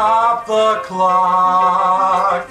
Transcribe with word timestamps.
Stop 0.00 0.46
the 0.46 0.80
clock. 0.82 2.48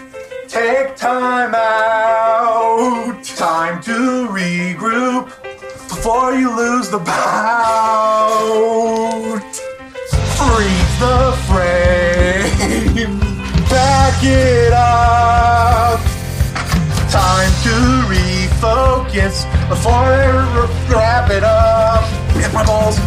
Take 0.47 0.95
time 0.95 1.55
out. 1.55 3.23
Time 3.23 3.81
to 3.81 4.27
regroup 4.29 5.33
before 5.89 6.35
you 6.35 6.55
lose 6.55 6.91
the 6.91 6.99
bout. 6.99 7.41
Freeze 10.37 10.99
the 10.99 11.33
frame. 11.49 13.17
Back 13.67 14.23
it 14.23 14.71
up. 14.71 15.99
Time 17.09 17.51
to 17.63 17.73
refocus 18.13 19.49
before 19.69 19.93
I 19.93 20.85
wrap 20.87 21.31
it 21.31 21.43
up. 21.43 22.03
Hit 22.35 22.53
my 22.53 22.63
balls. 22.63 22.99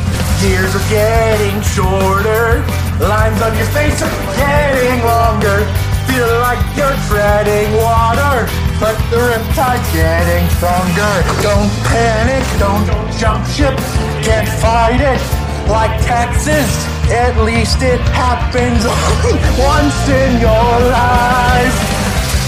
Years 0.43 0.75
are 0.75 0.89
getting 0.91 1.63
shorter. 1.63 2.82
Lines 3.03 3.43
on 3.43 3.51
your 3.59 3.67
face 3.75 3.99
are 3.99 4.15
getting 4.39 5.03
longer. 5.03 5.67
Feel 6.07 6.31
like 6.39 6.63
you're 6.79 6.95
treading 7.11 7.75
water. 7.83 8.47
But 8.79 8.95
the 9.11 9.19
riptide's 9.19 9.91
getting 9.91 10.47
stronger. 10.55 11.15
Don't 11.43 11.71
panic, 11.91 12.47
don't 12.63 12.87
jump 13.19 13.43
ship. 13.51 13.75
Can't 14.23 14.47
fight 14.63 15.03
it 15.03 15.19
like 15.67 15.91
Texas. 16.07 16.71
At 17.11 17.35
least 17.43 17.83
it 17.83 17.99
happens 18.15 18.87
once 19.59 19.99
in 20.07 20.39
your 20.39 20.71
life. 20.95 21.79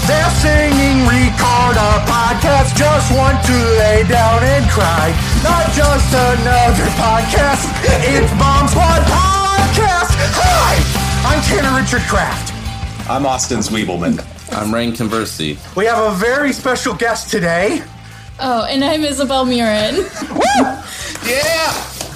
They're 0.07 0.35
singing 0.39 1.03
Ricardo 1.03 1.99
podcast, 2.07 2.79
just 2.79 3.11
want 3.11 3.43
to 3.43 3.57
lay 3.83 4.07
down 4.07 4.39
and 4.39 4.63
cry. 4.71 5.11
Not 5.43 5.67
just 5.75 6.13
another 6.15 6.87
podcast, 6.95 7.67
it's 8.07 8.31
Bomb 8.39 8.67
Squad 8.69 9.01
Podcast. 9.03 9.44
Hi, 10.17 10.75
I'm 11.27 11.41
Tanner 11.43 11.77
Richard 11.79 12.07
Kraft. 12.07 12.53
I'm 13.09 13.25
Austin 13.25 13.59
Zwiebelman. 13.59 14.23
I'm 14.53 14.73
Rain 14.73 14.95
Conversey. 14.95 15.57
We 15.75 15.85
have 15.85 15.97
a 16.13 16.15
very 16.15 16.53
special 16.53 16.93
guest 16.93 17.29
today. 17.29 17.81
Oh, 18.39 18.65
and 18.69 18.83
I'm 18.83 19.03
Isabel 19.03 19.45
Murin. 19.45 20.05
Yeah! 21.25 21.73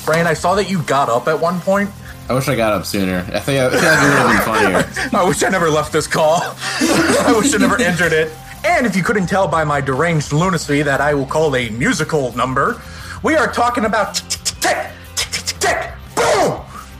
Rain, 0.08 0.27
I 0.27 0.36
saw 0.36 0.53
that 0.53 0.70
you 0.70 0.83
got 0.83 1.09
up 1.09 1.27
at 1.27 1.39
one 1.39 1.59
point. 1.61 1.89
I 2.30 2.33
wish 2.36 2.47
I 2.47 2.55
got 2.55 2.73
up 2.73 2.86
sooner. 2.86 3.25
I 3.33 3.39
think 3.39 3.59
I, 3.59 3.66
I 3.66 3.70
think 3.72 3.81
would 3.81 3.92
have 4.14 4.45
been 4.45 4.86
funnier. 4.86 5.17
I 5.20 5.27
wish 5.27 5.42
I 5.42 5.50
never 5.50 5.67
left 5.67 5.92
this 5.92 6.05
call. 6.05 6.42
I 6.44 7.33
wish 7.36 7.55
I 7.55 7.58
never 7.58 7.81
entered 7.81 8.14
it. 8.14 8.31
And 8.64 8.86
if 8.86 8.95
you 8.95 9.02
couldn't 9.02 9.25
tell 9.25 9.47
by 9.47 9.64
my 9.64 9.81
deranged 9.81 10.31
lunacy 10.31 10.83
that 10.83 11.02
I 11.02 11.16
will 11.16 11.25
call 11.25 11.55
a 11.55 11.70
musical 11.72 12.36
number, 12.36 12.80
we 13.23 13.36
are 13.36 13.52
talking 13.52 13.86
about 13.86 14.22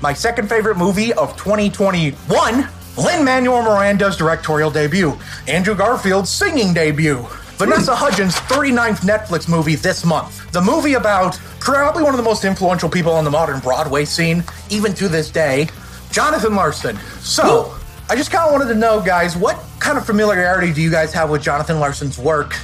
My 0.02 0.14
second 0.14 0.48
favorite 0.48 0.78
movie 0.78 1.12
of 1.14 1.36
2021, 1.36 2.70
Lin 2.98 3.26
Manuel 3.26 3.62
Miranda's 3.64 4.16
directorial 4.16 4.72
debut, 4.72 5.18
Andrew 5.46 5.76
Garfield's 5.76 6.30
singing 6.30 6.74
debut, 6.74 7.18
Vanessa 7.58 7.94
hmm. 7.94 8.06
Hudgens' 8.06 8.36
39th 8.36 9.02
Netflix 9.02 9.50
movie 9.50 9.76
this 9.76 10.06
month. 10.06 10.50
The 10.54 10.62
movie 10.62 10.94
about 10.94 11.38
probably 11.60 12.04
one 12.04 12.14
of 12.14 12.18
the 12.18 12.24
most 12.24 12.46
influential 12.46 12.88
people 12.88 13.12
on 13.12 13.26
the 13.26 13.30
modern 13.30 13.60
Broadway 13.60 14.06
scene, 14.06 14.42
even 14.70 14.94
to 14.94 15.10
this 15.10 15.30
day, 15.30 15.68
Jonathan 16.12 16.56
Larson. 16.56 16.96
So, 17.20 17.76
I 18.10 18.16
just 18.16 18.32
kind 18.32 18.46
of 18.46 18.54
wanted 18.54 18.74
to 18.74 18.80
know, 18.80 19.02
guys, 19.02 19.36
what 19.36 19.62
kind 19.80 19.98
of 19.98 20.06
familiarity 20.06 20.72
do 20.72 20.82
you 20.82 20.90
guys 20.90 21.12
have 21.12 21.30
with 21.30 21.42
Jonathan 21.42 21.78
Larson's 21.78 22.18
work? 22.18 22.56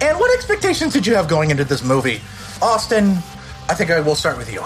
And 0.00 0.18
what 0.18 0.36
expectations 0.36 0.92
did 0.92 1.06
you 1.06 1.14
have 1.14 1.28
going 1.28 1.52
into 1.52 1.64
this 1.64 1.84
movie? 1.84 2.20
Austin, 2.60 3.10
I 3.68 3.74
think 3.74 3.92
I 3.92 4.00
will 4.00 4.16
start 4.16 4.36
with 4.36 4.52
you. 4.52 4.64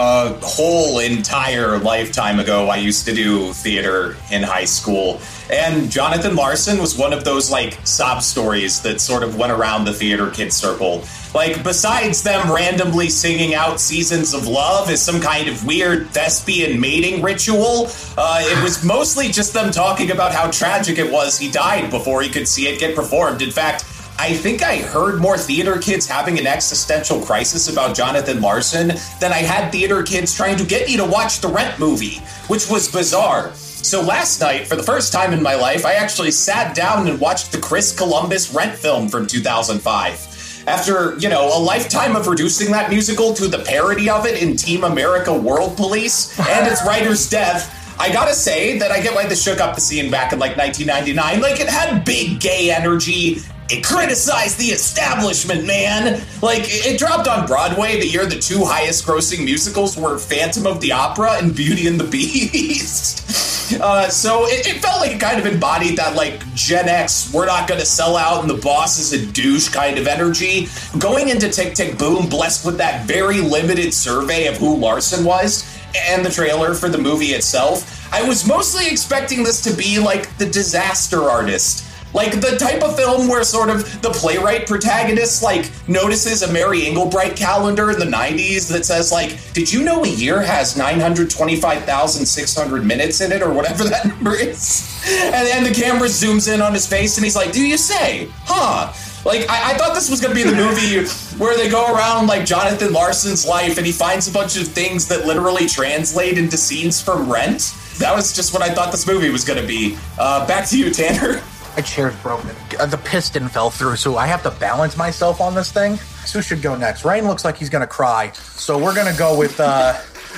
A 0.00 0.32
whole 0.42 1.00
entire 1.00 1.76
lifetime 1.78 2.38
ago, 2.38 2.68
I 2.68 2.76
used 2.76 3.04
to 3.06 3.12
do 3.12 3.52
theater 3.52 4.16
in 4.30 4.44
high 4.44 4.64
school. 4.64 5.20
And 5.50 5.90
Jonathan 5.90 6.36
Larson 6.36 6.78
was 6.78 6.96
one 6.96 7.12
of 7.12 7.24
those, 7.24 7.50
like, 7.50 7.76
sob 7.84 8.22
stories 8.22 8.80
that 8.82 9.00
sort 9.00 9.24
of 9.24 9.36
went 9.36 9.50
around 9.50 9.86
the 9.86 9.92
theater 9.92 10.30
kid 10.30 10.52
circle. 10.52 11.02
Like, 11.34 11.64
besides 11.64 12.22
them 12.22 12.48
randomly 12.48 13.08
singing 13.08 13.54
out 13.54 13.80
Seasons 13.80 14.34
of 14.34 14.46
Love 14.46 14.88
as 14.88 15.02
some 15.02 15.20
kind 15.20 15.48
of 15.48 15.66
weird 15.66 16.10
thespian 16.10 16.78
mating 16.78 17.20
ritual, 17.20 17.90
uh, 18.16 18.40
it 18.44 18.62
was 18.62 18.84
mostly 18.84 19.28
just 19.28 19.52
them 19.52 19.72
talking 19.72 20.12
about 20.12 20.32
how 20.32 20.48
tragic 20.52 20.98
it 20.98 21.10
was 21.10 21.36
he 21.38 21.50
died 21.50 21.90
before 21.90 22.22
he 22.22 22.28
could 22.28 22.46
see 22.46 22.68
it 22.68 22.78
get 22.78 22.94
performed. 22.94 23.42
In 23.42 23.50
fact, 23.50 23.84
I 24.20 24.34
think 24.34 24.64
I 24.64 24.78
heard 24.78 25.20
more 25.20 25.38
theater 25.38 25.78
kids 25.78 26.04
having 26.04 26.40
an 26.40 26.46
existential 26.46 27.20
crisis 27.20 27.68
about 27.68 27.96
Jonathan 27.96 28.40
Larson 28.40 28.88
than 29.20 29.32
I 29.32 29.38
had 29.38 29.70
theater 29.70 30.02
kids 30.02 30.34
trying 30.34 30.56
to 30.56 30.64
get 30.64 30.88
me 30.88 30.96
to 30.96 31.04
watch 31.04 31.40
the 31.40 31.46
Rent 31.46 31.78
movie, 31.78 32.16
which 32.48 32.68
was 32.68 32.90
bizarre. 32.90 33.54
So 33.54 34.02
last 34.02 34.40
night, 34.40 34.66
for 34.66 34.74
the 34.74 34.82
first 34.82 35.12
time 35.12 35.32
in 35.32 35.40
my 35.40 35.54
life, 35.54 35.86
I 35.86 35.94
actually 35.94 36.32
sat 36.32 36.74
down 36.74 37.06
and 37.06 37.20
watched 37.20 37.52
the 37.52 37.58
Chris 37.58 37.96
Columbus 37.96 38.52
Rent 38.52 38.76
film 38.76 39.08
from 39.08 39.24
2005. 39.24 40.64
After, 40.66 41.16
you 41.18 41.28
know, 41.28 41.56
a 41.56 41.60
lifetime 41.60 42.16
of 42.16 42.26
reducing 42.26 42.72
that 42.72 42.90
musical 42.90 43.32
to 43.34 43.46
the 43.46 43.60
parody 43.60 44.10
of 44.10 44.26
it 44.26 44.42
in 44.42 44.56
Team 44.56 44.82
America 44.82 45.32
World 45.32 45.76
Police 45.76 46.36
and 46.40 46.66
its 46.66 46.84
writer's 46.86 47.30
death, 47.30 47.72
I 48.00 48.12
gotta 48.12 48.34
say 48.34 48.78
that 48.78 48.90
I 48.90 49.00
get 49.00 49.14
why 49.14 49.26
this 49.26 49.42
shook 49.42 49.60
up 49.60 49.76
the 49.76 49.80
scene 49.80 50.10
back 50.10 50.32
in 50.32 50.40
like 50.40 50.56
1999. 50.56 51.40
Like, 51.40 51.60
it 51.60 51.68
had 51.68 52.04
big 52.04 52.40
gay 52.40 52.72
energy. 52.72 53.38
It 53.70 53.84
criticized 53.84 54.58
the 54.58 54.66
establishment, 54.66 55.66
man. 55.66 56.24
Like, 56.40 56.62
it 56.64 56.98
dropped 56.98 57.28
on 57.28 57.46
Broadway 57.46 58.00
the 58.00 58.06
year 58.06 58.24
the 58.24 58.38
two 58.38 58.64
highest 58.64 59.06
grossing 59.06 59.44
musicals 59.44 59.94
were 59.94 60.18
Phantom 60.18 60.66
of 60.66 60.80
the 60.80 60.92
Opera 60.92 61.32
and 61.32 61.54
Beauty 61.54 61.86
and 61.86 62.00
the 62.00 62.04
Beast. 62.04 63.74
uh, 63.82 64.08
so 64.08 64.46
it, 64.46 64.66
it 64.66 64.80
felt 64.80 65.00
like 65.00 65.10
it 65.10 65.20
kind 65.20 65.38
of 65.38 65.44
embodied 65.44 65.98
that, 65.98 66.16
like, 66.16 66.40
Gen 66.54 66.88
X, 66.88 67.30
we're 67.34 67.44
not 67.44 67.68
gonna 67.68 67.84
sell 67.84 68.16
out 68.16 68.40
and 68.40 68.48
the 68.48 68.56
boss 68.56 68.98
is 68.98 69.12
a 69.12 69.26
douche 69.32 69.68
kind 69.68 69.98
of 69.98 70.06
energy. 70.06 70.68
Going 70.98 71.28
into 71.28 71.50
Tick 71.50 71.74
Tick 71.74 71.98
Boom, 71.98 72.26
blessed 72.26 72.64
with 72.64 72.78
that 72.78 73.06
very 73.06 73.42
limited 73.42 73.92
survey 73.92 74.46
of 74.46 74.56
who 74.56 74.76
Larson 74.76 75.26
was, 75.26 75.68
and 75.94 76.24
the 76.24 76.30
trailer 76.30 76.74
for 76.74 76.88
the 76.88 76.98
movie 76.98 77.32
itself, 77.32 78.10
I 78.12 78.26
was 78.26 78.46
mostly 78.46 78.88
expecting 78.88 79.42
this 79.42 79.60
to 79.62 79.76
be 79.76 79.98
like 79.98 80.36
the 80.38 80.46
disaster 80.46 81.22
artist. 81.24 81.84
Like 82.14 82.40
the 82.40 82.56
type 82.58 82.82
of 82.82 82.96
film 82.96 83.28
where 83.28 83.44
sort 83.44 83.68
of 83.68 84.00
the 84.02 84.08
playwright 84.10 84.66
protagonist 84.66 85.42
like 85.42 85.70
notices 85.88 86.42
a 86.42 86.50
Mary 86.52 86.80
Engelbreit 86.82 87.36
calendar 87.36 87.90
in 87.90 87.98
the 87.98 88.06
90s 88.06 88.70
that 88.72 88.86
says 88.86 89.12
like, 89.12 89.38
"Did 89.52 89.70
you 89.72 89.84
know 89.84 90.04
a 90.04 90.08
year 90.08 90.40
has 90.40 90.76
925,600 90.76 92.84
minutes 92.84 93.20
in 93.20 93.32
it 93.32 93.42
or 93.42 93.52
whatever 93.52 93.84
that 93.90 94.06
number 94.06 94.34
is?" 94.34 94.86
And 95.06 95.46
then 95.46 95.64
the 95.64 95.74
camera 95.74 96.08
zooms 96.08 96.52
in 96.52 96.62
on 96.62 96.72
his 96.72 96.86
face 96.86 97.18
and 97.18 97.24
he's 97.24 97.36
like, 97.36 97.52
"Do 97.52 97.62
you 97.64 97.76
say? 97.76 98.28
Huh?" 98.44 98.92
Like 99.24 99.48
I, 99.50 99.72
I 99.72 99.74
thought 99.74 99.94
this 99.94 100.08
was 100.08 100.20
gonna 100.20 100.34
be 100.34 100.44
the 100.44 100.54
movie 100.54 101.06
where 101.38 101.56
they 101.56 101.68
go 101.68 101.92
around 101.94 102.28
like 102.28 102.46
Jonathan 102.46 102.92
Larson's 102.92 103.44
life 103.46 103.76
and 103.76 103.84
he 103.86 103.92
finds 103.92 104.28
a 104.28 104.32
bunch 104.32 104.56
of 104.56 104.66
things 104.66 105.06
that 105.08 105.26
literally 105.26 105.66
translate 105.66 106.38
into 106.38 106.56
scenes 106.56 107.02
from 107.02 107.30
Rent. 107.30 107.74
That 107.98 108.14
was 108.14 108.32
just 108.34 108.54
what 108.54 108.62
I 108.62 108.72
thought 108.72 108.92
this 108.92 109.06
movie 109.06 109.28
was 109.30 109.44
gonna 109.44 109.66
be. 109.66 109.98
Uh, 110.18 110.46
back 110.46 110.66
to 110.68 110.78
you, 110.78 110.90
Tanner. 110.90 111.42
My 111.78 111.82
chair's 111.82 112.16
broken. 112.22 112.50
Uh, 112.80 112.86
The 112.86 112.98
piston 112.98 113.48
fell 113.48 113.70
through, 113.70 113.94
so 113.94 114.16
I 114.16 114.26
have 114.26 114.42
to 114.42 114.50
balance 114.50 114.96
myself 114.96 115.40
on 115.40 115.54
this 115.54 115.70
thing. 115.70 115.96
Who 116.32 116.42
should 116.42 116.60
go 116.60 116.74
next? 116.74 117.04
Rain 117.04 117.28
looks 117.28 117.44
like 117.44 117.56
he's 117.56 117.68
gonna 117.70 117.86
cry, 117.86 118.32
so 118.32 118.76
we're 118.76 118.96
gonna 118.96 119.16
go 119.16 119.38
with 119.38 119.60
uh, 119.60 119.94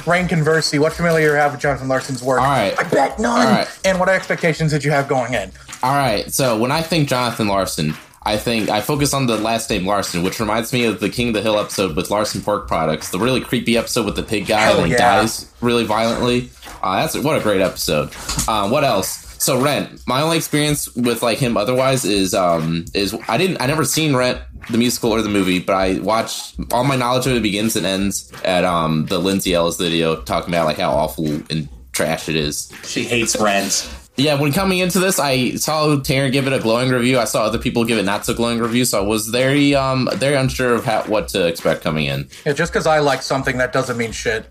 Rain 0.06 0.28
Conversey. 0.28 0.78
What 0.78 0.92
familiar 0.92 1.28
you 1.28 1.34
have 1.36 1.52
with 1.52 1.62
Jonathan 1.62 1.88
Larson's 1.88 2.22
work? 2.22 2.40
All 2.40 2.46
right. 2.46 2.78
I 2.78 2.82
bet 2.90 3.18
none. 3.18 3.46
Right. 3.46 3.80
And 3.86 3.98
what 3.98 4.10
expectations 4.10 4.70
did 4.72 4.84
you 4.84 4.90
have 4.90 5.08
going 5.08 5.32
in? 5.32 5.50
All 5.82 5.94
right, 5.94 6.30
so 6.30 6.58
when 6.58 6.70
I 6.70 6.82
think 6.82 7.08
Jonathan 7.08 7.48
Larson, 7.48 7.94
I 8.22 8.36
think 8.36 8.68
I 8.68 8.82
focus 8.82 9.14
on 9.14 9.24
the 9.24 9.38
last 9.38 9.70
name 9.70 9.86
Larson, 9.86 10.22
which 10.22 10.40
reminds 10.40 10.74
me 10.74 10.84
of 10.84 11.00
the 11.00 11.08
King 11.08 11.28
of 11.28 11.34
the 11.34 11.40
Hill 11.40 11.58
episode 11.58 11.96
with 11.96 12.10
Larson 12.10 12.42
Pork 12.42 12.68
Products, 12.68 13.08
the 13.12 13.18
really 13.18 13.40
creepy 13.40 13.78
episode 13.78 14.04
with 14.04 14.16
the 14.16 14.22
pig 14.22 14.46
guy 14.46 14.60
Hell 14.60 14.76
when 14.76 14.88
he 14.88 14.92
yeah. 14.92 15.22
dies 15.22 15.50
really 15.62 15.86
violently. 15.86 16.50
Uh, 16.82 17.00
that's 17.00 17.16
what 17.16 17.38
a 17.38 17.40
great 17.40 17.62
episode. 17.62 18.10
Uh, 18.46 18.68
what 18.68 18.84
else? 18.84 19.29
So 19.40 19.58
Rent. 19.58 20.06
My 20.06 20.20
only 20.20 20.36
experience 20.36 20.94
with 20.94 21.22
like 21.22 21.38
him 21.38 21.56
otherwise 21.56 22.04
is 22.04 22.34
um 22.34 22.84
is 22.94 23.16
I 23.26 23.38
didn't 23.38 23.60
I 23.60 23.66
never 23.66 23.86
seen 23.86 24.14
Rent 24.14 24.38
the 24.68 24.76
musical 24.76 25.12
or 25.12 25.22
the 25.22 25.30
movie, 25.30 25.58
but 25.58 25.74
I 25.74 25.98
watched 26.00 26.56
all 26.72 26.84
my 26.84 26.96
knowledge 26.96 27.26
of 27.26 27.32
it 27.32 27.42
begins 27.42 27.74
and 27.74 27.86
ends 27.86 28.30
at 28.44 28.64
um 28.64 29.06
the 29.06 29.18
Lindsay 29.18 29.54
Ellis 29.54 29.78
video 29.78 30.20
talking 30.22 30.50
about 30.50 30.66
like 30.66 30.76
how 30.76 30.90
awful 30.92 31.26
and 31.48 31.68
trash 31.92 32.28
it 32.28 32.36
is. 32.36 32.70
She 32.84 33.04
hates 33.04 33.34
Rent. 33.40 33.90
Yeah, 34.16 34.38
when 34.38 34.52
coming 34.52 34.80
into 34.80 34.98
this, 34.98 35.18
I 35.18 35.52
saw 35.54 35.98
Tanner 36.00 36.28
give 36.28 36.46
it 36.46 36.52
a 36.52 36.58
glowing 36.58 36.90
review. 36.90 37.18
I 37.18 37.24
saw 37.24 37.44
other 37.44 37.58
people 37.58 37.86
give 37.86 37.96
it 37.96 38.04
not 38.04 38.26
so 38.26 38.34
glowing 38.34 38.58
review, 38.58 38.84
so 38.84 39.02
I 39.02 39.06
was 39.06 39.28
very 39.28 39.74
um 39.74 40.10
very 40.16 40.36
unsure 40.36 40.74
of 40.74 40.84
how, 40.84 41.04
what 41.04 41.28
to 41.28 41.46
expect 41.46 41.82
coming 41.82 42.04
in. 42.04 42.28
Yeah, 42.44 42.52
just 42.52 42.72
because 42.72 42.86
I 42.86 42.98
like 42.98 43.22
something, 43.22 43.56
that 43.56 43.72
doesn't 43.72 43.96
mean 43.96 44.12
shit. 44.12 44.46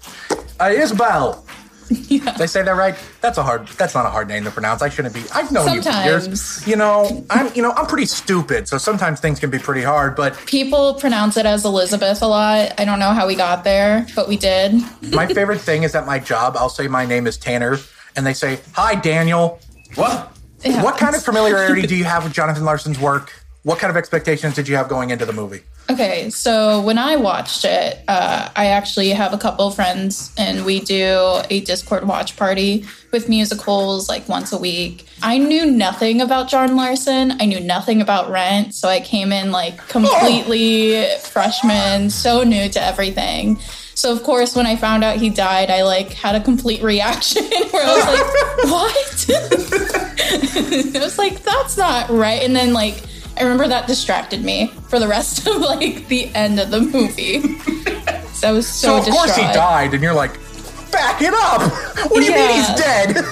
Uh, 0.59 0.69
Isabel. 0.69 1.45
Yeah. 2.09 2.31
They 2.31 2.47
say 2.47 2.63
that 2.63 2.71
right? 2.71 2.95
That's 3.21 3.37
a 3.37 3.43
hard. 3.43 3.67
That's 3.69 3.93
not 3.93 4.05
a 4.05 4.09
hard 4.09 4.27
name 4.27 4.43
to 4.43 4.51
pronounce. 4.51 4.81
I 4.81 4.89
shouldn't 4.89 5.13
be. 5.13 5.23
I've 5.33 5.51
known 5.51 5.73
you 5.73 5.81
for 5.81 5.89
years. 6.03 6.67
You 6.67 6.75
know, 6.75 7.25
I'm. 7.29 7.53
You 7.53 7.61
know, 7.61 7.71
I'm 7.71 7.85
pretty 7.85 8.05
stupid, 8.07 8.67
so 8.67 8.77
sometimes 8.77 9.19
things 9.19 9.39
can 9.39 9.49
be 9.49 9.59
pretty 9.59 9.83
hard. 9.83 10.15
But 10.15 10.35
People 10.45 10.95
pronounce 10.95 11.37
it 11.37 11.45
as 11.45 11.65
Elizabeth 11.65 12.21
a 12.21 12.27
lot. 12.27 12.79
I 12.79 12.85
don't 12.85 12.99
know 12.99 13.11
how 13.11 13.27
we 13.27 13.35
got 13.35 13.63
there, 13.63 14.07
but 14.15 14.27
we 14.27 14.37
did. 14.37 14.73
my 15.13 15.27
favorite 15.27 15.61
thing 15.61 15.83
is 15.83 15.93
at 15.95 16.05
my 16.05 16.19
job, 16.19 16.55
I'll 16.57 16.69
say 16.69 16.87
my 16.87 17.05
name 17.05 17.27
is 17.27 17.37
Tanner, 17.37 17.77
and 18.15 18.25
they 18.25 18.33
say, 18.33 18.59
"Hi, 18.73 18.95
Daniel." 18.95 19.59
What? 19.95 20.35
It 20.63 20.83
What 20.83 20.97
kind 20.97 21.15
of 21.15 21.23
familiarity 21.23 21.87
do 21.87 21.95
you 21.95 22.03
have 22.03 22.23
with 22.23 22.33
Jonathan 22.33 22.65
Larson's 22.65 22.99
work? 22.99 23.31
What 23.63 23.77
kind 23.77 23.91
of 23.91 23.97
expectations 23.97 24.55
did 24.55 24.69
you 24.69 24.75
have 24.77 24.87
going 24.87 25.09
into 25.09 25.25
the 25.25 25.33
movie? 25.33 25.61
Okay, 25.89 26.29
so 26.29 26.81
when 26.81 26.97
I 26.97 27.15
watched 27.15 27.65
it, 27.65 27.99
uh, 28.07 28.49
I 28.55 28.67
actually 28.67 29.09
have 29.09 29.33
a 29.33 29.37
couple 29.37 29.67
of 29.67 29.75
friends, 29.75 30.31
and 30.37 30.63
we 30.63 30.79
do 30.79 31.41
a 31.49 31.61
Discord 31.61 32.07
watch 32.07 32.37
party 32.37 32.85
with 33.11 33.27
musicals 33.27 34.07
like 34.07 34.29
once 34.29 34.53
a 34.53 34.57
week. 34.57 35.07
I 35.23 35.39
knew 35.39 35.65
nothing 35.65 36.21
about 36.21 36.47
John 36.47 36.75
Larson. 36.75 37.33
I 37.41 37.45
knew 37.45 37.59
nothing 37.59 38.01
about 38.01 38.29
Rent, 38.29 38.75
so 38.75 38.87
I 38.87 39.01
came 39.01 39.33
in 39.33 39.51
like 39.51 39.77
completely 39.89 41.05
freshman, 41.23 42.11
so 42.11 42.43
new 42.43 42.69
to 42.69 42.81
everything. 42.81 43.59
So 43.95 44.13
of 44.13 44.23
course, 44.23 44.55
when 44.55 44.65
I 44.65 44.77
found 44.77 45.03
out 45.03 45.17
he 45.17 45.29
died, 45.29 45.69
I 45.69 45.83
like 45.83 46.13
had 46.13 46.35
a 46.35 46.39
complete 46.39 46.81
reaction 46.81 47.43
where 47.71 47.83
I 47.85 47.95
was 47.95 48.05
like, 48.05 48.25
"What?" 48.71 49.25
I 50.95 50.99
was 51.03 51.17
like, 51.17 51.43
"That's 51.43 51.75
not 51.77 52.09
right." 52.09 52.41
And 52.43 52.55
then 52.55 52.71
like 52.73 53.03
I 53.39 53.43
remember 53.43 53.67
that 53.69 53.87
distracted 53.87 54.43
me 54.43 54.67
for 54.89 54.99
the 54.99 55.07
rest 55.07 55.47
of 55.47 55.57
like 55.73 56.07
the 56.07 56.33
end 56.35 56.59
of 56.59 56.71
the 56.71 56.81
movie. 56.81 57.57
so 58.33 58.49
I 58.49 58.51
was 58.51 58.67
so, 58.67 58.99
So, 59.01 59.09
of 59.09 59.15
course 59.15 59.35
he 59.35 59.43
died, 59.43 59.93
and 59.93 60.03
you're 60.03 60.13
like, 60.13 60.33
"Back 60.91 61.21
it 61.21 61.33
up! 61.33 61.61
What 62.11 62.19
do 62.19 62.23
you 62.23 62.31
mean 62.33 62.49
he's 62.51 62.67
dead?" 62.75 63.17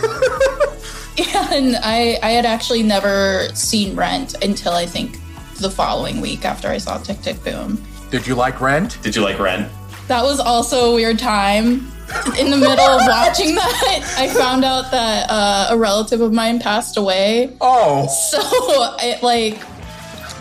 Yeah, 1.17 1.51
and 1.51 1.75
I 1.77 2.19
I 2.21 2.29
had 2.31 2.45
actually 2.45 2.83
never 2.83 3.47
seen 3.55 3.95
Rent 3.95 4.35
until 4.43 4.73
I 4.73 4.85
think 4.85 5.17
the 5.59 5.69
following 5.71 6.21
week 6.21 6.45
after 6.45 6.67
I 6.67 6.77
saw 6.77 6.99
Tick 6.99 7.21
Tick 7.23 7.43
Boom. 7.43 7.81
did 8.11 8.27
you 8.27 8.35
like 8.35 8.61
Rent? 8.61 9.01
Did 9.01 9.15
you 9.15 9.23
like 9.23 9.39
Rent? 9.39 9.67
That 10.09 10.23
was 10.23 10.39
also 10.39 10.91
a 10.91 10.93
weird 10.93 11.17
time. 11.17 11.91
In 12.39 12.51
the 12.51 12.57
middle 12.57 12.85
of 12.85 13.01
watching 13.07 13.55
that, 13.55 14.15
I 14.17 14.27
found 14.29 14.63
out 14.63 14.91
that 14.91 15.25
uh, 15.29 15.67
a 15.71 15.77
relative 15.77 16.21
of 16.21 16.31
mine 16.31 16.59
passed 16.59 16.95
away. 16.97 17.57
Oh, 17.61 18.07
So 18.29 18.39
it 19.01 19.23
like 19.23 19.59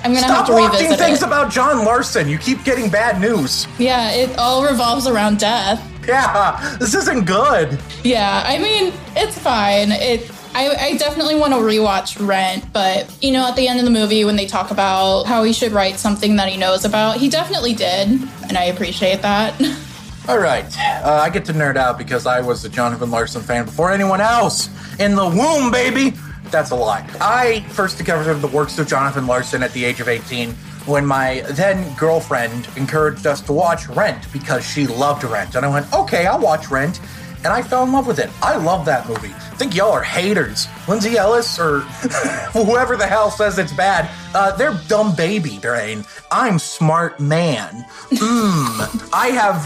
I'm 0.07 0.15
gonna 0.15 0.29
stop 0.29 0.47
have 0.47 0.71
to 0.71 0.79
revisit 0.79 0.99
things 1.01 1.23
about 1.23 1.51
John 1.51 1.85
Larson. 1.85 2.29
You 2.29 2.39
keep 2.39 2.63
getting 2.63 2.89
bad 2.89 3.21
news. 3.21 3.67
yeah, 3.77 4.13
it 4.13 4.39
all 4.39 4.65
revolves 4.65 5.09
around 5.09 5.41
death. 5.41 5.83
Yeah, 6.07 6.77
this 6.79 6.95
isn't 6.95 7.25
good. 7.25 7.77
Yeah, 8.05 8.45
I 8.47 8.59
mean, 8.59 8.93
it's 9.17 9.37
fine. 9.37 9.91
It 9.91 10.31
I, 10.55 10.69
I 10.69 10.97
definitely 10.97 11.35
want 11.35 11.55
to 11.55 11.59
rewatch 11.59 12.25
Rent, 12.25 12.73
but 12.73 13.13
you 13.21 13.33
know, 13.33 13.49
at 13.49 13.57
the 13.57 13.67
end 13.67 13.81
of 13.81 13.85
the 13.85 13.91
movie 13.91 14.25
when 14.25 14.37
they 14.37 14.47
talk 14.47 14.71
about 14.71 15.25
how 15.25 15.43
he 15.43 15.53
should 15.53 15.73
write 15.73 15.97
something 15.97 16.37
that 16.37 16.49
he 16.49 16.57
knows 16.57 16.85
about, 16.85 17.17
he 17.17 17.29
definitely 17.29 17.75
did, 17.75 18.09
and 18.49 18.57
I 18.57 18.67
appreciate 18.67 19.23
that. 19.23 19.61
All 20.29 20.39
right, 20.39 20.73
uh, 21.05 21.21
I 21.21 21.31
get 21.31 21.45
to 21.47 21.53
nerd 21.53 21.77
out 21.77 21.99
because 21.99 22.27
I 22.27 22.41
was 22.41 22.65
a 22.65 22.69
Jonathan 22.69 23.11
Larson 23.11 23.43
fan 23.43 23.65
before 23.65 23.91
anyone 23.91 24.21
else 24.21 24.69
in 25.01 25.17
the 25.17 25.27
womb, 25.27 25.73
baby. 25.73 26.17
That's 26.51 26.71
a 26.71 26.77
lie. 26.77 27.07
I 27.21 27.61
first 27.71 27.99
discovered 27.99 28.35
the 28.35 28.49
works 28.49 28.79
of 28.79 28.87
Jonathan 28.87 29.27
Larson 29.27 29.63
at 29.63 29.73
the 29.73 29.85
age 29.85 30.01
of 30.01 30.09
18 30.09 30.55
when 30.87 31.05
my 31.05 31.41
then 31.51 31.93
girlfriend 31.97 32.69
encouraged 32.77 33.27
us 33.27 33.41
to 33.43 33.53
watch 33.53 33.89
Rent 33.89 34.33
because 34.33 34.65
she 34.65 34.87
loved 34.87 35.25
Rent. 35.25 35.55
And 35.57 35.67
I 35.67 35.69
went, 35.69 35.93
okay, 35.93 36.27
I'll 36.27 36.39
watch 36.39 36.71
Rent. 36.71 37.01
And 37.39 37.49
I 37.49 37.63
fell 37.63 37.85
in 37.85 37.93
love 37.93 38.07
with 38.07 38.19
it. 38.19 38.31
I 38.43 38.57
love 38.57 38.85
that 38.87 39.09
movie. 39.09 39.33
I 39.33 39.57
think 39.57 39.75
y'all 39.75 39.93
are 39.93 40.03
haters. 40.03 40.67
Lindsay 40.89 41.17
Ellis 41.17 41.59
or 41.59 41.81
whoever 42.53 42.97
the 42.97 43.07
hell 43.07 43.31
says 43.31 43.59
it's 43.59 43.73
bad, 43.73 44.11
uh, 44.35 44.57
they're 44.57 44.81
dumb 44.89 45.15
baby 45.15 45.59
brain. 45.59 46.05
I'm 46.31 46.59
smart 46.59 47.21
man. 47.21 47.85
Mmm. 48.11 49.11
I 49.13 49.29
have 49.29 49.65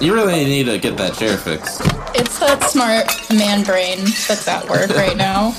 You 0.00 0.14
really 0.14 0.44
need 0.44 0.64
to 0.64 0.78
get 0.78 0.96
that 0.98 1.14
chair 1.14 1.36
fixed. 1.36 1.80
it's 2.14 2.38
that 2.38 2.62
smart 2.64 3.06
man 3.30 3.64
brain 3.64 3.98
that's 4.28 4.46
at 4.46 4.68
work 4.68 4.90
right 4.90 5.16
now. 5.16 5.50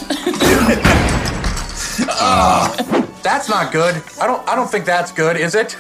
That's 3.24 3.50
not 3.50 3.74
good. 3.74 4.02
I 4.22 4.28
don't. 4.28 4.48
I 4.48 4.56
don't 4.56 4.70
think 4.70 4.86
that's 4.86 5.12
good. 5.12 5.36
Is 5.36 5.54
it? 5.56 5.76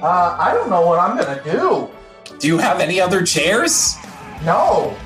Uh, 0.00 0.36
I 0.38 0.54
don't 0.54 0.70
know 0.70 0.86
what 0.86 0.98
I'm 0.98 1.16
gonna 1.18 1.42
do. 1.44 1.90
Do 2.38 2.46
you 2.46 2.58
have 2.58 2.80
any 2.80 3.00
other 3.00 3.22
chairs? 3.24 3.96
No. 4.44 4.96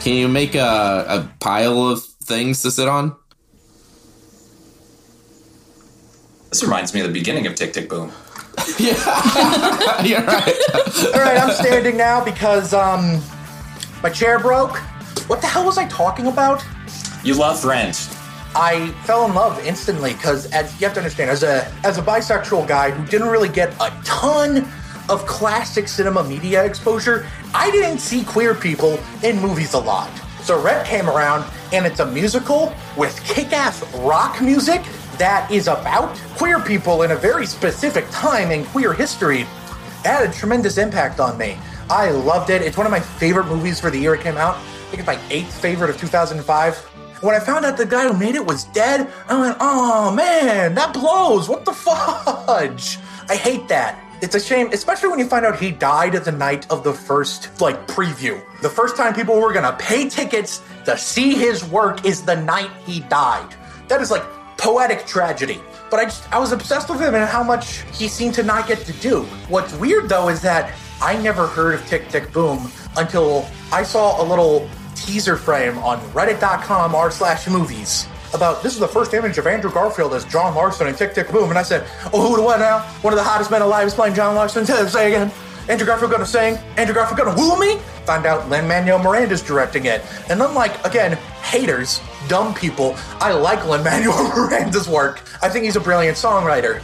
Can 0.00 0.14
you 0.16 0.28
make 0.28 0.54
a, 0.54 1.04
a 1.08 1.30
pile 1.40 1.88
of 1.88 2.02
things 2.04 2.62
to 2.62 2.70
sit 2.70 2.88
on? 2.88 3.16
This 6.50 6.62
reminds 6.62 6.92
me 6.92 7.00
of 7.00 7.06
the 7.06 7.12
beginning 7.12 7.46
of 7.46 7.54
Tick 7.54 7.72
Tick 7.72 7.88
Boom. 7.88 8.12
You're 10.04 10.24
right. 10.24 10.56
All 11.14 11.20
right, 11.20 11.38
I'm 11.40 11.52
standing 11.52 11.96
now 11.96 12.24
because 12.24 12.72
um, 12.74 13.22
my 14.02 14.10
chair 14.10 14.38
broke. 14.38 14.78
What 15.28 15.40
the 15.40 15.46
hell 15.46 15.64
was 15.64 15.78
I 15.78 15.86
talking 15.88 16.26
about? 16.26 16.64
You 17.22 17.34
love 17.34 17.64
Rent. 17.64 18.08
I 18.54 18.90
fell 19.04 19.26
in 19.26 19.34
love 19.34 19.64
instantly 19.64 20.14
because, 20.14 20.50
as 20.52 20.72
you 20.80 20.86
have 20.86 20.94
to 20.94 21.00
understand, 21.00 21.30
as 21.30 21.42
a 21.42 21.70
as 21.84 21.98
a 21.98 22.02
bisexual 22.02 22.66
guy 22.66 22.90
who 22.90 23.06
didn't 23.06 23.28
really 23.28 23.48
get 23.48 23.72
a 23.80 23.92
ton 24.04 24.66
of 25.08 25.24
classic 25.26 25.86
cinema 25.86 26.24
media 26.24 26.64
exposure, 26.64 27.26
I 27.54 27.70
didn't 27.70 27.98
see 27.98 28.24
queer 28.24 28.54
people 28.54 28.98
in 29.22 29.38
movies 29.40 29.74
a 29.74 29.78
lot. 29.78 30.10
So 30.42 30.60
Red 30.60 30.86
came 30.86 31.08
around, 31.08 31.44
and 31.72 31.86
it's 31.86 32.00
a 32.00 32.06
musical 32.06 32.74
with 32.96 33.22
kick-ass 33.24 33.84
rock 33.96 34.40
music 34.40 34.82
that 35.20 35.50
is 35.50 35.68
about 35.68 36.16
queer 36.38 36.58
people 36.58 37.02
in 37.02 37.10
a 37.10 37.16
very 37.16 37.44
specific 37.44 38.08
time 38.10 38.50
in 38.50 38.64
queer 38.64 38.94
history. 38.94 39.42
Had 40.02 40.26
a 40.26 40.32
tremendous 40.32 40.78
impact 40.78 41.20
on 41.20 41.36
me. 41.36 41.58
I 41.90 42.10
loved 42.10 42.48
it. 42.48 42.62
It's 42.62 42.78
one 42.78 42.86
of 42.86 42.90
my 42.90 43.00
favorite 43.00 43.46
movies 43.46 43.78
for 43.78 43.90
the 43.90 43.98
year 43.98 44.14
it 44.14 44.22
came 44.22 44.38
out. 44.38 44.56
I 44.56 44.60
think 44.90 45.00
it's 45.00 45.06
my 45.06 45.20
eighth 45.28 45.60
favorite 45.60 45.90
of 45.90 46.00
2005. 46.00 46.78
When 47.20 47.34
I 47.34 47.38
found 47.38 47.66
out 47.66 47.76
the 47.76 47.84
guy 47.84 48.08
who 48.08 48.18
made 48.18 48.34
it 48.34 48.46
was 48.46 48.64
dead, 48.64 49.12
I 49.28 49.38
went, 49.38 49.58
oh 49.60 50.10
man, 50.10 50.74
that 50.76 50.94
blows. 50.94 51.50
What 51.50 51.66
the 51.66 51.74
fudge? 51.74 52.98
I 53.28 53.36
hate 53.36 53.68
that. 53.68 54.02
It's 54.22 54.34
a 54.34 54.40
shame, 54.40 54.70
especially 54.72 55.10
when 55.10 55.18
you 55.18 55.26
find 55.26 55.44
out 55.44 55.58
he 55.58 55.70
died 55.70 56.14
the 56.14 56.32
night 56.32 56.70
of 56.70 56.82
the 56.82 56.94
first, 56.94 57.60
like, 57.60 57.86
preview. 57.86 58.42
The 58.62 58.70
first 58.70 58.96
time 58.96 59.12
people 59.12 59.38
were 59.38 59.52
gonna 59.52 59.76
pay 59.78 60.08
tickets 60.08 60.62
to 60.86 60.96
see 60.96 61.34
his 61.34 61.62
work 61.62 62.06
is 62.06 62.22
the 62.22 62.36
night 62.36 62.70
he 62.86 63.00
died. 63.00 63.54
That 63.88 64.00
is 64.00 64.10
like 64.10 64.24
poetic 64.60 65.06
tragedy. 65.06 65.60
But 65.90 66.00
I 66.00 66.04
just, 66.04 66.32
I 66.32 66.38
was 66.38 66.52
obsessed 66.52 66.88
with 66.88 67.00
him 67.00 67.14
and 67.14 67.24
how 67.28 67.42
much 67.42 67.82
he 67.96 68.06
seemed 68.06 68.34
to 68.34 68.42
not 68.42 68.68
get 68.68 68.80
to 68.80 68.92
do. 68.94 69.22
What's 69.48 69.74
weird 69.74 70.08
though 70.08 70.28
is 70.28 70.40
that 70.42 70.72
I 71.02 71.20
never 71.20 71.46
heard 71.46 71.74
of 71.74 71.86
Tick 71.86 72.08
Tick 72.08 72.32
Boom 72.32 72.70
until 72.96 73.48
I 73.72 73.82
saw 73.82 74.22
a 74.22 74.24
little 74.24 74.68
teaser 74.94 75.36
frame 75.36 75.78
on 75.78 75.98
reddit.com 76.12 76.94
r 76.94 77.10
slash 77.10 77.48
movies 77.48 78.06
about 78.34 78.62
this 78.62 78.74
is 78.74 78.78
the 78.78 78.88
first 78.88 79.14
image 79.14 79.38
of 79.38 79.46
Andrew 79.46 79.72
Garfield 79.72 80.14
as 80.14 80.24
John 80.26 80.54
Larson 80.54 80.86
in 80.86 80.94
Tick 80.94 81.14
Tick 81.14 81.30
Boom. 81.30 81.48
And 81.48 81.58
I 81.58 81.62
said, 81.62 81.86
oh, 82.12 82.28
who 82.28 82.36
to 82.36 82.42
what 82.42 82.60
now? 82.60 82.80
One 83.02 83.12
of 83.12 83.18
the 83.18 83.24
hottest 83.24 83.50
men 83.50 83.62
alive 83.62 83.86
is 83.86 83.94
playing 83.94 84.14
John 84.14 84.34
Larson. 84.34 84.64
Say 84.88 85.08
again. 85.08 85.32
Andrew 85.68 85.86
Garfield 85.86 86.10
gonna 86.10 86.26
sing? 86.26 86.56
Andrew 86.76 86.94
Garfield 86.94 87.18
gonna 87.18 87.36
woo 87.36 87.58
me? 87.58 87.78
Find 88.04 88.26
out 88.26 88.48
Lin 88.48 88.66
Manuel 88.66 88.98
Miranda's 88.98 89.42
directing 89.42 89.84
it. 89.86 90.02
And 90.28 90.42
unlike, 90.42 90.84
again, 90.84 91.16
haters, 91.42 92.00
dumb 92.28 92.54
people, 92.54 92.96
I 93.20 93.32
like 93.32 93.66
Lin 93.66 93.84
Manuel 93.84 94.28
Miranda's 94.36 94.88
work. 94.88 95.22
I 95.42 95.48
think 95.48 95.64
he's 95.64 95.76
a 95.76 95.80
brilliant 95.80 96.16
songwriter. 96.16 96.82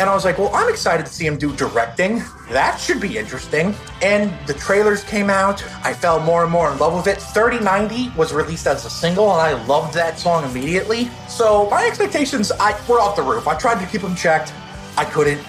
And 0.00 0.08
I 0.08 0.14
was 0.14 0.24
like, 0.24 0.38
well, 0.38 0.54
I'm 0.54 0.68
excited 0.68 1.06
to 1.06 1.12
see 1.12 1.26
him 1.26 1.36
do 1.36 1.54
directing. 1.56 2.22
That 2.50 2.76
should 2.76 3.00
be 3.00 3.18
interesting. 3.18 3.74
And 4.00 4.32
the 4.46 4.54
trailers 4.54 5.02
came 5.02 5.28
out. 5.28 5.64
I 5.84 5.92
fell 5.92 6.20
more 6.20 6.44
and 6.44 6.52
more 6.52 6.70
in 6.70 6.78
love 6.78 6.94
with 6.94 7.08
it. 7.08 7.20
3090 7.20 8.16
was 8.16 8.32
released 8.32 8.68
as 8.68 8.84
a 8.84 8.90
single, 8.90 9.32
and 9.32 9.40
I 9.40 9.60
loved 9.64 9.94
that 9.94 10.16
song 10.16 10.48
immediately. 10.48 11.10
So 11.28 11.68
my 11.68 11.84
expectations 11.84 12.52
I, 12.52 12.80
were 12.88 13.00
off 13.00 13.16
the 13.16 13.22
roof. 13.22 13.48
I 13.48 13.58
tried 13.58 13.84
to 13.84 13.90
keep 13.90 14.02
them 14.02 14.14
checked. 14.14 14.52
I 14.96 15.04
couldn't. 15.04 15.44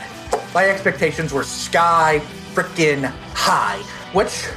My 0.52 0.68
expectations 0.68 1.32
were 1.32 1.44
sky 1.44 2.20
freaking 2.56 3.06
high, 3.36 3.78
which 4.14 4.48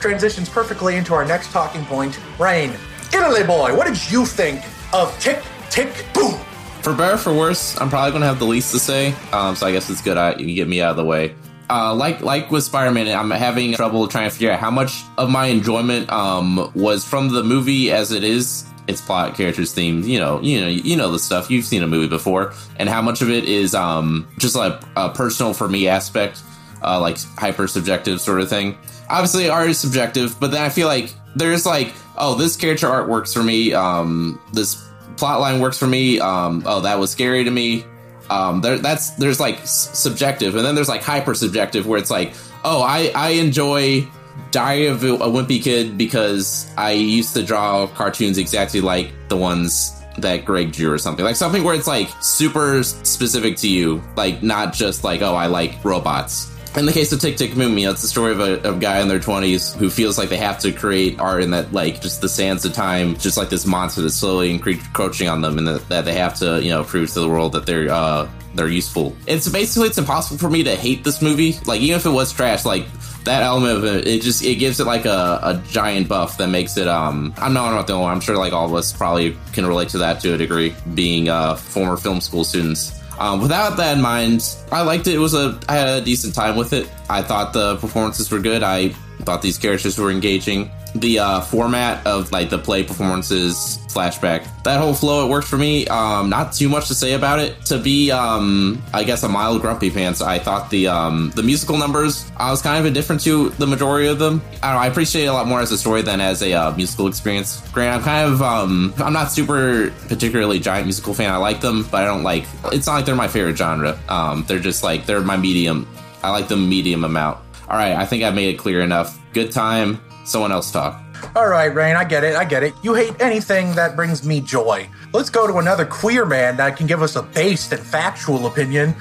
transitions 0.00 0.48
perfectly 0.48 0.96
into 0.96 1.12
our 1.12 1.24
next 1.24 1.52
talking 1.52 1.84
point. 1.84 2.18
Rain, 2.38 2.72
Italy 3.14 3.44
boy, 3.44 3.76
what 3.76 3.86
did 3.86 4.10
you 4.10 4.26
think 4.26 4.60
of 4.92 5.16
Tick 5.20 5.40
Tick 5.70 6.04
Boom? 6.12 6.34
For 6.82 6.92
better 6.92 7.14
or 7.14 7.16
for 7.16 7.32
worse, 7.32 7.80
I'm 7.80 7.88
probably 7.88 8.10
gonna 8.10 8.26
have 8.26 8.40
the 8.40 8.44
least 8.44 8.72
to 8.72 8.80
say. 8.80 9.14
Um, 9.32 9.54
so 9.54 9.68
I 9.68 9.72
guess 9.72 9.88
it's 9.88 10.02
good 10.02 10.16
I, 10.16 10.34
you 10.34 10.54
get 10.56 10.66
me 10.66 10.82
out 10.82 10.90
of 10.90 10.96
the 10.96 11.04
way. 11.04 11.36
Uh, 11.70 11.94
like 11.94 12.22
like 12.22 12.50
with 12.50 12.64
Spider-Man, 12.64 13.06
I'm 13.16 13.30
having 13.30 13.72
trouble 13.74 14.08
trying 14.08 14.28
to 14.28 14.34
figure 14.34 14.50
out 14.50 14.58
how 14.58 14.72
much 14.72 15.02
of 15.16 15.30
my 15.30 15.46
enjoyment 15.46 16.10
um, 16.10 16.72
was 16.74 17.04
from 17.04 17.28
the 17.28 17.44
movie 17.44 17.92
as 17.92 18.10
it 18.10 18.24
is 18.24 18.64
its 18.88 19.00
plot, 19.00 19.36
characters, 19.36 19.72
themes. 19.72 20.08
You 20.08 20.18
know, 20.18 20.40
you 20.42 20.60
know, 20.60 20.66
you 20.66 20.96
know 20.96 21.12
the 21.12 21.20
stuff. 21.20 21.50
You've 21.52 21.64
seen 21.64 21.84
a 21.84 21.86
movie 21.86 22.08
before, 22.08 22.52
and 22.78 22.88
how 22.88 23.00
much 23.00 23.22
of 23.22 23.30
it 23.30 23.44
is 23.44 23.76
um, 23.76 24.28
just 24.38 24.56
like 24.56 24.80
a 24.96 25.10
personal 25.10 25.54
for 25.54 25.68
me 25.68 25.86
aspect, 25.86 26.42
uh, 26.84 27.00
like 27.00 27.18
hyper 27.38 27.66
subjective 27.66 28.20
sort 28.20 28.40
of 28.40 28.48
thing. 28.48 28.76
Obviously, 29.08 29.48
art 29.48 29.68
is 29.68 29.78
subjective, 29.78 30.38
but 30.40 30.50
then 30.50 30.62
I 30.62 30.68
feel 30.68 30.86
like 30.86 31.12
there's 31.36 31.66
like, 31.66 31.92
oh, 32.16 32.34
this 32.34 32.56
character 32.56 32.88
art 32.88 33.08
works 33.08 33.32
for 33.32 33.42
me. 33.42 33.72
Um, 33.72 34.40
this 34.52 34.82
plot 35.16 35.40
line 35.40 35.60
works 35.60 35.78
for 35.78 35.86
me. 35.86 36.20
Um, 36.20 36.62
oh, 36.66 36.80
that 36.80 36.98
was 36.98 37.10
scary 37.10 37.44
to 37.44 37.50
me. 37.50 37.84
Um, 38.30 38.60
there, 38.60 38.78
that's 38.78 39.10
there's 39.10 39.40
like 39.40 39.60
s- 39.60 39.98
subjective, 39.98 40.56
and 40.56 40.64
then 40.64 40.74
there's 40.74 40.88
like 40.88 41.02
hyper 41.02 41.34
subjective, 41.34 41.86
where 41.86 41.98
it's 41.98 42.10
like, 42.10 42.32
oh, 42.64 42.82
I 42.82 43.12
I 43.14 43.30
enjoy 43.30 44.06
Diary 44.50 44.86
of 44.86 45.04
a 45.04 45.08
Wimpy 45.08 45.62
Kid 45.62 45.98
because 45.98 46.72
I 46.78 46.92
used 46.92 47.34
to 47.34 47.42
draw 47.42 47.86
cartoons 47.86 48.38
exactly 48.38 48.80
like 48.80 49.12
the 49.28 49.36
ones 49.36 49.92
that 50.18 50.44
Greg 50.44 50.72
drew 50.72 50.92
or 50.92 50.98
something. 50.98 51.24
Like 51.24 51.36
something 51.36 51.64
where 51.64 51.74
it's 51.74 51.86
like 51.86 52.08
super 52.20 52.82
specific 52.82 53.56
to 53.58 53.68
you, 53.68 54.02
like 54.16 54.42
not 54.42 54.72
just 54.72 55.04
like, 55.04 55.22
oh, 55.22 55.34
I 55.34 55.46
like 55.46 55.84
robots. 55.84 56.53
In 56.76 56.86
the 56.86 56.92
case 56.92 57.12
of 57.12 57.20
Tick 57.20 57.36
Tick 57.36 57.56
know, 57.56 57.68
it's 57.68 58.02
the 58.02 58.08
story 58.08 58.32
of 58.32 58.40
a, 58.40 58.54
of 58.66 58.76
a 58.76 58.78
guy 58.80 59.00
in 59.00 59.06
their 59.06 59.20
20s 59.20 59.76
who 59.76 59.88
feels 59.88 60.18
like 60.18 60.28
they 60.28 60.38
have 60.38 60.58
to 60.60 60.72
create 60.72 61.20
art 61.20 61.44
and 61.44 61.52
that, 61.52 61.72
like, 61.72 62.02
just 62.02 62.20
the 62.20 62.28
sands 62.28 62.64
of 62.64 62.72
time, 62.72 63.16
just 63.16 63.36
like 63.36 63.48
this 63.48 63.64
monster 63.64 64.02
that's 64.02 64.16
slowly 64.16 64.50
encroaching 64.50 65.28
on 65.28 65.40
them 65.40 65.58
and 65.58 65.68
that, 65.68 65.88
that 65.88 66.04
they 66.04 66.14
have 66.14 66.34
to, 66.34 66.60
you 66.60 66.70
know, 66.70 66.82
prove 66.82 67.12
to 67.12 67.20
the 67.20 67.28
world 67.28 67.52
that 67.52 67.64
they're, 67.64 67.88
uh, 67.92 68.28
they're 68.56 68.66
useful. 68.66 69.14
It's 69.28 69.48
basically, 69.48 69.86
it's 69.86 69.98
impossible 69.98 70.38
for 70.38 70.50
me 70.50 70.64
to 70.64 70.74
hate 70.74 71.04
this 71.04 71.22
movie. 71.22 71.54
Like, 71.64 71.80
even 71.80 71.96
if 71.96 72.06
it 72.06 72.10
was 72.10 72.32
trash, 72.32 72.64
like, 72.64 72.86
that 73.22 73.42
element 73.42 73.78
of 73.78 73.84
it, 73.84 74.06
it 74.06 74.20
just 74.20 74.44
it 74.44 74.56
gives 74.56 74.80
it 74.80 74.86
like 74.86 75.06
a, 75.06 75.40
a 75.42 75.62
giant 75.70 76.08
buff 76.08 76.36
that 76.36 76.48
makes 76.48 76.76
it 76.76 76.86
um 76.86 77.32
I'm 77.38 77.54
not, 77.54 77.68
I'm 77.68 77.74
not 77.74 77.86
the 77.86 77.94
only 77.94 78.02
one. 78.04 78.12
I'm 78.12 78.20
sure 78.20 78.36
like 78.36 78.52
all 78.52 78.66
of 78.66 78.74
us 78.74 78.92
probably 78.92 79.34
can 79.54 79.64
relate 79.64 79.88
to 79.90 79.98
that 79.98 80.20
to 80.20 80.34
a 80.34 80.36
degree, 80.36 80.74
being 80.92 81.30
uh 81.30 81.54
former 81.56 81.96
film 81.96 82.20
school 82.20 82.44
students. 82.44 83.00
Um, 83.18 83.40
without 83.40 83.76
that 83.76 83.96
in 83.96 84.02
mind, 84.02 84.56
I 84.72 84.82
liked 84.82 85.06
it. 85.06 85.14
It 85.14 85.18
was 85.18 85.34
a 85.34 85.58
I 85.68 85.74
had 85.74 85.88
a 85.88 86.04
decent 86.04 86.34
time 86.34 86.56
with 86.56 86.72
it. 86.72 86.90
I 87.08 87.22
thought 87.22 87.52
the 87.52 87.76
performances 87.76 88.30
were 88.30 88.40
good. 88.40 88.62
I 88.62 88.94
thought 89.24 89.42
these 89.42 89.58
characters 89.58 89.98
were 89.98 90.10
engaging. 90.10 90.70
The 90.94 91.18
uh, 91.18 91.40
format 91.40 92.06
of 92.06 92.30
like 92.30 92.50
the 92.50 92.58
play 92.58 92.84
performances 92.84 93.78
flashback 93.94 94.44
that 94.64 94.80
whole 94.80 94.92
flow 94.92 95.24
it 95.24 95.30
worked 95.30 95.46
for 95.46 95.56
me. 95.56 95.86
Um 95.86 96.28
not 96.28 96.52
too 96.52 96.68
much 96.68 96.88
to 96.88 96.94
say 96.94 97.14
about 97.14 97.38
it. 97.38 97.64
To 97.66 97.78
be 97.78 98.10
um 98.10 98.82
i 98.92 99.04
guess 99.04 99.22
a 99.22 99.28
mild 99.28 99.60
grumpy 99.60 99.90
pants. 99.90 100.20
i 100.20 100.38
thought 100.38 100.70
the 100.70 100.88
um 100.88 101.30
the 101.36 101.42
musical 101.42 101.78
numbers 101.78 102.30
i 102.36 102.50
was 102.50 102.60
kind 102.60 102.78
of 102.78 102.86
indifferent 102.86 103.22
to 103.22 103.50
the 103.50 103.66
majority 103.66 104.08
of 104.08 104.18
them. 104.18 104.42
I 104.62 104.68
don't 104.68 104.74
know 104.74 104.80
i 104.80 104.86
appreciate 104.86 105.24
it 105.24 105.26
a 105.26 105.32
lot 105.32 105.46
more 105.46 105.60
as 105.60 105.70
a 105.70 105.78
story 105.78 106.02
than 106.02 106.20
as 106.20 106.42
a 106.42 106.52
uh, 106.52 106.76
musical 106.76 107.06
experience. 107.06 107.66
Grant 107.70 107.96
i'm 107.98 108.02
kind 108.02 108.32
of 108.32 108.42
um 108.42 108.92
i'm 108.98 109.12
not 109.12 109.30
super 109.30 109.92
particularly 110.08 110.58
giant 110.58 110.86
musical 110.86 111.14
fan. 111.14 111.32
I 111.32 111.36
like 111.36 111.60
them 111.60 111.86
but 111.90 112.02
i 112.02 112.06
don't 112.06 112.24
like 112.24 112.44
it's 112.72 112.86
not 112.86 112.94
like 112.94 113.04
they're 113.06 113.14
my 113.14 113.28
favorite 113.28 113.56
genre. 113.56 113.98
Um 114.08 114.44
they're 114.48 114.58
just 114.58 114.82
like 114.82 115.06
they're 115.06 115.20
my 115.20 115.36
medium 115.36 115.88
i 116.22 116.30
like 116.30 116.48
them 116.48 116.68
medium 116.68 117.04
amount 117.04 117.38
all 117.68 117.76
right 117.76 117.96
i 117.96 118.04
think 118.04 118.22
i 118.22 118.30
made 118.30 118.54
it 118.54 118.58
clear 118.58 118.80
enough 118.80 119.18
good 119.32 119.50
time 119.50 120.00
someone 120.24 120.52
else 120.52 120.70
talk. 120.70 121.00
All 121.36 121.48
right, 121.48 121.66
Rain, 121.66 121.96
I 121.96 122.04
get 122.04 122.24
it. 122.24 122.34
I 122.36 122.44
get 122.44 122.62
it. 122.62 122.74
You 122.82 122.94
hate 122.94 123.14
anything 123.20 123.74
that 123.74 123.96
brings 123.96 124.26
me 124.26 124.40
joy. 124.40 124.88
Let's 125.12 125.30
go 125.30 125.46
to 125.46 125.58
another 125.58 125.84
queer 125.84 126.26
man 126.26 126.56
that 126.56 126.76
can 126.76 126.86
give 126.86 127.02
us 127.02 127.16
a 127.16 127.22
based 127.22 127.72
and 127.72 127.80
factual 127.80 128.46
opinion. 128.46 128.94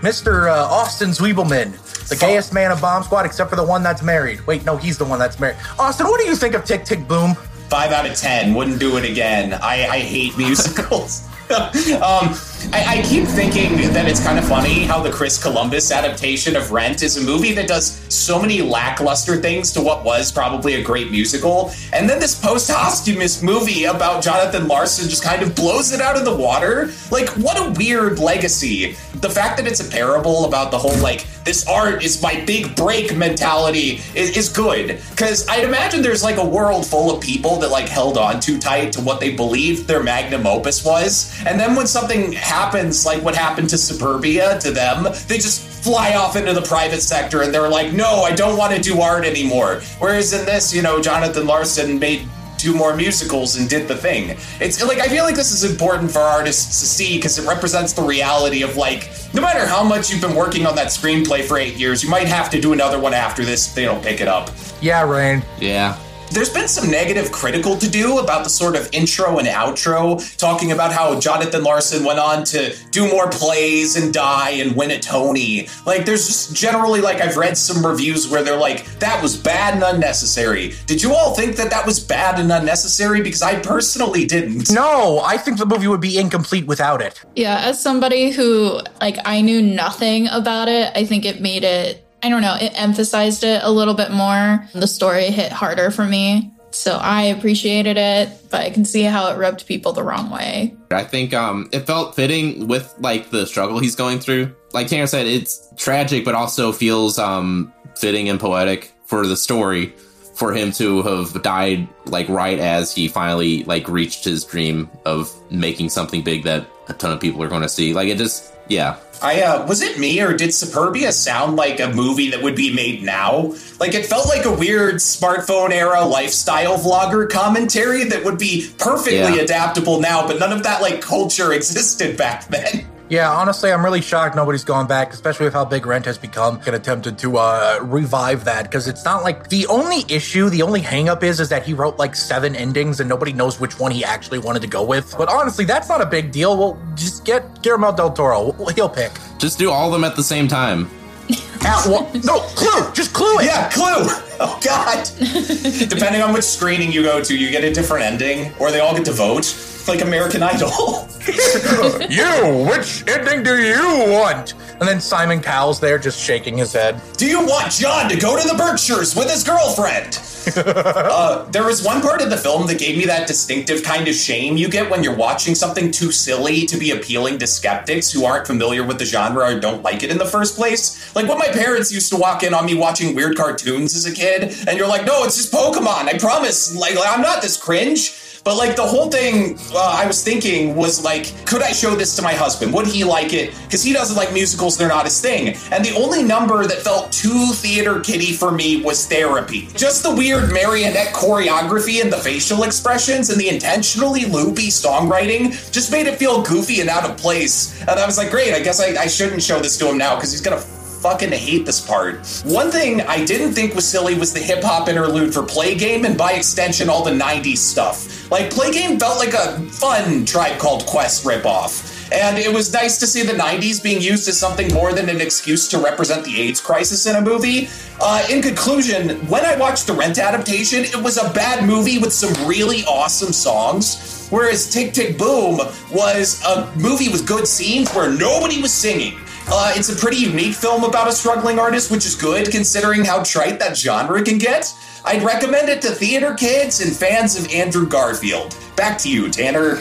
Mr. 0.00 0.50
Uh, 0.50 0.64
Austin 0.64 1.10
Zwiebelman, 1.10 2.08
the 2.08 2.16
gayest 2.16 2.54
man 2.54 2.70
of 2.70 2.80
Bomb 2.80 3.02
Squad 3.02 3.26
except 3.26 3.50
for 3.50 3.56
the 3.56 3.64
one 3.64 3.82
that's 3.82 4.02
married. 4.02 4.44
Wait, 4.46 4.64
no, 4.64 4.76
he's 4.76 4.98
the 4.98 5.04
one 5.04 5.18
that's 5.18 5.38
married. 5.38 5.56
Austin, 5.78 6.06
what 6.06 6.20
do 6.20 6.26
you 6.26 6.34
think 6.34 6.54
of 6.54 6.64
Tick 6.64 6.84
Tick 6.84 7.06
Boom? 7.06 7.34
Five 7.68 7.92
out 7.92 8.06
of 8.06 8.16
ten. 8.16 8.54
Wouldn't 8.54 8.80
do 8.80 8.96
it 8.96 9.08
again. 9.08 9.54
I, 9.54 9.86
I 9.86 9.98
hate 9.98 10.36
musicals. 10.38 11.28
um, 11.50 12.36
I, 12.72 12.84
I, 12.86 13.02
keep 13.04 13.26
thinking 13.26 13.92
that 13.92 14.06
it's 14.06 14.22
kind 14.22 14.38
of 14.38 14.46
funny 14.46 14.84
how 14.84 15.02
the 15.02 15.10
Chris 15.10 15.42
Columbus 15.42 15.90
adaptation 15.90 16.54
of 16.54 16.70
Rent 16.70 17.02
is 17.02 17.16
a 17.16 17.20
movie 17.20 17.52
that 17.54 17.66
does 17.66 17.90
so 18.08 18.40
many 18.40 18.62
lackluster 18.62 19.36
things 19.36 19.72
to 19.72 19.80
what 19.80 20.04
was 20.04 20.30
probably 20.30 20.74
a 20.74 20.82
great 20.82 21.10
musical. 21.10 21.72
And 21.92 22.08
then 22.08 22.20
this 22.20 22.40
posthumous 22.40 23.42
movie 23.42 23.84
about 23.84 24.22
Jonathan 24.22 24.68
Larson 24.68 25.08
just 25.08 25.24
kind 25.24 25.42
of 25.42 25.56
blows 25.56 25.92
it 25.92 26.00
out 26.00 26.16
of 26.16 26.24
the 26.24 26.36
water. 26.36 26.92
Like, 27.10 27.28
what 27.30 27.58
a 27.58 27.72
weird 27.76 28.20
legacy. 28.20 28.92
The 29.14 29.30
fact 29.30 29.56
that 29.56 29.66
it's 29.66 29.80
a 29.80 29.90
parable 29.90 30.44
about 30.44 30.70
the 30.70 30.78
whole, 30.78 30.96
like, 30.98 31.26
this 31.44 31.66
art 31.66 32.04
is 32.04 32.22
my 32.22 32.42
big 32.44 32.74
break 32.76 33.16
mentality 33.16 34.00
is, 34.14 34.36
is 34.36 34.48
good. 34.48 35.00
Because 35.10 35.46
I'd 35.48 35.64
imagine 35.64 36.02
there's 36.02 36.22
like 36.22 36.36
a 36.36 36.44
world 36.44 36.86
full 36.86 37.14
of 37.14 37.22
people 37.22 37.56
that 37.60 37.70
like 37.70 37.88
held 37.88 38.18
on 38.18 38.40
too 38.40 38.58
tight 38.58 38.92
to 38.92 39.00
what 39.00 39.20
they 39.20 39.34
believed 39.34 39.86
their 39.86 40.02
magnum 40.02 40.46
opus 40.46 40.84
was. 40.84 41.34
And 41.46 41.58
then 41.58 41.74
when 41.74 41.86
something 41.86 42.32
happens, 42.32 43.06
like 43.06 43.22
what 43.22 43.34
happened 43.34 43.70
to 43.70 43.76
Superbia 43.76 44.60
to 44.60 44.70
them, 44.70 45.04
they 45.28 45.36
just 45.36 45.62
fly 45.82 46.14
off 46.14 46.36
into 46.36 46.52
the 46.52 46.62
private 46.62 47.00
sector 47.00 47.42
and 47.42 47.54
they're 47.54 47.68
like, 47.68 47.92
no, 47.92 48.22
I 48.22 48.34
don't 48.34 48.58
want 48.58 48.74
to 48.74 48.80
do 48.80 49.00
art 49.00 49.24
anymore. 49.24 49.80
Whereas 49.98 50.32
in 50.32 50.44
this, 50.44 50.74
you 50.74 50.82
know, 50.82 51.00
Jonathan 51.00 51.46
Larson 51.46 51.98
made 51.98 52.28
two 52.60 52.74
more 52.74 52.94
musicals 52.94 53.56
and 53.56 53.68
did 53.68 53.88
the 53.88 53.96
thing. 53.96 54.36
It's 54.60 54.82
like 54.82 54.98
I 54.98 55.08
feel 55.08 55.24
like 55.24 55.34
this 55.34 55.52
is 55.52 55.64
important 55.64 56.10
for 56.10 56.20
artists 56.20 56.80
to 56.80 56.86
see 56.86 57.16
because 57.16 57.38
it 57.38 57.46
represents 57.46 57.92
the 57.92 58.02
reality 58.02 58.62
of 58.62 58.76
like 58.76 59.10
no 59.32 59.40
matter 59.40 59.66
how 59.66 59.82
much 59.82 60.10
you've 60.10 60.20
been 60.20 60.34
working 60.34 60.66
on 60.66 60.74
that 60.76 60.88
screenplay 60.88 61.42
for 61.42 61.56
eight 61.56 61.76
years, 61.76 62.02
you 62.02 62.10
might 62.10 62.26
have 62.26 62.50
to 62.50 62.60
do 62.60 62.72
another 62.72 62.98
one 62.98 63.14
after 63.14 63.44
this 63.44 63.68
if 63.68 63.74
they 63.74 63.84
don't 63.84 64.02
pick 64.02 64.20
it 64.20 64.28
up. 64.28 64.50
Yeah, 64.80 65.02
Ryan. 65.02 65.42
Yeah. 65.60 65.98
There's 66.30 66.48
been 66.48 66.68
some 66.68 66.90
negative 66.90 67.32
critical 67.32 67.76
to 67.76 67.90
do 67.90 68.18
about 68.18 68.44
the 68.44 68.50
sort 68.50 68.76
of 68.76 68.88
intro 68.92 69.38
and 69.38 69.48
outro, 69.48 70.20
talking 70.36 70.70
about 70.72 70.92
how 70.92 71.18
Jonathan 71.18 71.64
Larson 71.64 72.04
went 72.04 72.20
on 72.20 72.44
to 72.44 72.76
do 72.90 73.08
more 73.08 73.28
plays 73.28 73.96
and 73.96 74.14
die 74.14 74.50
and 74.50 74.76
win 74.76 74.92
a 74.92 75.00
Tony. 75.00 75.68
Like, 75.86 76.06
there's 76.06 76.26
just 76.26 76.54
generally, 76.54 77.00
like, 77.00 77.20
I've 77.20 77.36
read 77.36 77.56
some 77.56 77.84
reviews 77.84 78.30
where 78.30 78.44
they're 78.44 78.56
like, 78.56 78.86
that 79.00 79.20
was 79.22 79.36
bad 79.36 79.74
and 79.74 79.82
unnecessary. 79.82 80.74
Did 80.86 81.02
you 81.02 81.12
all 81.14 81.34
think 81.34 81.56
that 81.56 81.70
that 81.70 81.84
was 81.84 81.98
bad 81.98 82.38
and 82.38 82.52
unnecessary? 82.52 83.22
Because 83.22 83.42
I 83.42 83.60
personally 83.60 84.24
didn't. 84.24 84.70
No, 84.70 85.20
I 85.20 85.36
think 85.36 85.58
the 85.58 85.66
movie 85.66 85.88
would 85.88 86.00
be 86.00 86.16
incomplete 86.16 86.66
without 86.66 87.02
it. 87.02 87.22
Yeah, 87.34 87.58
as 87.58 87.82
somebody 87.82 88.30
who, 88.30 88.80
like, 89.00 89.16
I 89.24 89.40
knew 89.40 89.60
nothing 89.60 90.28
about 90.28 90.68
it, 90.68 90.92
I 90.94 91.04
think 91.04 91.24
it 91.24 91.40
made 91.40 91.64
it 91.64 92.06
I 92.22 92.28
don't 92.28 92.42
know, 92.42 92.56
it 92.60 92.72
emphasized 92.74 93.44
it 93.44 93.62
a 93.62 93.70
little 93.70 93.94
bit 93.94 94.10
more. 94.10 94.68
The 94.72 94.86
story 94.86 95.26
hit 95.26 95.52
harder 95.52 95.90
for 95.90 96.04
me. 96.04 96.52
So 96.72 96.96
I 96.96 97.22
appreciated 97.22 97.96
it, 97.96 98.30
but 98.50 98.60
I 98.60 98.70
can 98.70 98.84
see 98.84 99.02
how 99.02 99.30
it 99.32 99.38
rubbed 99.38 99.66
people 99.66 99.92
the 99.92 100.04
wrong 100.04 100.30
way. 100.30 100.76
I 100.90 101.04
think 101.04 101.34
um, 101.34 101.68
it 101.72 101.80
felt 101.80 102.14
fitting 102.14 102.68
with 102.68 102.94
like 102.98 103.30
the 103.30 103.46
struggle 103.46 103.78
he's 103.78 103.96
going 103.96 104.20
through. 104.20 104.54
Like 104.72 104.86
Tanner 104.86 105.06
said, 105.06 105.26
it's 105.26 105.68
tragic, 105.76 106.24
but 106.24 106.34
also 106.34 106.72
feels 106.72 107.18
um, 107.18 107.72
fitting 107.96 108.28
and 108.28 108.38
poetic 108.38 108.92
for 109.04 109.26
the 109.26 109.36
story 109.36 109.92
for 110.34 110.54
him 110.54 110.72
to 110.72 111.02
have 111.02 111.42
died 111.42 111.88
like 112.06 112.28
right 112.28 112.58
as 112.58 112.94
he 112.94 113.08
finally 113.08 113.64
like 113.64 113.86
reached 113.88 114.24
his 114.24 114.44
dream 114.44 114.88
of 115.04 115.30
making 115.50 115.88
something 115.88 116.22
big 116.22 116.44
that 116.44 116.66
a 116.88 116.94
ton 116.94 117.12
of 117.12 117.20
people 117.20 117.42
are 117.42 117.48
going 117.48 117.62
to 117.62 117.68
see. 117.68 117.92
Like 117.92 118.08
it 118.08 118.16
just 118.16 118.54
yeah. 118.68 118.94
I 119.22 119.42
uh, 119.42 119.66
was 119.66 119.82
it 119.82 119.98
me 119.98 120.20
or 120.20 120.32
did 120.34 120.50
Superbia 120.50 121.12
sound 121.12 121.56
like 121.56 121.78
a 121.80 121.92
movie 121.92 122.30
that 122.30 122.42
would 122.42 122.56
be 122.56 122.74
made 122.74 123.02
now? 123.02 123.54
Like 123.78 123.94
it 123.94 124.06
felt 124.06 124.28
like 124.28 124.46
a 124.46 124.52
weird 124.52 124.96
smartphone 124.96 125.70
era 125.70 126.04
lifestyle 126.04 126.78
vlogger 126.78 127.28
commentary 127.28 128.04
that 128.04 128.24
would 128.24 128.38
be 128.38 128.70
perfectly 128.78 129.36
yeah. 129.36 129.42
adaptable 129.42 130.00
now, 130.00 130.26
but 130.26 130.38
none 130.38 130.52
of 130.52 130.62
that 130.62 130.80
like 130.80 131.00
culture 131.00 131.52
existed 131.60 132.16
back 132.16 132.46
then. 132.48 132.86
Yeah, 133.10 133.28
honestly, 133.28 133.72
I'm 133.72 133.84
really 133.84 134.02
shocked 134.02 134.36
nobody's 134.36 134.62
gone 134.62 134.86
back, 134.86 135.12
especially 135.12 135.46
with 135.46 135.52
how 135.52 135.64
big 135.64 135.84
Rent 135.84 136.04
has 136.04 136.16
become 136.16 136.60
and 136.64 136.76
attempted 136.76 137.18
to 137.18 137.38
uh, 137.38 137.80
revive 137.82 138.44
that. 138.44 138.62
Because 138.62 138.86
it's 138.86 139.04
not 139.04 139.24
like 139.24 139.48
the 139.48 139.66
only 139.66 140.04
issue, 140.08 140.48
the 140.48 140.62
only 140.62 140.80
hangup 140.80 141.24
is, 141.24 141.40
is 141.40 141.48
that 141.48 141.64
he 141.64 141.74
wrote 141.74 141.98
like 141.98 142.14
seven 142.14 142.54
endings 142.54 143.00
and 143.00 143.08
nobody 143.08 143.32
knows 143.32 143.58
which 143.58 143.80
one 143.80 143.90
he 143.90 144.04
actually 144.04 144.38
wanted 144.38 144.62
to 144.62 144.68
go 144.68 144.84
with. 144.84 145.12
But 145.18 145.28
honestly, 145.28 145.64
that's 145.64 145.88
not 145.88 146.00
a 146.00 146.06
big 146.06 146.30
deal. 146.30 146.56
Well, 146.56 146.80
just 146.94 147.24
get 147.24 147.62
Guillermo 147.62 147.96
del 147.96 148.12
Toro. 148.12 148.52
He'll 148.76 148.88
pick. 148.88 149.10
Just 149.38 149.58
do 149.58 149.72
all 149.72 149.88
of 149.88 149.92
them 149.92 150.04
at 150.04 150.14
the 150.14 150.22
same 150.22 150.46
time. 150.46 150.88
At, 151.62 151.86
well, 151.86 152.08
no, 152.24 152.38
clue. 152.54 152.92
Just 152.92 153.12
clue 153.12 153.40
it. 153.40 153.46
Yeah, 153.46 153.68
clue. 153.70 154.06
Oh 154.38 154.60
God. 154.64 155.04
Depending 155.90 156.22
on 156.22 156.32
which 156.32 156.44
screening 156.44 156.92
you 156.92 157.02
go 157.02 157.22
to, 157.24 157.36
you 157.36 157.50
get 157.50 157.64
a 157.64 157.72
different 157.72 158.04
ending, 158.04 158.52
or 158.60 158.70
they 158.70 158.78
all 158.78 158.94
get 158.94 159.04
to 159.06 159.12
vote 159.12 159.44
like 159.90 160.02
American 160.02 160.40
Idol. 160.40 161.08
you, 162.08 162.70
which 162.70 163.02
ending 163.08 163.42
do 163.42 163.60
you 163.60 164.12
want? 164.12 164.54
And 164.78 164.88
then 164.88 165.00
Simon 165.00 165.42
Cowell's 165.42 165.80
there 165.80 165.98
just 165.98 166.18
shaking 166.18 166.56
his 166.56 166.72
head. 166.72 167.00
Do 167.16 167.26
you 167.26 167.40
want 167.40 167.72
John 167.72 168.08
to 168.08 168.16
go 168.16 168.40
to 168.40 168.48
the 168.48 168.54
Berkshires 168.54 169.16
with 169.16 169.28
his 169.28 169.42
girlfriend? 169.42 170.18
uh, 170.56 171.44
there 171.50 171.64
was 171.64 171.84
one 171.84 172.00
part 172.00 172.22
of 172.22 172.30
the 172.30 172.36
film 172.36 172.68
that 172.68 172.78
gave 172.78 172.96
me 172.96 173.04
that 173.04 173.26
distinctive 173.26 173.82
kind 173.82 174.06
of 174.06 174.14
shame 174.14 174.56
you 174.56 174.68
get 174.68 174.88
when 174.88 175.02
you're 175.02 175.16
watching 175.16 175.54
something 175.54 175.90
too 175.90 176.12
silly 176.12 176.64
to 176.66 176.78
be 176.78 176.92
appealing 176.92 177.38
to 177.38 177.46
skeptics 177.46 178.10
who 178.10 178.24
aren't 178.24 178.46
familiar 178.46 178.84
with 178.84 178.98
the 178.98 179.04
genre 179.04 179.44
or 179.44 179.60
don't 179.60 179.82
like 179.82 180.04
it 180.04 180.10
in 180.10 180.18
the 180.18 180.24
first 180.24 180.56
place. 180.56 181.14
Like 181.16 181.28
when 181.28 181.38
my 181.38 181.48
parents 181.48 181.92
used 181.92 182.10
to 182.12 182.16
walk 182.16 182.44
in 182.44 182.54
on 182.54 182.64
me 182.64 182.74
watching 182.74 183.14
weird 183.14 183.36
cartoons 183.36 183.96
as 183.96 184.06
a 184.06 184.14
kid, 184.14 184.54
and 184.68 184.78
you're 184.78 184.88
like, 184.88 185.04
no, 185.04 185.24
it's 185.24 185.36
just 185.36 185.52
Pokemon. 185.52 186.06
I 186.06 186.16
promise. 186.16 186.74
Like, 186.76 186.94
I'm 187.04 187.22
not 187.22 187.42
this 187.42 187.56
cringe. 187.56 188.29
But 188.42 188.56
like 188.56 188.74
the 188.76 188.86
whole 188.86 189.10
thing, 189.10 189.58
uh, 189.72 189.78
I 189.78 190.06
was 190.06 190.24
thinking 190.24 190.74
was 190.74 191.04
like, 191.04 191.32
could 191.46 191.62
I 191.62 191.72
show 191.72 191.94
this 191.94 192.16
to 192.16 192.22
my 192.22 192.32
husband? 192.32 192.72
Would 192.72 192.86
he 192.86 193.04
like 193.04 193.32
it? 193.32 193.54
Because 193.64 193.82
he 193.82 193.92
doesn't 193.92 194.16
like 194.16 194.32
musicals; 194.32 194.78
they're 194.78 194.88
not 194.88 195.04
his 195.04 195.20
thing. 195.20 195.56
And 195.70 195.84
the 195.84 195.94
only 195.96 196.22
number 196.22 196.66
that 196.66 196.78
felt 196.78 197.12
too 197.12 197.52
theater 197.52 198.00
kitty 198.00 198.32
for 198.32 198.50
me 198.50 198.82
was 198.82 199.06
therapy. 199.06 199.68
Just 199.76 200.02
the 200.02 200.14
weird 200.14 200.52
marionette 200.52 201.14
choreography 201.14 202.02
and 202.02 202.12
the 202.12 202.16
facial 202.16 202.62
expressions 202.62 203.30
and 203.30 203.40
the 203.40 203.48
intentionally 203.48 204.24
loopy 204.24 204.68
songwriting 204.68 205.50
just 205.70 205.92
made 205.92 206.06
it 206.06 206.18
feel 206.18 206.42
goofy 206.42 206.80
and 206.80 206.88
out 206.88 207.08
of 207.08 207.16
place. 207.16 207.80
And 207.82 207.90
I 207.90 208.06
was 208.06 208.16
like, 208.16 208.30
great, 208.30 208.54
I 208.54 208.60
guess 208.60 208.80
I, 208.80 209.02
I 209.02 209.06
shouldn't 209.06 209.42
show 209.42 209.60
this 209.60 209.76
to 209.78 209.88
him 209.88 209.98
now 209.98 210.14
because 210.14 210.32
he's 210.32 210.40
gonna 210.40 210.62
fucking 211.00 211.32
hate 211.32 211.64
this 211.64 211.80
part. 211.80 212.26
One 212.44 212.70
thing 212.70 213.00
I 213.00 213.24
didn't 213.24 213.54
think 213.54 213.74
was 213.74 213.88
silly 213.88 214.14
was 214.14 214.32
the 214.34 214.40
hip 214.40 214.62
hop 214.62 214.88
interlude 214.88 215.32
for 215.32 215.42
Play 215.42 215.74
Game 215.74 216.04
and 216.04 216.16
by 216.16 216.32
extension 216.32 216.90
all 216.90 217.02
the 217.02 217.10
90s 217.10 217.56
stuff. 217.56 218.30
Like, 218.30 218.50
Play 218.50 218.70
Game 218.70 218.98
felt 218.98 219.18
like 219.18 219.32
a 219.32 219.58
fun 219.70 220.24
Tribe 220.26 220.58
Called 220.58 220.84
Quest 220.86 221.24
ripoff. 221.24 221.96
And 222.12 222.38
it 222.38 222.52
was 222.52 222.72
nice 222.72 222.98
to 222.98 223.06
see 223.06 223.22
the 223.22 223.32
90s 223.32 223.82
being 223.82 224.02
used 224.02 224.28
as 224.28 224.38
something 224.38 224.72
more 224.74 224.92
than 224.92 225.08
an 225.08 225.20
excuse 225.20 225.68
to 225.68 225.78
represent 225.78 226.24
the 226.24 226.40
AIDS 226.40 226.60
crisis 226.60 227.06
in 227.06 227.16
a 227.16 227.20
movie. 227.20 227.68
Uh, 228.00 228.26
in 228.28 228.42
conclusion, 228.42 229.10
when 229.28 229.44
I 229.44 229.56
watched 229.56 229.86
the 229.86 229.92
Rent 229.92 230.18
adaptation, 230.18 230.80
it 230.80 231.00
was 231.00 231.16
a 231.18 231.32
bad 231.32 231.64
movie 231.64 231.98
with 231.98 232.12
some 232.12 232.32
really 232.48 232.82
awesome 232.84 233.32
songs. 233.32 234.26
Whereas 234.30 234.68
Tick 234.68 234.92
Tick 234.92 235.18
Boom 235.18 235.58
was 235.92 236.42
a 236.44 236.72
movie 236.76 237.08
with 237.08 237.26
good 237.26 237.46
scenes 237.46 237.92
where 237.94 238.10
nobody 238.10 238.60
was 238.60 238.72
singing. 238.72 239.18
Uh, 239.48 239.72
it's 239.74 239.88
a 239.88 239.96
pretty 239.96 240.18
unique 240.18 240.54
film 240.54 240.84
about 240.84 241.08
a 241.08 241.12
struggling 241.12 241.58
artist, 241.58 241.90
which 241.90 242.06
is 242.06 242.14
good 242.14 242.50
considering 242.50 243.04
how 243.04 243.22
trite 243.22 243.58
that 243.58 243.76
genre 243.76 244.22
can 244.22 244.38
get. 244.38 244.72
I'd 245.04 245.22
recommend 245.22 245.68
it 245.68 245.82
to 245.82 245.88
theater 245.88 246.34
kids 246.34 246.80
and 246.80 246.94
fans 246.94 247.38
of 247.38 247.50
Andrew 247.52 247.86
Garfield. 247.88 248.56
Back 248.76 248.98
to 248.98 249.10
you, 249.10 249.30
Tanner. 249.30 249.76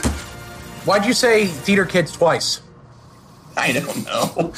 Why'd 0.85 1.05
you 1.05 1.13
say 1.13 1.45
theater 1.45 1.85
kids 1.85 2.11
twice? 2.11 2.61
I 3.57 3.73
don't 3.73 4.05
know. 4.05 4.53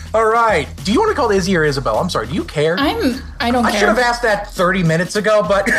All 0.16 0.24
right. 0.24 0.66
Do 0.82 0.92
you 0.94 0.98
want 0.98 1.10
to 1.10 1.14
call 1.14 1.30
Izzy 1.30 1.54
or 1.58 1.62
Isabel? 1.64 1.98
I'm 1.98 2.08
sorry. 2.08 2.26
Do 2.28 2.32
you 2.34 2.42
care? 2.44 2.74
I'm. 2.78 3.20
I 3.38 3.50
don't 3.50 3.66
I 3.66 3.70
care. 3.70 3.80
should 3.80 3.88
have 3.90 3.98
asked 3.98 4.22
that 4.22 4.50
30 4.50 4.82
minutes 4.82 5.14
ago, 5.14 5.42
but 5.46 5.66
no, 5.68 5.74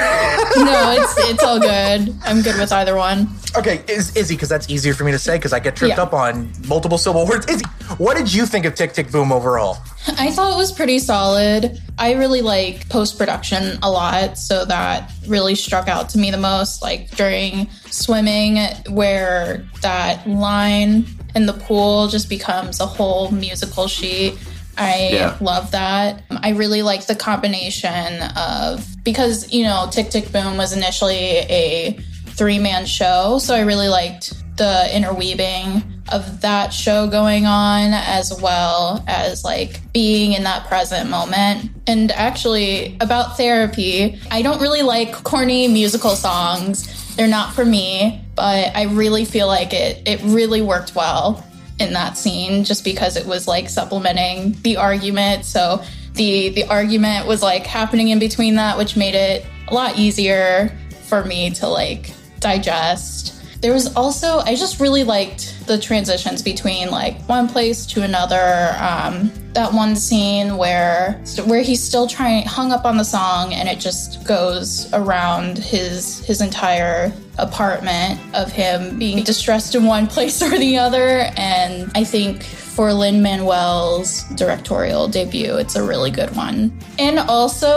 it's 0.95 1.17
it's 1.31 1.43
all 1.43 1.59
good. 1.59 2.13
I'm 2.23 2.43
good 2.43 2.55
with 2.59 2.71
either 2.71 2.95
one. 2.95 3.29
okay, 3.57 3.83
is 3.87 4.15
Izzy 4.15 4.35
because 4.35 4.47
that's 4.49 4.69
easier 4.69 4.93
for 4.93 5.05
me 5.05 5.11
to 5.11 5.17
say 5.17 5.37
because 5.37 5.53
I 5.53 5.59
get 5.59 5.75
tripped 5.75 5.95
Yeah. 5.97 6.03
up 6.03 6.13
on 6.13 6.51
multiple 6.67 6.99
syllable 6.99 7.25
words. 7.25 7.47
Izzy, 7.47 7.65
what 7.97 8.15
did 8.15 8.31
you 8.31 8.45
think 8.45 8.65
of 8.65 8.75
Tick 8.75 8.93
Tick 8.93 9.11
Boom 9.11 9.31
overall? 9.31 9.79
I 10.19 10.29
thought 10.29 10.53
it 10.53 10.57
was 10.57 10.71
pretty 10.71 10.99
solid. 10.99 11.81
I 11.97 12.13
really 12.13 12.43
like 12.43 12.87
post 12.89 13.17
production 13.17 13.79
a 13.81 13.89
lot, 13.89 14.37
so 14.37 14.65
that 14.65 15.11
really 15.27 15.55
struck 15.55 15.87
out 15.87 16.09
to 16.09 16.19
me 16.19 16.29
the 16.29 16.37
most. 16.37 16.83
Like 16.83 17.09
during 17.17 17.67
swimming, 17.89 18.57
where 18.91 19.65
that 19.81 20.27
line 20.29 21.07
in 21.37 21.45
the 21.45 21.53
pool 21.53 22.07
just 22.07 22.27
becomes 22.27 22.81
a 22.81 22.85
whole 22.85 23.31
musical 23.31 23.87
sheet. 23.87 24.33
I 24.77 25.09
Yeah. 25.13 25.35
love 25.39 25.71
that. 25.71 26.23
I 26.43 26.49
really 26.49 26.81
like 26.81 27.05
the 27.07 27.15
combination 27.15 28.21
of 28.35 28.85
because 29.03 29.51
you 29.51 29.63
know 29.63 29.87
Tick 29.89 30.09
Tick 30.09 30.31
Boom 30.33 30.57
was 30.57 30.73
initially 30.73 31.15
a 31.15 31.97
three 32.35 32.59
man 32.59 32.85
show, 32.85 33.39
so 33.39 33.55
I 33.55 33.61
really 33.61 33.87
liked 33.87 34.33
the 34.57 34.89
interweaving 34.95 35.83
of 36.09 36.41
that 36.41 36.73
show 36.73 37.07
going 37.07 37.45
on 37.45 37.93
as 37.93 38.33
well 38.41 39.03
as 39.07 39.43
like 39.43 39.81
being 39.93 40.33
in 40.33 40.43
that 40.43 40.65
present 40.67 41.09
moment. 41.09 41.69
And 41.85 42.11
actually, 42.11 42.97
about 43.01 43.37
therapy, 43.37 44.19
I 44.31 44.41
don't 44.41 44.59
really 44.61 44.81
like 44.81 45.11
corny 45.23 45.67
musical 45.67 46.15
songs. 46.15 46.87
They're 47.15 47.27
not 47.27 47.53
for 47.53 47.65
me, 47.65 48.21
but 48.37 48.73
I 48.75 48.83
really 48.83 49.25
feel 49.25 49.47
like 49.47 49.73
it 49.73 50.03
it 50.05 50.21
really 50.23 50.61
worked 50.61 50.95
well 50.95 51.43
in 51.79 51.91
that 51.93 52.17
scene 52.17 52.63
just 52.63 52.83
because 52.83 53.17
it 53.17 53.25
was 53.25 53.47
like 53.47 53.67
supplementing 53.67 54.53
the 54.61 54.77
argument. 54.77 55.43
So 55.43 55.83
the 56.13 56.49
the 56.49 56.65
argument 56.65 57.27
was 57.27 57.41
like 57.41 57.65
happening 57.65 58.09
in 58.09 58.19
between 58.19 58.55
that, 58.55 58.77
which 58.77 58.95
made 58.95 59.15
it 59.15 59.45
a 59.67 59.73
lot 59.73 59.97
easier 59.97 60.71
for 61.07 61.25
me 61.25 61.49
to 61.55 61.67
like 61.67 62.13
digest. 62.39 63.33
There 63.61 63.73
was 63.73 63.93
also 63.95 64.37
I 64.39 64.55
just 64.55 64.79
really 64.79 65.03
liked 65.03 65.56
the 65.67 65.77
transitions 65.77 66.41
between 66.41 66.89
like 66.89 67.21
one 67.23 67.47
place 67.47 67.85
to 67.87 68.01
another. 68.03 68.75
Um, 68.79 69.31
that 69.57 69.73
one 69.73 69.95
scene 69.95 70.55
where 70.55 71.19
where 71.45 71.63
he's 71.63 71.81
still 71.81 72.05
trying 72.05 72.45
hung 72.45 72.71
up 72.71 72.85
on 72.85 72.95
the 72.95 73.03
song 73.03 73.55
and 73.55 73.67
it 73.67 73.79
just 73.79 74.23
goes 74.23 74.93
around 74.93 75.57
his 75.57 76.19
his 76.19 76.41
entire 76.41 77.11
apartment 77.39 78.19
of 78.35 78.51
him 78.51 78.99
being 78.99 79.23
distressed 79.23 79.73
in 79.73 79.85
one 79.85 80.05
place 80.15 80.43
or 80.43 80.59
the 80.59 80.77
other 80.77 81.31
and 81.37 81.91
I 81.95 82.03
think 82.03 82.43
for 82.43 82.93
Lin 82.93 83.23
Manuel's 83.23 84.21
directorial 84.35 85.07
debut 85.07 85.55
it's 85.55 85.75
a 85.75 85.81
really 85.83 86.11
good 86.11 86.35
one 86.35 86.71
and 86.99 87.17
also 87.17 87.69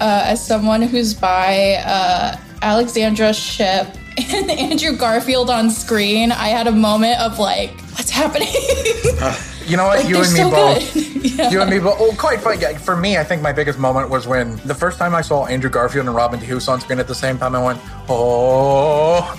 uh, 0.00 0.22
as 0.26 0.46
someone 0.46 0.82
who's 0.82 1.14
by 1.14 1.82
uh, 1.84 2.36
Alexandra 2.64 3.34
Shipp 3.34 3.86
and 4.16 4.50
Andrew 4.70 4.96
Garfield 4.96 5.50
on 5.50 5.70
screen 5.70 6.32
I 6.32 6.48
had 6.48 6.66
a 6.66 6.72
moment 6.72 7.20
of 7.20 7.38
like 7.38 7.70
what's 7.92 8.10
happening 8.10 8.48
You 9.66 9.78
know 9.78 9.86
what? 9.86 10.00
Like, 10.00 10.08
you 10.08 10.16
and 10.16 10.32
me 10.32 10.40
so 10.40 10.50
both. 10.50 10.96
Yeah. 11.24 11.50
You 11.50 11.62
and 11.62 11.70
me 11.70 11.78
both. 11.78 11.96
Oh, 11.98 12.14
quite 12.18 12.40
funny. 12.42 12.62
For 12.76 12.94
me, 12.94 13.16
I 13.16 13.24
think 13.24 13.40
my 13.40 13.50
biggest 13.50 13.78
moment 13.78 14.10
was 14.10 14.26
when 14.26 14.56
the 14.66 14.74
first 14.74 14.98
time 14.98 15.14
I 15.14 15.22
saw 15.22 15.46
Andrew 15.46 15.70
Garfield 15.70 16.06
and 16.06 16.14
Robin 16.14 16.38
de 16.38 16.46
Jesús 16.46 16.68
on 16.68 16.80
screen 16.82 17.00
at 17.00 17.08
the 17.08 17.14
same 17.14 17.38
time. 17.38 17.54
I 17.54 17.64
went, 17.64 17.80
"Oh, 18.08 19.34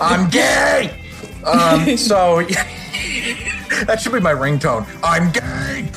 I'm 0.00 0.28
gay." 0.28 1.00
Um, 1.44 1.96
so 1.96 2.46
that 3.86 4.00
should 4.00 4.12
be 4.12 4.20
my 4.20 4.32
ringtone. 4.32 4.86
I'm 5.02 5.30
gay. 5.32 5.90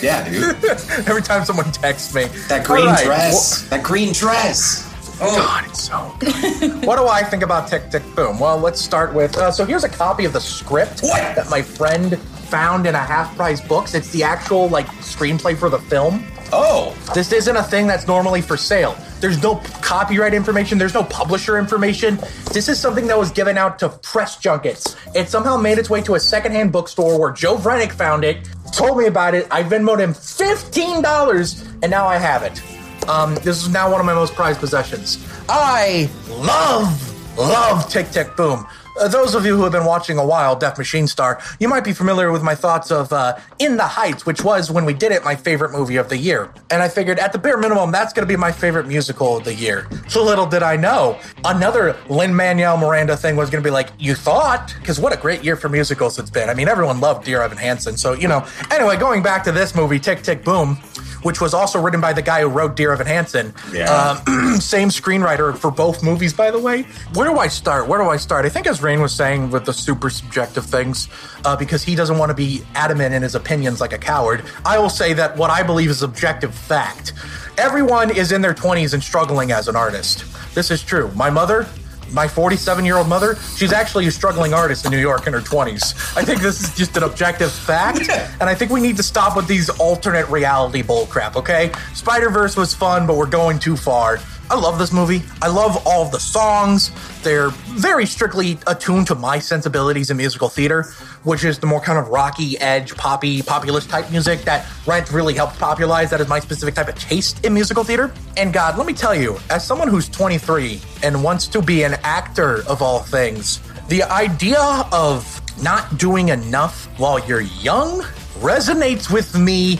Yeah, 0.00 0.28
dude. 0.28 0.64
Every 1.08 1.22
time 1.22 1.44
someone 1.44 1.70
texts 1.72 2.14
me, 2.14 2.24
That 2.48 2.64
green 2.66 2.86
All 2.86 2.92
right, 2.92 3.04
dress. 3.04 3.68
That 3.68 3.82
green 3.82 4.12
dress. 4.12 4.84
Oh, 5.20 5.36
God, 5.36 5.64
it's 5.66 5.82
so 5.82 6.14
good. 6.20 6.84
what 6.86 6.96
do 6.96 7.08
I 7.08 7.24
think 7.24 7.42
about 7.42 7.68
Tick 7.68 7.90
Tick 7.90 8.04
Boom? 8.14 8.38
Well, 8.38 8.58
let's 8.58 8.80
start 8.80 9.12
with. 9.12 9.36
Uh, 9.36 9.50
so 9.50 9.64
here's 9.64 9.82
a 9.82 9.88
copy 9.88 10.24
of 10.24 10.32
the 10.32 10.40
script 10.40 11.00
What? 11.00 11.34
that 11.34 11.50
my 11.50 11.60
friend 11.60 12.18
found 12.18 12.86
in 12.86 12.94
a 12.94 12.98
half 12.98 13.34
price 13.36 13.60
books. 13.60 13.94
It's 13.94 14.10
the 14.12 14.22
actual 14.22 14.68
like 14.68 14.86
screenplay 14.86 15.56
for 15.56 15.68
the 15.68 15.78
film. 15.78 16.24
Oh. 16.52 16.96
This 17.14 17.32
isn't 17.32 17.56
a 17.56 17.62
thing 17.62 17.86
that's 17.86 18.06
normally 18.06 18.40
for 18.40 18.56
sale. 18.56 18.96
There's 19.20 19.42
no 19.42 19.56
copyright 19.80 20.34
information. 20.34 20.78
There's 20.78 20.94
no 20.94 21.04
publisher 21.04 21.58
information. 21.58 22.18
This 22.52 22.68
is 22.68 22.78
something 22.78 23.06
that 23.08 23.18
was 23.18 23.30
given 23.30 23.58
out 23.58 23.78
to 23.80 23.88
press 23.88 24.36
junkets. 24.36 24.96
It 25.14 25.28
somehow 25.28 25.56
made 25.56 25.78
its 25.78 25.90
way 25.90 26.00
to 26.02 26.14
a 26.14 26.20
secondhand 26.20 26.72
bookstore 26.72 27.18
where 27.18 27.32
Joe 27.32 27.56
Vrenick 27.56 27.92
found 27.92 28.24
it, 28.24 28.48
told 28.72 28.98
me 28.98 29.06
about 29.06 29.34
it. 29.34 29.46
I 29.50 29.62
Venmoed 29.62 29.98
him 29.98 30.12
$15, 30.12 31.82
and 31.82 31.90
now 31.90 32.06
I 32.06 32.18
have 32.18 32.42
it. 32.42 32.62
Um, 33.08 33.34
this 33.36 33.62
is 33.62 33.68
now 33.70 33.90
one 33.90 34.00
of 34.00 34.06
my 34.06 34.14
most 34.14 34.34
prized 34.34 34.60
possessions. 34.60 35.24
I 35.48 36.10
love, 36.28 37.38
love 37.38 37.88
Tick 37.88 38.10
Tick 38.10 38.36
Boom. 38.36 38.66
Uh, 38.98 39.08
those 39.08 39.34
of 39.34 39.46
you 39.46 39.56
who 39.56 39.62
have 39.62 39.72
been 39.72 39.84
watching 39.84 40.18
a 40.18 40.26
while, 40.26 40.56
Deaf 40.56 40.76
Machine 40.76 41.06
Star, 41.06 41.40
you 41.60 41.68
might 41.68 41.84
be 41.84 41.92
familiar 41.92 42.32
with 42.32 42.42
my 42.42 42.54
thoughts 42.54 42.90
of 42.90 43.12
uh, 43.12 43.38
In 43.58 43.76
the 43.76 43.84
Heights, 43.84 44.26
which 44.26 44.42
was, 44.42 44.70
when 44.70 44.84
we 44.84 44.92
did 44.92 45.12
it, 45.12 45.24
my 45.24 45.36
favorite 45.36 45.72
movie 45.72 45.96
of 45.96 46.08
the 46.08 46.16
year. 46.16 46.50
And 46.70 46.82
I 46.82 46.88
figured, 46.88 47.18
at 47.18 47.32
the 47.32 47.38
bare 47.38 47.56
minimum, 47.56 47.92
that's 47.92 48.12
going 48.12 48.26
to 48.26 48.32
be 48.32 48.36
my 48.36 48.50
favorite 48.50 48.86
musical 48.86 49.36
of 49.36 49.44
the 49.44 49.54
year. 49.54 49.88
So 50.08 50.24
little 50.24 50.46
did 50.46 50.62
I 50.62 50.76
know, 50.76 51.18
another 51.44 51.96
Lin 52.08 52.34
Manuel 52.34 52.76
Miranda 52.76 53.16
thing 53.16 53.36
was 53.36 53.50
going 53.50 53.62
to 53.62 53.66
be 53.66 53.72
like, 53.72 53.90
you 53.98 54.14
thought? 54.14 54.74
Because 54.80 54.98
what 54.98 55.12
a 55.12 55.16
great 55.16 55.44
year 55.44 55.56
for 55.56 55.68
musicals 55.68 56.18
it's 56.18 56.30
been. 56.30 56.48
I 56.48 56.54
mean, 56.54 56.68
everyone 56.68 57.00
loved 57.00 57.24
Dear 57.24 57.42
Evan 57.42 57.58
Hansen. 57.58 57.96
So, 57.96 58.14
you 58.14 58.28
know, 58.28 58.46
anyway, 58.70 58.96
going 58.96 59.22
back 59.22 59.44
to 59.44 59.52
this 59.52 59.74
movie, 59.74 59.98
Tick 59.98 60.22
Tick 60.22 60.44
Boom, 60.44 60.78
which 61.22 61.40
was 61.40 61.54
also 61.54 61.80
written 61.80 62.00
by 62.00 62.12
the 62.12 62.22
guy 62.22 62.40
who 62.40 62.48
wrote 62.48 62.76
Dear 62.76 62.92
Evan 62.92 63.06
Hansen. 63.06 63.54
Yeah. 63.72 64.20
Um, 64.26 64.56
same 64.60 64.88
screenwriter 64.88 65.56
for 65.56 65.70
both 65.70 66.02
movies, 66.02 66.32
by 66.32 66.50
the 66.50 66.58
way. 66.58 66.82
Where 67.14 67.28
do 67.28 67.38
I 67.38 67.48
start? 67.48 67.88
Where 67.88 67.98
do 67.98 68.08
I 68.08 68.16
start? 68.16 68.44
I 68.44 68.48
think, 68.48 68.66
as 68.66 68.82
Rain 68.82 69.00
was 69.00 69.14
saying, 69.14 69.50
with 69.50 69.64
the 69.64 69.72
super 69.72 70.10
subjective 70.10 70.64
things, 70.64 71.08
uh, 71.44 71.56
because 71.56 71.82
he 71.82 71.94
doesn't 71.94 72.18
want 72.18 72.30
to 72.30 72.34
be 72.34 72.62
adamant 72.74 73.14
in 73.14 73.22
his 73.22 73.34
opinions 73.34 73.80
like 73.80 73.92
a 73.92 73.98
coward. 73.98 74.44
I 74.64 74.78
will 74.78 74.90
say 74.90 75.12
that 75.14 75.36
what 75.36 75.50
I 75.50 75.62
believe 75.62 75.90
is 75.90 76.02
objective 76.02 76.54
fact. 76.54 77.12
Everyone 77.56 78.14
is 78.14 78.32
in 78.32 78.40
their 78.40 78.54
20s 78.54 78.94
and 78.94 79.02
struggling 79.02 79.50
as 79.50 79.68
an 79.68 79.76
artist. 79.76 80.24
This 80.54 80.70
is 80.70 80.82
true. 80.82 81.10
My 81.14 81.30
mother, 81.30 81.66
my 82.12 82.28
47 82.28 82.84
year 82.84 82.96
old 82.96 83.08
mother, 83.08 83.36
she's 83.56 83.72
actually 83.72 84.06
a 84.06 84.10
struggling 84.10 84.54
artist 84.54 84.84
in 84.84 84.90
New 84.90 84.98
York 84.98 85.26
in 85.26 85.32
her 85.32 85.40
20s. 85.40 86.16
I 86.16 86.24
think 86.24 86.40
this 86.40 86.62
is 86.62 86.74
just 86.74 86.96
an 86.96 87.02
objective 87.02 87.52
fact, 87.52 88.08
and 88.08 88.48
I 88.48 88.54
think 88.54 88.70
we 88.70 88.80
need 88.80 88.96
to 88.96 89.02
stop 89.02 89.36
with 89.36 89.46
these 89.46 89.68
alternate 89.70 90.28
reality 90.28 90.82
bullcrap, 90.82 91.36
okay? 91.36 91.72
Spider 91.94 92.30
Verse 92.30 92.56
was 92.56 92.74
fun, 92.74 93.06
but 93.06 93.16
we're 93.16 93.26
going 93.26 93.58
too 93.58 93.76
far. 93.76 94.18
I 94.50 94.58
love 94.58 94.78
this 94.78 94.92
movie. 94.92 95.22
I 95.42 95.48
love 95.48 95.86
all 95.86 96.08
the 96.08 96.18
songs. 96.18 96.90
They're 97.22 97.50
very 97.50 98.06
strictly 98.06 98.58
attuned 98.66 99.06
to 99.08 99.14
my 99.14 99.38
sensibilities 99.38 100.10
in 100.10 100.16
musical 100.16 100.48
theater, 100.48 100.84
which 101.22 101.44
is 101.44 101.58
the 101.58 101.66
more 101.66 101.80
kind 101.80 101.98
of 101.98 102.08
rocky, 102.08 102.58
edge, 102.58 102.96
poppy, 102.96 103.42
populist 103.42 103.90
type 103.90 104.10
music 104.10 104.42
that 104.42 104.66
Rent 104.86 105.12
really 105.12 105.34
helped 105.34 105.58
popularize. 105.58 106.08
That 106.10 106.22
is 106.22 106.28
my 106.28 106.40
specific 106.40 106.74
type 106.74 106.88
of 106.88 106.94
taste 106.94 107.44
in 107.44 107.52
musical 107.52 107.84
theater. 107.84 108.10
And 108.38 108.52
God, 108.52 108.78
let 108.78 108.86
me 108.86 108.94
tell 108.94 109.14
you, 109.14 109.38
as 109.50 109.66
someone 109.66 109.88
who's 109.88 110.08
23 110.08 110.80
and 111.02 111.22
wants 111.22 111.46
to 111.48 111.60
be 111.60 111.82
an 111.82 111.94
actor 112.02 112.62
of 112.68 112.80
all 112.80 113.00
things, 113.00 113.60
the 113.88 114.02
idea 114.04 114.60
of 114.92 115.40
not 115.62 115.98
doing 115.98 116.30
enough 116.30 116.86
while 116.98 117.18
you're 117.26 117.40
young 117.40 118.00
resonates 118.40 119.12
with 119.12 119.38
me 119.38 119.78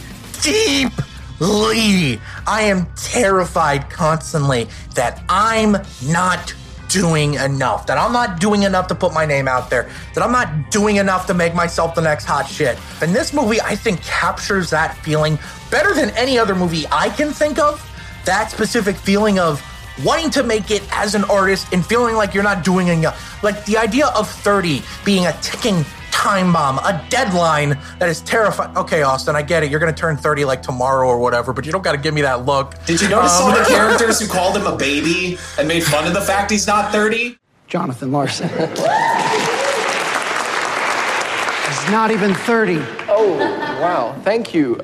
deeply. 1.39 2.21
I 2.47 2.63
am 2.63 2.87
terrified 2.97 3.91
constantly 3.91 4.69
that 4.95 5.23
I'm 5.29 5.77
not 6.07 6.55
doing 6.89 7.35
enough, 7.35 7.87
that 7.87 7.99
I'm 7.99 8.13
not 8.13 8.41
doing 8.41 8.63
enough 8.63 8.89
to 8.89 8.95
put 8.95 9.13
my 9.13 9.27
name 9.27 9.47
out 9.47 9.69
there, 9.69 9.91
that 10.15 10.25
I'm 10.25 10.33
not 10.33 10.71
doing 10.71 10.97
enough 10.97 11.27
to 11.27 11.35
make 11.35 11.55
myself 11.55 11.95
the 11.95 12.01
next 12.01 12.25
hot 12.25 12.49
shit. 12.49 12.79
And 13.03 13.15
this 13.15 13.35
movie, 13.35 13.61
I 13.61 13.77
think, 13.77 14.03
captures 14.03 14.71
that 14.71 14.97
feeling 14.99 15.39
better 15.71 15.95
than 15.95 16.11
any 16.11 16.39
other 16.39 16.55
movie 16.55 16.87
I 16.91 17.11
can 17.11 17.33
think 17.33 17.59
of. 17.59 17.85
That 18.25 18.51
specific 18.51 18.97
feeling 18.97 19.39
of 19.39 19.63
wanting 20.05 20.31
to 20.31 20.43
make 20.43 20.71
it 20.71 20.83
as 20.93 21.15
an 21.15 21.25
artist 21.25 21.73
and 21.73 21.85
feeling 21.85 22.15
like 22.15 22.33
you're 22.33 22.43
not 22.43 22.65
doing 22.65 22.89
enough. 22.89 23.43
Like 23.43 23.65
the 23.65 23.77
idea 23.77 24.07
of 24.09 24.31
30 24.31 24.83
being 25.05 25.27
a 25.27 25.33
ticking 25.43 25.85
time 26.11 26.53
bomb, 26.53 26.79
a 26.79 27.05
deadline 27.11 27.79
that 27.99 28.09
is 28.09 28.21
terrifying. 28.23 28.77
Okay, 28.77 29.03
Austin, 29.03 29.37
I 29.37 29.43
get 29.43 29.63
it. 29.63 29.71
You're 29.71 29.81
going 29.81 29.95
to 29.95 29.99
turn 30.01 30.17
30 30.17 30.45
like 30.45 30.63
tomorrow 30.63 31.07
or 31.09 31.19
whatever, 31.19 31.53
but 31.53 31.65
you 31.67 31.73
don't 31.73 31.83
got 31.85 31.93
to 31.93 31.99
give 31.99 32.15
me 32.15 32.23
that 32.23 32.45
look. 32.47 32.75
Did 32.87 33.01
you 33.01 33.09
notice 33.09 33.39
Um, 33.39 33.45
all 33.53 33.59
the 33.59 33.65
characters 33.69 34.21
who 34.21 34.27
called 34.29 34.57
him 34.57 34.67
a 34.67 34.77
baby 34.77 35.39
and 35.59 35.69
made 35.69 35.85
fun 35.85 36.07
of 36.07 36.15
the 36.15 36.21
fact 36.21 36.51
he's 36.51 36.67
not 36.67 36.91
30? 36.93 37.39
Jonathan 37.67 38.11
Larson. 38.13 38.49
He's 41.69 41.91
not 41.91 42.11
even 42.11 42.35
30. 42.35 42.79
Oh, 43.09 43.37
wow. 43.81 44.15
Thank 44.25 44.55
you. 44.55 44.81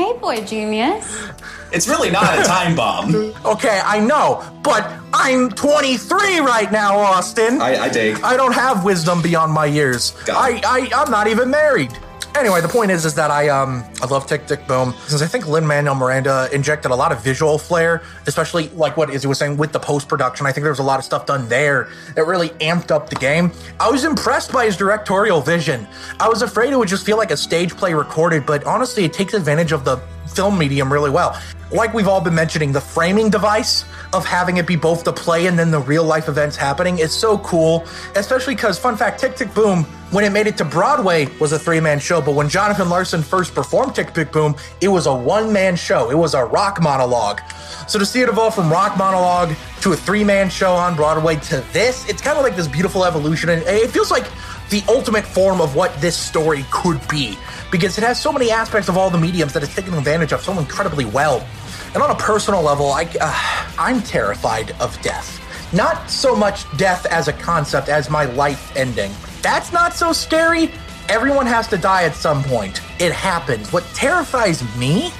Hey, 0.00 0.16
boy 0.18 0.42
genius. 0.46 1.28
It's 1.72 1.86
really 1.86 2.10
not 2.10 2.38
a 2.38 2.42
time 2.56 2.74
bomb. 2.74 3.14
Okay, 3.44 3.82
I 3.84 4.00
know, 4.00 4.42
but 4.62 4.90
I'm 5.12 5.50
23 5.50 6.38
right 6.40 6.72
now, 6.72 6.96
Austin. 6.96 7.60
I, 7.60 7.76
I 7.84 7.88
dig. 7.90 8.18
I 8.22 8.34
don't 8.34 8.54
have 8.54 8.82
wisdom 8.82 9.20
beyond 9.20 9.52
my 9.52 9.66
years. 9.66 10.12
Got 10.24 10.38
I. 10.38 10.62
I 10.64 10.88
I'm 10.94 11.10
not 11.10 11.26
even 11.26 11.50
married. 11.50 11.92
Anyway, 12.38 12.60
the 12.60 12.68
point 12.68 12.90
is, 12.90 13.04
is 13.04 13.14
that 13.14 13.30
I 13.30 13.48
um 13.48 13.84
I 14.00 14.06
love 14.06 14.26
Tick 14.26 14.46
Tick 14.46 14.66
Boom 14.66 14.94
since 15.06 15.20
I 15.20 15.26
think 15.26 15.46
Lin 15.46 15.66
Manuel 15.66 15.94
Miranda 15.94 16.48
injected 16.52 16.90
a 16.90 16.94
lot 16.94 17.12
of 17.12 17.22
visual 17.22 17.58
flair, 17.58 18.02
especially 18.26 18.68
like 18.68 18.96
what 18.96 19.10
Izzy 19.10 19.26
was 19.26 19.38
saying 19.38 19.56
with 19.56 19.72
the 19.72 19.80
post 19.80 20.08
production. 20.08 20.46
I 20.46 20.52
think 20.52 20.62
there 20.62 20.72
was 20.72 20.78
a 20.78 20.84
lot 20.84 20.98
of 20.98 21.04
stuff 21.04 21.26
done 21.26 21.48
there 21.48 21.88
that 22.14 22.26
really 22.26 22.50
amped 22.60 22.90
up 22.90 23.10
the 23.10 23.16
game. 23.16 23.50
I 23.78 23.90
was 23.90 24.04
impressed 24.04 24.52
by 24.52 24.64
his 24.66 24.76
directorial 24.76 25.40
vision. 25.40 25.86
I 26.18 26.28
was 26.28 26.42
afraid 26.42 26.72
it 26.72 26.76
would 26.76 26.88
just 26.88 27.04
feel 27.04 27.16
like 27.16 27.30
a 27.30 27.36
stage 27.36 27.76
play 27.76 27.94
recorded, 27.94 28.46
but 28.46 28.64
honestly, 28.64 29.04
it 29.04 29.12
takes 29.12 29.34
advantage 29.34 29.72
of 29.72 29.84
the 29.84 30.00
film 30.34 30.58
medium 30.58 30.92
really 30.92 31.10
well. 31.10 31.40
Like 31.72 31.94
we've 31.94 32.08
all 32.08 32.20
been 32.20 32.34
mentioning, 32.34 32.72
the 32.72 32.80
framing 32.80 33.30
device 33.30 33.84
of 34.12 34.26
having 34.26 34.56
it 34.56 34.66
be 34.66 34.74
both 34.74 35.04
the 35.04 35.12
play 35.12 35.46
and 35.46 35.56
then 35.56 35.70
the 35.70 35.78
real 35.78 36.04
life 36.04 36.28
events 36.28 36.56
happening 36.56 36.98
is 36.98 37.12
so 37.12 37.38
cool. 37.38 37.84
Especially 38.16 38.56
because, 38.56 38.78
fun 38.78 38.96
fact, 38.96 39.20
Tick 39.20 39.36
Tick 39.36 39.54
Boom, 39.54 39.84
when 40.10 40.24
it 40.24 40.30
made 40.30 40.48
it 40.48 40.58
to 40.58 40.64
Broadway, 40.64 41.28
was 41.38 41.52
a 41.52 41.58
three 41.58 41.78
man 41.78 42.00
show. 42.00 42.20
But 42.20 42.34
when 42.34 42.48
Jonathan 42.48 42.88
Larson 42.88 43.22
first 43.22 43.54
performed 43.54 43.94
Tick 43.94 44.12
Tick 44.12 44.32
Boom, 44.32 44.56
it 44.80 44.88
was 44.88 45.06
a 45.06 45.14
one 45.14 45.52
man 45.52 45.76
show. 45.76 46.10
It 46.10 46.18
was 46.18 46.34
a 46.34 46.44
rock 46.44 46.82
monologue. 46.82 47.40
So 47.86 47.98
to 47.98 48.06
see 48.06 48.20
it 48.20 48.28
evolve 48.28 48.54
from 48.54 48.70
rock 48.70 48.96
monologue 48.98 49.54
to 49.82 49.92
a 49.92 49.96
three 49.96 50.24
man 50.24 50.50
show 50.50 50.72
on 50.72 50.96
Broadway 50.96 51.36
to 51.36 51.60
this, 51.72 52.08
it's 52.08 52.20
kind 52.20 52.36
of 52.36 52.42
like 52.42 52.56
this 52.56 52.66
beautiful 52.66 53.04
evolution. 53.04 53.48
And 53.48 53.62
it 53.62 53.90
feels 53.90 54.10
like 54.10 54.26
the 54.70 54.82
ultimate 54.88 55.24
form 55.24 55.60
of 55.60 55.74
what 55.74 55.94
this 56.00 56.16
story 56.16 56.64
could 56.70 57.00
be 57.08 57.36
because 57.70 57.98
it 57.98 58.04
has 58.04 58.20
so 58.20 58.32
many 58.32 58.50
aspects 58.50 58.88
of 58.88 58.96
all 58.96 59.10
the 59.10 59.18
mediums 59.18 59.52
that 59.52 59.62
it's 59.62 59.74
taken 59.74 59.94
advantage 59.94 60.32
of 60.32 60.40
so 60.40 60.56
incredibly 60.58 61.04
well. 61.04 61.46
And 61.94 62.02
on 62.02 62.10
a 62.10 62.14
personal 62.14 62.62
level, 62.62 62.92
I, 62.92 63.04
uh, 63.20 63.66
I'm 63.78 64.00
terrified 64.02 64.72
of 64.80 65.00
death. 65.02 65.38
Not 65.72 66.10
so 66.10 66.34
much 66.34 66.64
death 66.76 67.06
as 67.06 67.28
a 67.28 67.32
concept 67.32 67.88
as 67.88 68.10
my 68.10 68.24
life 68.24 68.76
ending. 68.76 69.12
That's 69.42 69.72
not 69.72 69.94
so 69.94 70.12
scary. 70.12 70.70
Everyone 71.08 71.46
has 71.46 71.66
to 71.68 71.76
die 71.76 72.04
at 72.04 72.14
some 72.14 72.42
point. 72.44 72.80
It 73.00 73.12
happens. 73.12 73.72
What 73.72 73.84
terrifies 73.94 74.62
me 74.76 75.12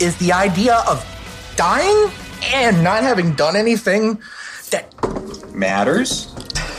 is 0.00 0.16
the 0.18 0.32
idea 0.32 0.82
of 0.88 1.04
dying 1.56 2.10
and 2.54 2.84
not 2.84 3.02
having 3.02 3.34
done 3.34 3.56
anything 3.56 4.20
that 4.70 4.94
Matters? 5.54 6.34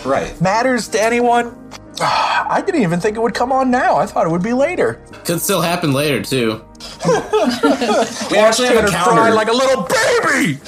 Right. 0.05 0.39
matters 0.39 0.87
to 0.89 1.01
anyone. 1.01 1.71
I 2.01 2.61
didn't 2.65 2.81
even 2.81 2.99
think 2.99 3.17
it 3.17 3.19
would 3.21 3.33
come 3.33 3.51
on 3.51 3.69
now. 3.71 3.97
I 3.97 4.05
thought 4.05 4.25
it 4.25 4.29
would 4.29 4.43
be 4.43 4.53
later. 4.53 5.01
Could 5.25 5.41
still 5.41 5.61
happen 5.61 5.93
later 5.93 6.21
too. 6.21 6.63
We 8.31 8.37
actually 8.37 8.67
have 8.69 8.85
a 8.85 8.89
counter. 8.89 9.33
like 9.33 9.47
a 9.49 9.53
little 9.53 9.83
baby. 9.83 10.59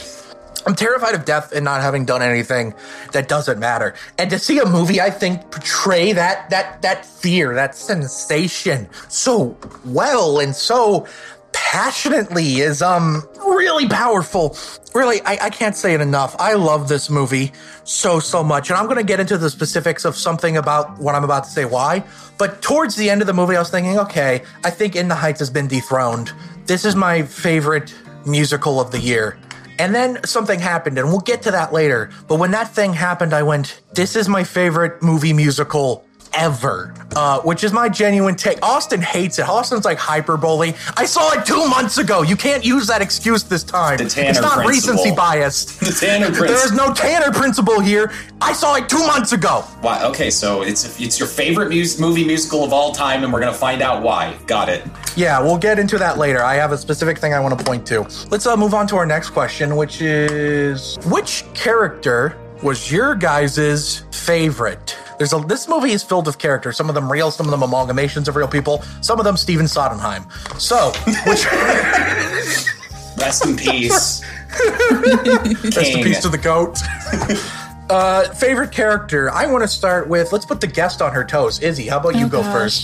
I'm 0.66 0.76
terrified 0.76 1.16
of 1.16 1.26
death 1.26 1.52
and 1.54 1.64
not 1.66 1.82
having 1.82 2.06
done 2.06 2.22
anything 2.22 2.74
that 3.14 3.28
doesn't 3.28 3.60
matter. 3.60 3.96
And 4.18 4.30
to 4.30 4.38
see 4.38 4.60
a 4.60 4.66
movie, 4.66 5.02
I 5.02 5.10
think, 5.10 5.50
portray 5.52 6.12
that 6.14 6.50
that 6.50 6.82
that 6.82 7.06
fear, 7.06 7.56
that 7.56 7.76
sensation 7.76 8.90
so 9.08 9.58
well 9.86 10.40
and 10.40 10.56
so 10.56 11.08
passionately 11.54 12.58
is 12.60 12.82
um 12.82 13.24
really 13.46 13.88
powerful. 13.88 14.56
Really, 14.94 15.22
I, 15.22 15.38
I 15.46 15.50
can't 15.50 15.76
say 15.76 15.94
it 15.94 16.02
enough. 16.02 16.36
I 16.38 16.54
love 16.54 16.90
this 16.90 17.10
movie 17.10 17.54
so 17.86 18.20
so 18.20 18.44
much, 18.44 18.70
and 18.70 18.78
I'm 18.78 18.88
gonna 18.88 19.04
get 19.04 19.22
into 19.22 19.38
the 19.38 19.50
specifics 19.50 20.04
of 20.04 20.18
something 20.18 20.58
about 20.58 21.00
what 21.00 21.16
I'm 21.16 21.24
about 21.24 21.46
to 21.46 21.50
say 21.50 21.64
why. 21.64 22.04
But 22.38 22.62
towards 22.62 22.96
the 22.96 23.10
end 23.10 23.22
of 23.22 23.28
the 23.28 23.34
movie, 23.34 23.56
I 23.56 23.60
was 23.60 23.70
thinking, 23.70 23.98
okay, 24.00 24.44
I 24.66 24.70
think 24.70 24.98
In 24.98 25.08
the 25.08 25.16
Heights 25.16 25.40
has 25.40 25.50
been 25.50 25.68
dethroned. 25.68 26.34
This 26.66 26.84
is 26.84 26.96
my 26.96 27.22
favorite 27.24 27.94
musical 28.26 28.82
of 28.82 28.92
the 28.92 29.00
year. 29.00 29.38
And 29.80 29.96
then 29.96 30.22
something 30.26 30.60
happened, 30.60 30.98
and 30.98 31.08
we'll 31.08 31.22
get 31.22 31.42
to 31.44 31.52
that 31.52 31.72
later. 31.72 32.10
But 32.28 32.38
when 32.38 32.52
that 32.52 32.74
thing 32.76 32.94
happened, 32.94 33.34
I 33.34 33.44
went, 33.44 33.82
This 33.94 34.18
is 34.18 34.28
my 34.28 34.44
favorite 34.44 35.02
movie 35.02 35.34
musical 35.34 36.06
ever. 36.34 36.94
Uh, 37.16 37.42
which 37.42 37.64
is 37.66 37.74
my 37.74 37.90
genuine 37.90 38.36
take. 38.36 38.58
Austin 38.64 39.02
hates 39.02 39.38
it. 39.38 39.48
Austin's 39.48 39.84
like 39.84 39.98
hyperbole. 39.98 40.74
I 40.96 41.06
saw 41.06 41.34
it 41.34 41.46
two 41.46 41.68
months 41.68 41.98
ago. 41.98 42.22
You 42.22 42.38
can't 42.38 42.64
use 42.64 42.88
that 42.88 43.02
excuse 43.02 43.44
this 43.44 43.64
time. 43.64 44.00
It's 44.00 44.16
not 44.16 44.64
principle. 44.64 44.70
recency 44.70 45.12
biased. 45.16 45.80
The 45.92 45.92
Tanner 45.92 46.28
principle. 46.28 46.48
There 46.48 46.66
is 46.66 46.72
no 46.72 46.94
Tanner 46.94 47.32
principle 47.32 47.80
here. 47.82 48.14
I 48.40 48.54
saw 48.54 48.76
it 48.76 48.88
two 48.88 49.06
months 49.06 49.34
ago. 49.34 49.62
Why? 49.82 50.04
Okay, 50.06 50.30
so 50.30 50.62
it's 50.62 51.00
it's 51.02 51.20
your 51.20 51.28
favorite 51.28 51.70
mus- 51.70 52.00
movie 52.00 52.24
musical 52.26 52.64
of 52.64 52.72
all 52.72 52.94
time, 52.94 53.24
and 53.24 53.34
we're 53.34 53.42
gonna 53.42 53.52
find 53.54 53.82
out 53.82 54.02
why. 54.02 54.38
Got 54.48 54.70
it. 54.70 54.84
Yeah, 55.18 55.42
we'll 55.42 55.58
get 55.58 55.80
into 55.80 55.98
that 55.98 56.18
later. 56.18 56.42
I 56.42 56.56
have 56.56 56.72
a 56.72 56.78
specific 56.78 57.18
thing 57.18 57.34
I 57.34 57.40
want 57.42 57.58
to 57.60 57.66
point 57.66 57.86
to. 57.88 58.02
Let's 58.30 58.46
uh, 58.48 58.56
move 58.56 58.74
on 58.74 58.88
to 58.88 58.96
our 58.96 59.06
next 59.06 59.32
question, 59.32 59.76
which 59.76 60.02
is 60.02 60.98
which 61.08 61.44
character 61.54 62.38
was 62.64 62.90
your 62.92 63.16
guys' 63.16 64.04
favorite? 64.12 64.96
There's 65.22 65.34
a 65.34 65.38
this 65.38 65.68
movie 65.68 65.92
is 65.92 66.02
filled 66.02 66.26
with 66.26 66.40
characters. 66.40 66.76
Some 66.78 66.90
of 66.90 66.96
them 66.96 67.12
real, 67.12 67.30
some 67.30 67.46
of 67.46 67.52
them 67.52 67.60
amalgamations 67.60 68.28
of 68.28 68.36
real 68.36 68.48
people, 68.48 68.82
some 69.02 69.20
of 69.20 69.24
them 69.24 69.38
Stephen 69.38 69.68
Sondheim. 69.68 70.26
So, 70.58 70.92
which 71.28 71.46
Rest 73.20 73.46
in 73.46 73.56
peace. 73.56 74.24
rest 74.90 75.94
in 75.94 76.02
peace 76.04 76.22
to 76.24 76.30
the 76.30 76.40
goat. 76.42 76.80
Uh, 77.92 78.34
favorite 78.36 78.72
character? 78.72 79.30
I 79.32 79.46
want 79.48 79.64
to 79.64 79.68
start 79.68 80.08
with. 80.08 80.32
Let's 80.32 80.46
put 80.46 80.62
the 80.62 80.68
guest 80.68 81.02
on 81.02 81.12
her 81.12 81.26
toes. 81.26 81.60
Izzy, 81.60 81.88
how 81.90 82.00
about 82.00 82.16
you 82.16 82.28
Oh, 82.28 82.30
go 82.30 82.42
gosh. 82.42 82.84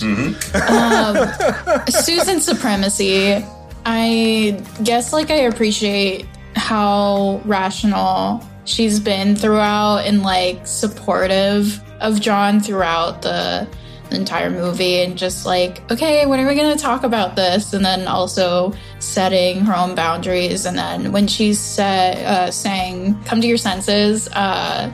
Susan 2.04 2.40
supremacy. 2.42 3.42
I 3.86 4.62
guess 4.84 5.14
like 5.14 5.30
I 5.30 5.36
appreciate 5.46 6.26
how 6.56 7.40
rational 7.46 8.46
she's 8.66 9.00
been 9.00 9.34
throughout 9.34 10.04
and 10.04 10.22
like 10.22 10.66
supportive 10.66 11.82
of 12.00 12.20
John 12.20 12.60
throughout 12.60 13.22
the 13.22 13.68
entire 14.10 14.48
movie 14.48 15.02
and 15.02 15.18
just 15.18 15.44
like 15.44 15.82
okay 15.92 16.24
when 16.24 16.40
are 16.40 16.48
we 16.48 16.54
going 16.54 16.74
to 16.74 16.82
talk 16.82 17.02
about 17.04 17.36
this? 17.36 17.74
And 17.74 17.84
then 17.84 18.08
also 18.08 18.72
setting 19.00 19.60
her 19.66 19.74
own 19.76 19.94
boundaries. 19.94 20.64
And 20.64 20.78
then 20.78 21.12
when 21.12 21.26
she 21.26 21.52
said 21.54 22.24
uh 22.24 22.50
saying 22.50 23.22
come 23.24 23.40
to 23.42 23.46
your 23.46 23.58
senses 23.58 24.26
uh 24.28 24.90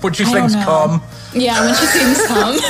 When 0.00 0.12
she 0.12 0.24
I 0.24 0.32
sings 0.32 0.54
"Come," 0.64 1.00
yeah 1.32 1.60
when 1.64 1.74
she 1.74 1.86
sings 1.86 2.26
come. 2.26 2.58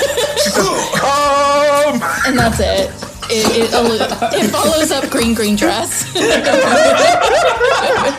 Come. 0.56 2.00
and 2.26 2.38
that's 2.38 2.60
it. 2.60 2.90
It, 3.28 3.72
it, 3.72 4.44
it 4.44 4.50
follows 4.50 4.92
up 4.92 5.10
green 5.10 5.34
green 5.34 5.56
dress. 5.56 6.04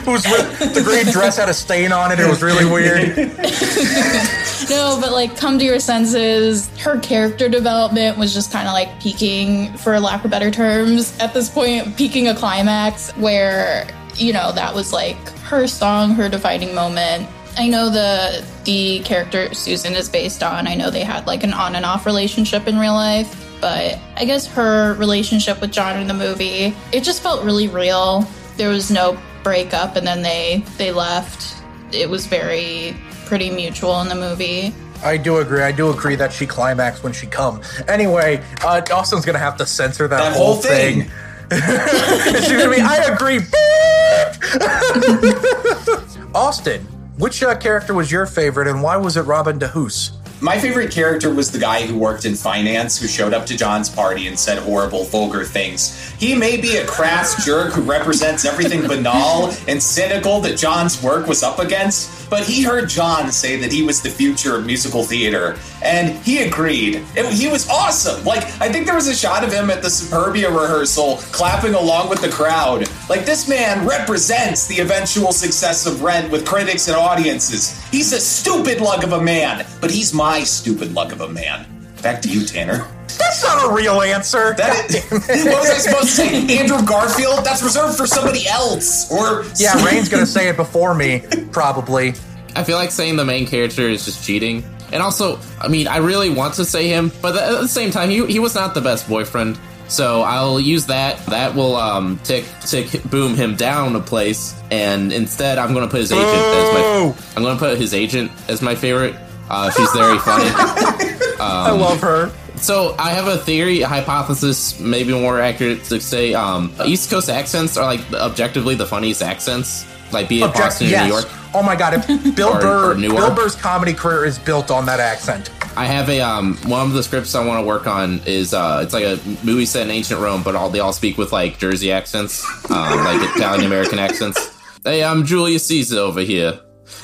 Who's 0.03 0.25
with 0.25 0.73
the 0.73 0.81
green 0.83 1.05
dress 1.05 1.37
had 1.37 1.47
a 1.47 1.53
stain 1.53 1.93
on 1.93 2.11
it. 2.11 2.19
It 2.19 2.27
was 2.27 2.41
really 2.43 2.65
weird. 2.65 3.15
No, 4.69 4.97
but 4.99 5.11
like 5.11 5.37
come 5.37 5.59
to 5.59 5.65
your 5.65 5.79
senses. 5.79 6.67
Her 6.79 6.99
character 6.99 7.49
development 7.49 8.17
was 8.17 8.33
just 8.33 8.51
kind 8.51 8.67
of 8.67 8.73
like 8.73 8.99
peaking, 8.99 9.73
for 9.77 9.99
lack 9.99 10.25
of 10.25 10.31
better 10.31 10.51
terms, 10.51 11.17
at 11.19 11.33
this 11.33 11.49
point, 11.49 11.95
peaking 11.97 12.27
a 12.27 12.35
climax 12.35 13.11
where, 13.17 13.87
you 14.15 14.33
know, 14.33 14.51
that 14.53 14.73
was 14.73 14.91
like 14.91 15.17
her 15.39 15.67
song, 15.67 16.11
her 16.11 16.27
defining 16.29 16.73
moment. 16.73 17.27
I 17.57 17.67
know 17.67 17.89
the 17.89 18.45
the 18.65 18.99
character 18.99 19.53
Susan 19.53 19.93
is 19.93 20.09
based 20.09 20.43
on. 20.43 20.67
I 20.67 20.75
know 20.75 20.91
they 20.91 21.03
had 21.03 21.25
like 21.25 21.43
an 21.43 21.53
on 21.53 21.75
and 21.75 21.85
off 21.85 22.05
relationship 22.05 22.67
in 22.67 22.77
real 22.77 22.93
life, 22.93 23.57
but 23.59 23.97
I 24.15 24.25
guess 24.25 24.45
her 24.47 24.93
relationship 24.95 25.59
with 25.61 25.71
John 25.71 25.99
in 25.99 26.07
the 26.07 26.13
movie, 26.13 26.75
it 26.91 27.03
just 27.03 27.23
felt 27.23 27.43
really 27.43 27.67
real. 27.67 28.27
There 28.57 28.69
was 28.69 28.91
no 28.91 29.17
breakup 29.43 29.95
and 29.95 30.05
then 30.05 30.21
they 30.21 30.63
they 30.77 30.91
left. 30.91 31.55
It 31.91 32.09
was 32.09 32.27
very 32.27 32.95
pretty 33.27 33.49
mutual 33.49 34.01
in 34.01 34.09
the 34.09 34.15
movie. 34.15 34.73
I 35.03 35.17
do 35.17 35.37
agree. 35.37 35.61
I 35.61 35.71
do 35.71 35.91
agree 35.91 36.15
that 36.15 36.33
she 36.33 36.47
climaxed 36.47 37.03
when 37.03 37.13
she 37.13 37.27
come. 37.27 37.61
Anyway, 37.87 38.43
uh, 38.63 38.81
Austin's 38.91 39.25
gonna 39.25 39.37
have 39.37 39.55
to 39.57 39.65
censor 39.65 40.07
that, 40.07 40.17
That 40.19 40.33
whole 40.35 40.53
whole 40.53 40.61
thing. 40.61 41.03
thing. 41.03 41.11
She's 41.51 42.51
gonna 42.51 42.69
be. 42.75 42.81
I 42.81 43.09
agree. 43.13 43.39
Austin, 46.35 46.81
which 47.17 47.41
uh, 47.43 47.55
character 47.57 47.93
was 47.93 48.11
your 48.11 48.25
favorite, 48.25 48.67
and 48.67 48.81
why 48.83 48.97
was 48.97 49.17
it 49.17 49.21
Robin 49.21 49.57
de 49.57 49.67
Jesús? 49.67 50.11
My 50.39 50.59
favorite 50.59 50.91
character 50.91 51.33
was 51.33 51.51
the 51.51 51.57
guy 51.57 51.87
who 51.87 51.97
worked 51.97 52.23
in 52.23 52.35
finance 52.35 53.01
who 53.01 53.07
showed 53.07 53.33
up 53.33 53.47
to 53.47 53.57
John's 53.57 53.89
party 53.89 54.27
and 54.27 54.37
said 54.37 54.59
horrible, 54.59 55.05
vulgar 55.05 55.43
things. 55.43 56.11
He 56.19 56.35
may 56.35 56.61
be 56.61 56.77
a 56.77 56.85
crass 56.85 57.43
jerk 57.43 57.73
who 57.73 57.81
represents 57.81 58.45
everything 58.45 58.87
banal 58.87 59.51
and 59.67 59.81
cynical 59.81 60.39
that 60.41 60.55
John's 60.55 61.01
work 61.01 61.25
was 61.25 61.41
up 61.41 61.57
against, 61.57 62.29
but 62.29 62.43
he 62.43 62.61
heard 62.61 62.87
John 62.87 63.31
say 63.31 63.57
that 63.57 63.71
he 63.71 63.81
was 63.81 64.03
the 64.03 64.09
future 64.09 64.57
of 64.57 64.65
musical 64.65 65.03
theater, 65.03 65.57
and 65.81 66.15
he 66.23 66.43
agreed. 66.43 67.03
It, 67.15 67.25
he 67.33 67.47
was 67.47 67.67
awesome. 67.69 68.23
Like, 68.23 68.43
I 68.61 68.71
think 68.71 68.85
there 68.85 68.95
was 68.95 69.07
a 69.07 69.15
shot 69.15 69.43
of 69.43 69.51
him 69.51 69.71
at 69.71 69.81
the 69.81 69.87
Superbia 69.87 70.49
rehearsal 70.49 71.17
clapping 71.31 71.73
along 71.73 72.09
with 72.09 72.21
the 72.21 72.29
crowd. 72.29 72.87
Like, 73.09 73.25
this 73.25 73.47
man 73.47 73.87
represents 73.87 74.67
the 74.67 74.81
eventual 74.81 75.31
success 75.31 75.87
of 75.87 76.03
Rent 76.03 76.31
with 76.31 76.45
critics 76.45 76.87
and 76.87 76.97
audiences. 76.97 77.83
He's 77.89 78.11
a 78.11 78.19
stupid 78.19 78.81
lug 78.81 79.03
of 79.03 79.13
a 79.13 79.21
man, 79.21 79.65
but 79.79 79.89
he's 79.89 80.13
my 80.13 80.26
stupid 80.43 80.93
luck 80.93 81.11
of 81.11 81.21
a 81.21 81.29
man. 81.29 81.65
Back 82.01 82.21
to 82.23 82.29
you, 82.29 82.45
Tanner. 82.45 82.87
That's 83.17 83.43
not 83.43 83.69
a 83.69 83.73
real 83.73 84.01
answer. 84.01 84.53
That 84.53 84.89
is, 84.89 85.03
what 85.11 85.59
was 85.59 85.69
I 85.69 85.77
supposed 85.77 86.09
to 86.09 86.11
say? 86.11 86.59
Andrew 86.59 86.85
Garfield? 86.85 87.43
That's 87.43 87.63
reserved 87.63 87.97
for 87.97 88.05
somebody 88.05 88.47
else. 88.47 89.11
Or 89.11 89.45
yeah, 89.55 89.83
Rain's 89.85 90.09
gonna 90.09 90.25
say 90.37 90.49
it 90.49 90.55
before 90.55 90.93
me, 90.93 91.23
probably. 91.51 92.13
I 92.55 92.63
feel 92.63 92.77
like 92.77 92.91
saying 92.91 93.15
the 93.15 93.25
main 93.25 93.45
character 93.45 93.83
is 93.83 94.05
just 94.05 94.23
cheating. 94.23 94.63
And 94.91 95.03
also, 95.03 95.39
I 95.59 95.67
mean, 95.67 95.87
I 95.87 95.97
really 95.97 96.29
want 96.29 96.55
to 96.55 96.65
say 96.65 96.87
him, 96.87 97.11
but 97.21 97.35
at 97.35 97.61
the 97.61 97.67
same 97.67 97.91
time, 97.91 98.09
he, 98.09 98.25
he 98.25 98.39
was 98.39 98.55
not 98.55 98.73
the 98.73 98.81
best 98.81 99.07
boyfriend. 99.07 99.59
So 99.89 100.21
I'll 100.21 100.59
use 100.59 100.85
that. 100.87 101.25
That 101.27 101.55
will 101.55 101.75
um, 101.75 102.19
tick 102.23 102.45
tick 102.61 103.03
boom 103.03 103.35
him 103.35 103.55
down 103.55 103.95
a 103.95 104.01
place, 104.01 104.53
and 104.69 105.13
instead 105.13 105.57
I'm 105.57 105.73
going 105.73 105.85
to 105.85 105.91
put 105.91 106.01
his 106.01 106.11
agent 106.11 106.27
as 106.27 106.73
my. 106.73 107.15
I'm 107.35 107.43
going 107.43 107.55
to 107.55 107.59
put 107.59 107.77
his 107.77 107.93
agent 107.93 108.31
as 108.49 108.61
my 108.61 108.75
favorite. 108.75 109.15
Uh, 109.49 109.69
she's 109.71 109.89
very 109.91 110.17
funny. 110.19 110.49
I 111.39 111.71
love 111.71 111.99
her. 112.01 112.31
So 112.57 112.95
I 112.97 113.11
have 113.11 113.27
a 113.27 113.37
theory, 113.37 113.81
a 113.81 113.87
hypothesis, 113.87 114.79
maybe 114.79 115.13
more 115.13 115.39
accurate 115.39 115.83
to 115.85 116.01
say. 116.01 116.33
Um, 116.33 116.73
East 116.85 117.09
Coast 117.09 117.29
accents 117.29 117.77
are 117.77 117.85
like 117.85 118.01
objectively 118.13 118.75
the 118.75 118.85
funniest 118.85 119.21
accents. 119.21 119.85
Like 120.11 120.27
be 120.29 120.39
it 120.39 120.43
Object- 120.45 120.57
Boston 120.63 120.87
or 120.87 120.89
yes. 120.89 121.07
New 121.07 121.13
York. 121.13 121.25
Oh 121.53 121.61
my 121.63 121.75
god, 121.75 121.93
if 121.93 122.07
Bill 122.35 122.49
Or- 122.49 122.59
Burr 122.61 122.91
or 122.91 122.95
Bill 122.95 123.35
Burr's 123.35 123.55
comedy 123.55 123.93
career 123.93 124.25
is 124.25 124.39
built 124.39 124.71
on 124.71 124.85
that 124.87 124.99
accent. 124.99 125.51
I 125.77 125.85
have 125.85 126.09
a 126.09 126.19
um 126.21 126.55
one 126.65 126.87
of 126.87 126.93
the 126.93 127.03
scripts 127.03 127.35
I 127.35 127.45
want 127.45 127.61
to 127.61 127.67
work 127.67 127.85
on 127.85 128.19
is 128.25 128.53
uh 128.53 128.81
it's 128.83 128.93
like 128.93 129.03
a 129.03 129.19
movie 129.45 129.65
set 129.67 129.83
in 129.83 129.91
ancient 129.91 130.19
Rome, 130.19 130.41
but 130.43 130.55
all 130.55 130.69
they 130.71 130.79
all 130.79 130.93
speak 130.93 131.17
with 131.19 131.31
like 131.31 131.59
Jersey 131.59 131.91
accents, 131.91 132.43
um, 132.71 132.97
like 133.03 133.35
Italian 133.35 133.65
American 133.65 133.99
accents. 133.99 134.57
Hey, 134.83 135.03
I'm 135.03 135.23
Julius 135.25 135.65
Caesar 135.67 135.99
over 135.99 136.21
here. 136.21 136.59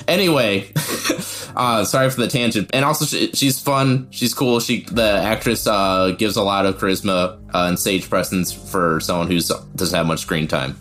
Anyway, 0.07 0.71
uh, 1.55 1.83
sorry 1.85 2.09
for 2.09 2.21
the 2.21 2.27
tangent. 2.27 2.69
And 2.73 2.83
also, 2.85 3.05
she, 3.05 3.31
she's 3.31 3.59
fun. 3.59 4.07
She's 4.11 4.33
cool. 4.33 4.59
She 4.59 4.81
the 4.83 5.03
actress 5.03 5.67
uh, 5.67 6.11
gives 6.17 6.35
a 6.35 6.43
lot 6.43 6.65
of 6.65 6.77
charisma 6.77 7.39
uh, 7.53 7.67
and 7.67 7.79
stage 7.79 8.09
presence 8.09 8.51
for 8.51 8.99
someone 8.99 9.27
who 9.27 9.35
doesn't 9.39 9.95
have 9.95 10.05
much 10.05 10.19
screen 10.21 10.47
time. 10.47 10.75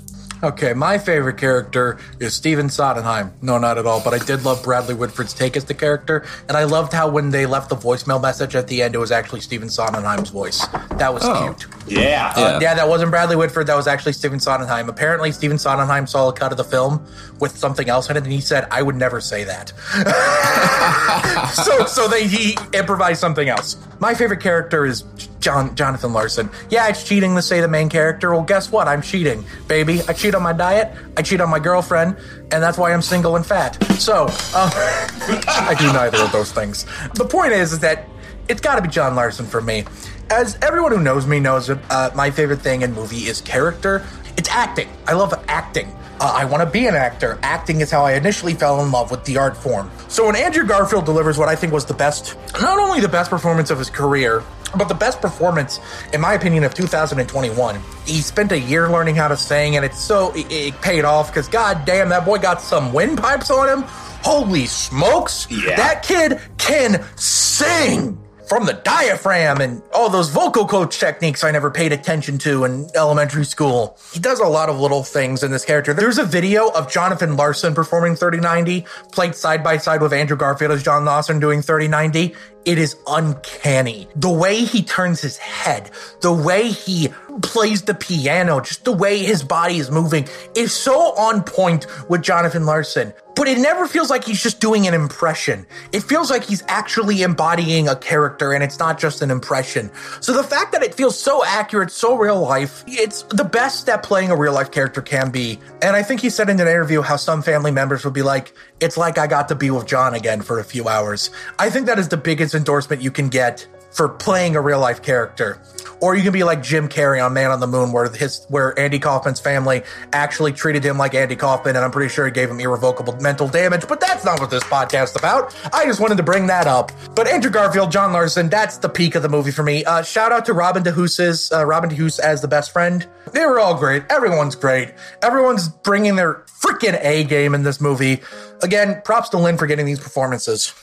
Okay, 0.45 0.73
my 0.75 0.99
favorite 0.99 1.39
character 1.39 1.99
is 2.19 2.35
Stephen 2.35 2.69
Sondheim. 2.69 3.33
No, 3.43 3.59
not 3.59 3.79
at 3.79 3.87
all, 3.87 4.01
but 4.03 4.13
I 4.13 4.19
did 4.19 4.45
love 4.45 4.61
Bradley 4.65 4.93
Whitford's 4.95 5.33
take 5.33 5.57
as 5.57 5.65
the 5.67 5.75
character, 5.75 6.27
and 6.49 6.57
I 6.57 6.65
loved 6.65 6.93
how 6.93 7.09
when 7.09 7.31
they 7.31 7.47
left 7.47 7.69
the 7.69 7.77
voicemail 7.77 8.21
message 8.21 8.57
at 8.57 8.67
the 8.67 8.83
end, 8.83 8.97
it 8.97 8.99
was 8.99 9.13
actually 9.13 9.41
Stephen 9.41 9.69
Sondheim's 9.71 10.31
voice. 10.31 10.67
That 10.97 11.15
was 11.15 11.23
Oh. 11.25 11.55
cute. 11.57 11.82
Yeah. 11.87 12.33
Uh, 12.37 12.59
yeah, 12.63 12.75
that 12.75 12.89
wasn't 12.89 13.11
Bradley 13.11 13.37
Whitford. 13.37 13.67
That 13.67 13.77
was 13.77 13.87
actually 13.87 14.13
Stephen 14.13 14.41
Sondheim. 14.41 14.89
Apparently, 14.89 15.33
Stephen 15.33 15.59
Sondheim 15.59 16.07
saw 16.07 16.29
a 16.29 16.33
cut 16.33 16.53
of 16.53 16.59
the 16.59 16.65
film 16.65 17.05
with 17.41 17.57
something 17.57 17.89
else 17.89 18.09
in 18.11 18.17
it, 18.17 18.23
and 18.23 18.33
he 18.33 18.41
said, 18.41 18.67
"I 18.71 18.83
would 18.83 18.97
never 18.97 19.21
say 19.21 19.45
that." 19.45 19.73
so, 21.65 21.87
so 21.87 22.09
they 22.09 22.27
he 22.27 22.57
improvised 22.73 23.21
something 23.21 23.49
else. 23.49 23.77
My 23.99 24.15
favorite 24.15 24.41
character 24.41 24.87
is 24.87 25.03
John 25.41 25.75
Jonathan 25.75 26.13
Larson. 26.13 26.51
Yeah, 26.71 26.89
it's 26.89 27.05
cheating 27.05 27.35
to 27.35 27.43
say 27.43 27.61
the 27.61 27.69
main 27.69 27.89
character. 27.89 28.33
Well, 28.33 28.43
guess 28.43 28.71
what? 28.71 28.89
I'm 28.89 29.03
cheating, 29.03 29.45
baby. 29.67 30.01
I 30.09 30.13
cheat 30.13 30.35
on 30.35 30.43
my 30.43 30.53
diet. 30.53 30.93
I 31.17 31.23
cheat 31.23 31.41
on 31.41 31.51
my 31.51 31.59
girlfriend, 31.59 32.17
and 32.53 32.63
that's 32.63 32.79
why 32.79 32.93
I'm 32.93 33.03
single 33.03 33.37
and 33.37 33.45
fat. 33.45 33.83
So, 33.95 34.27
uh, 34.55 34.71
I 35.49 35.75
do 35.79 35.93
neither 35.93 36.19
of 36.19 36.33
those 36.33 36.53
things. 36.53 36.87
The 37.15 37.25
point 37.25 37.53
is, 37.53 37.73
is 37.73 37.81
that 37.81 38.09
it's 38.49 38.61
got 38.61 38.77
to 38.77 38.83
be 38.83 38.89
John 38.89 39.15
Larson 39.15 39.47
for 39.47 39.61
me. 39.61 39.85
As 40.31 40.59
everyone 40.63 40.93
who 40.93 41.01
knows 41.01 41.27
me 41.27 41.41
knows, 41.41 41.69
uh, 41.69 42.11
my 42.15 42.31
favorite 42.31 42.61
thing 42.61 42.83
in 42.83 42.95
movie 42.95 43.27
is 43.27 43.41
character. 43.41 44.05
It's 44.37 44.49
acting. 44.49 44.89
I 45.07 45.13
love 45.13 45.35
acting. 45.49 45.95
Uh, 46.21 46.33
I 46.37 46.45
want 46.45 46.63
to 46.63 46.71
be 46.71 46.87
an 46.87 46.95
actor. 46.95 47.39
Acting 47.43 47.81
is 47.81 47.91
how 47.91 48.05
I 48.05 48.13
initially 48.13 48.55
fell 48.55 48.83
in 48.85 48.93
love 48.93 49.11
with 49.11 49.25
the 49.25 49.37
art 49.37 49.57
form. 49.57 49.91
So 50.09 50.27
when 50.27 50.37
Andrew 50.37 50.65
Garfield 50.65 51.05
delivers 51.05 51.37
what 51.37 51.49
I 51.49 51.57
think 51.57 51.73
was 51.73 51.85
the 51.85 51.95
best, 51.95 52.37
not 52.61 52.79
only 52.79 53.01
the 53.01 53.09
best 53.09 53.29
performance 53.29 53.71
of 53.71 53.79
his 53.79 53.91
career, 53.91 54.43
but 54.77 54.89
the 54.89 54.95
best 54.95 55.21
performance, 55.21 55.81
in 56.13 56.21
my 56.21 56.35
opinion, 56.35 56.65
of 56.65 56.75
2021. 56.75 57.81
He 58.07 58.21
spent 58.21 58.53
a 58.53 58.59
year 58.59 58.89
learning 58.89 59.17
how 59.17 59.29
to 59.29 59.37
sing, 59.37 59.77
and 59.77 59.85
it's 59.85 59.99
so 59.99 60.33
it, 60.35 60.51
it 60.51 60.81
paid 60.81 61.05
off 61.05 61.29
because 61.29 61.49
god 61.49 61.85
damn, 61.85 62.09
that 62.09 62.25
boy 62.25 62.39
got 62.39 62.61
some 62.61 62.93
windpipes 62.93 63.51
on 63.51 63.69
him. 63.69 63.83
Holy 64.23 64.67
smokes! 64.67 65.49
Yeah. 65.51 65.77
That 65.77 66.03
kid 66.03 66.41
can 66.57 67.05
sing 67.17 68.22
from 68.53 68.67
the 68.67 68.75
diaphragm 68.75 69.63
and 69.63 69.81
all 69.95 70.11
those 70.11 70.29
vocal 70.29 70.67
coach 70.67 71.01
techniques 71.01 71.43
I 71.43 71.51
never 71.53 71.71
paid 71.71 71.91
attention 71.91 72.37
to 72.41 72.65
in 72.65 72.87
elementary 72.95 73.47
school. 73.47 73.97
He 74.13 74.21
does 74.21 74.41
a 74.41 74.47
lot 74.47 74.69
of 74.69 74.79
little 74.79 75.03
things 75.03 75.43
in 75.43 75.51
this 75.51 75.65
character. 75.65 75.95
There's 75.95 76.19
a 76.19 76.25
video 76.25 76.69
of 76.69 76.93
Jonathan 76.93 77.35
Larson 77.35 77.75
performing 77.75 78.15
3090, 78.15 78.85
played 79.11 79.35
side 79.35 79.65
by 79.65 79.79
side 79.79 80.03
with 80.03 80.13
Andrew 80.13 80.37
Garfield 80.37 80.71
as 80.71 80.83
John 80.83 81.07
Larson 81.07 81.41
doing 81.41 81.63
3090. 81.63 82.35
It 82.65 82.79
is 82.79 82.97
uncanny. 83.07 84.09
The 84.15 84.31
way 84.31 84.65
he 84.65 84.83
turns 84.83 85.21
his 85.21 85.37
head, 85.37 85.91
the 86.21 86.33
way 86.33 86.71
he 86.71 87.09
plays 87.43 87.83
the 87.83 87.95
piano, 87.95 88.61
just 88.61 88.85
the 88.85 88.93
way 88.93 89.19
his 89.19 89.43
body 89.43 89.79
is 89.79 89.91
moving 89.91 90.29
is 90.55 90.73
so 90.73 91.15
on 91.17 91.43
point 91.43 91.87
with 92.09 92.23
Jonathan 92.23 92.65
Larson. 92.67 93.13
But 93.35 93.49
it 93.49 93.59
never 93.59 93.87
feels 93.87 94.11
like 94.11 94.25
he's 94.25 94.43
just 94.43 94.61
doing 94.61 94.87
an 94.87 94.93
impression. 94.93 95.67
It 95.93 96.03
feels 96.03 96.31
like 96.31 96.45
he's 96.45 96.63
actually 96.69 97.23
embodying 97.23 97.89
a 97.89 97.97
character 97.97 98.53
and 98.53 98.63
it's 98.63 98.79
not 98.79 98.99
just 98.99 99.23
an 99.23 99.31
impression. 99.31 99.91
So 100.21 100.35
the 100.35 100.45
fact 100.45 100.73
that 100.73 100.83
it 100.83 100.95
feels 100.95 101.19
so 101.19 101.43
accurate, 101.45 101.91
so 101.91 102.17
real 102.17 102.41
life, 102.41 102.85
it's 102.87 103.23
the 103.23 103.45
best 103.45 103.87
that 103.87 104.03
playing 104.03 104.31
a 104.31 104.37
real 104.37 104.53
life 104.53 104.71
character 104.71 105.01
can 105.01 105.31
be. 105.31 105.59
And 105.81 105.97
I 105.97 106.03
think 106.03 106.21
he 106.21 106.29
said 106.29 106.51
in 106.51 106.61
an 106.61 106.69
interview 106.69 107.01
how 107.01 107.17
some 107.17 107.43
family 107.43 107.71
members 107.71 108.05
would 108.05 108.15
be 108.15 108.23
like, 108.23 108.55
it's 108.81 108.99
like 108.99 109.17
I 109.17 109.27
got 109.27 109.49
to 109.49 109.55
be 109.55 109.71
with 109.71 109.87
John 109.87 110.13
again 110.13 110.43
for 110.43 110.59
a 110.59 110.65
few 110.65 110.89
hours. 110.89 111.31
I 111.59 111.71
think 111.71 111.87
that 111.87 111.99
is 111.99 112.09
the 112.09 112.17
biggest 112.19 112.52
endorsement 112.55 113.03
you 113.03 113.11
can 113.11 113.29
get 113.29 113.67
for 113.93 114.09
playing 114.09 114.57
a 114.57 114.61
real 114.61 114.81
life 114.81 115.03
character. 115.03 115.61
Or 116.01 116.17
you 116.17 116.23
can 116.23 116.33
be 116.33 116.43
like 116.43 116.63
Jim 116.63 116.89
Carrey 116.89 117.25
on 117.25 117.33
Man 117.33 117.51
on 117.51 117.61
the 117.61 117.67
Moon, 117.67 117.93
where 117.93 118.11
his 118.11 118.45
where 118.49 118.77
Andy 118.77 118.99
Kaufman's 118.99 119.39
family 119.39 119.83
actually 120.13 120.53
treated 120.53 120.85
him 120.85 120.99
like 120.99 121.15
Andy 121.15 121.37
Kaufman, 121.37 121.77
and 121.77 121.85
I'm 121.85 121.93
pretty 121.93 122.13
sure 122.13 122.25
he 122.25 122.33
gave 122.33 122.51
him 122.51 122.59
irrevocable 122.59 123.15
mental 123.21 123.47
damage. 123.47 123.87
But 123.87 124.01
that's 124.01 124.25
not 124.25 124.41
what 124.41 124.51
this 124.51 124.65
podcast's 124.65 125.15
about. 125.15 125.55
I 125.73 125.85
just 125.85 126.01
wanted 126.01 126.17
to 126.17 126.25
bring 126.25 126.49
that 126.49 126.67
up. 126.67 126.91
But 127.15 127.29
Andrew 127.29 127.53
Garfield, 127.53 127.93
John 127.93 128.13
Larson, 128.13 128.49
that's 128.49 128.79
the 128.79 128.89
peak 128.89 129.15
of 129.15 129.23
the 129.23 129.29
movie 129.29 129.53
for 129.53 129.63
me. 129.63 129.85
Uh, 129.85 130.03
shout 130.03 130.33
out 130.33 130.45
to 130.47 130.55
Robin 130.55 130.83
de 130.83 130.91
Jesús's 130.91 131.53
uh, 131.53 131.65
Robin 131.65 131.89
de 131.89 131.95
Jesús 131.95 132.19
as 132.19 132.41
the 132.41 132.49
best 132.49 132.73
friend. 132.73 133.07
They 133.33 133.47
were 133.47 133.61
all 133.61 133.79
great. 133.79 134.03
Everyone's 134.11 134.57
great. 134.57 134.95
Everyone's 135.23 135.69
bringing 135.69 136.17
their 136.17 136.45
freaking 136.63 136.99
A 137.05 137.23
game 137.23 137.55
in 137.55 137.63
this 137.63 137.81
movie. 137.81 138.23
Again, 138.63 139.03
props 139.05 139.29
to 139.31 139.39
Lin 139.39 139.57
for 139.57 139.67
getting 139.67 139.87
these 139.87 140.01
performances. 140.01 140.75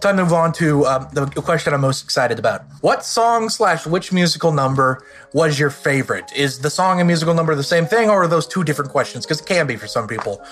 Time 0.00 0.16
to 0.16 0.22
move 0.24 0.32
on 0.32 0.52
to 0.54 0.84
um, 0.86 1.08
the 1.12 1.26
question 1.42 1.72
I'm 1.72 1.80
most 1.80 2.04
excited 2.04 2.38
about. 2.38 2.62
What 2.80 3.04
song 3.04 3.48
slash 3.48 3.86
which 3.86 4.12
musical 4.12 4.52
number 4.52 5.02
was 5.36 5.58
your 5.58 5.68
favorite? 5.68 6.32
Is 6.34 6.60
the 6.60 6.70
song 6.70 6.98
and 6.98 7.06
musical 7.06 7.34
number 7.34 7.54
the 7.54 7.62
same 7.62 7.84
thing, 7.84 8.08
or 8.08 8.22
are 8.22 8.26
those 8.26 8.46
two 8.46 8.64
different 8.64 8.90
questions? 8.90 9.26
Because 9.26 9.38
it 9.38 9.46
can 9.46 9.66
be 9.66 9.76
for 9.76 9.86
some 9.86 10.08
people. 10.08 10.42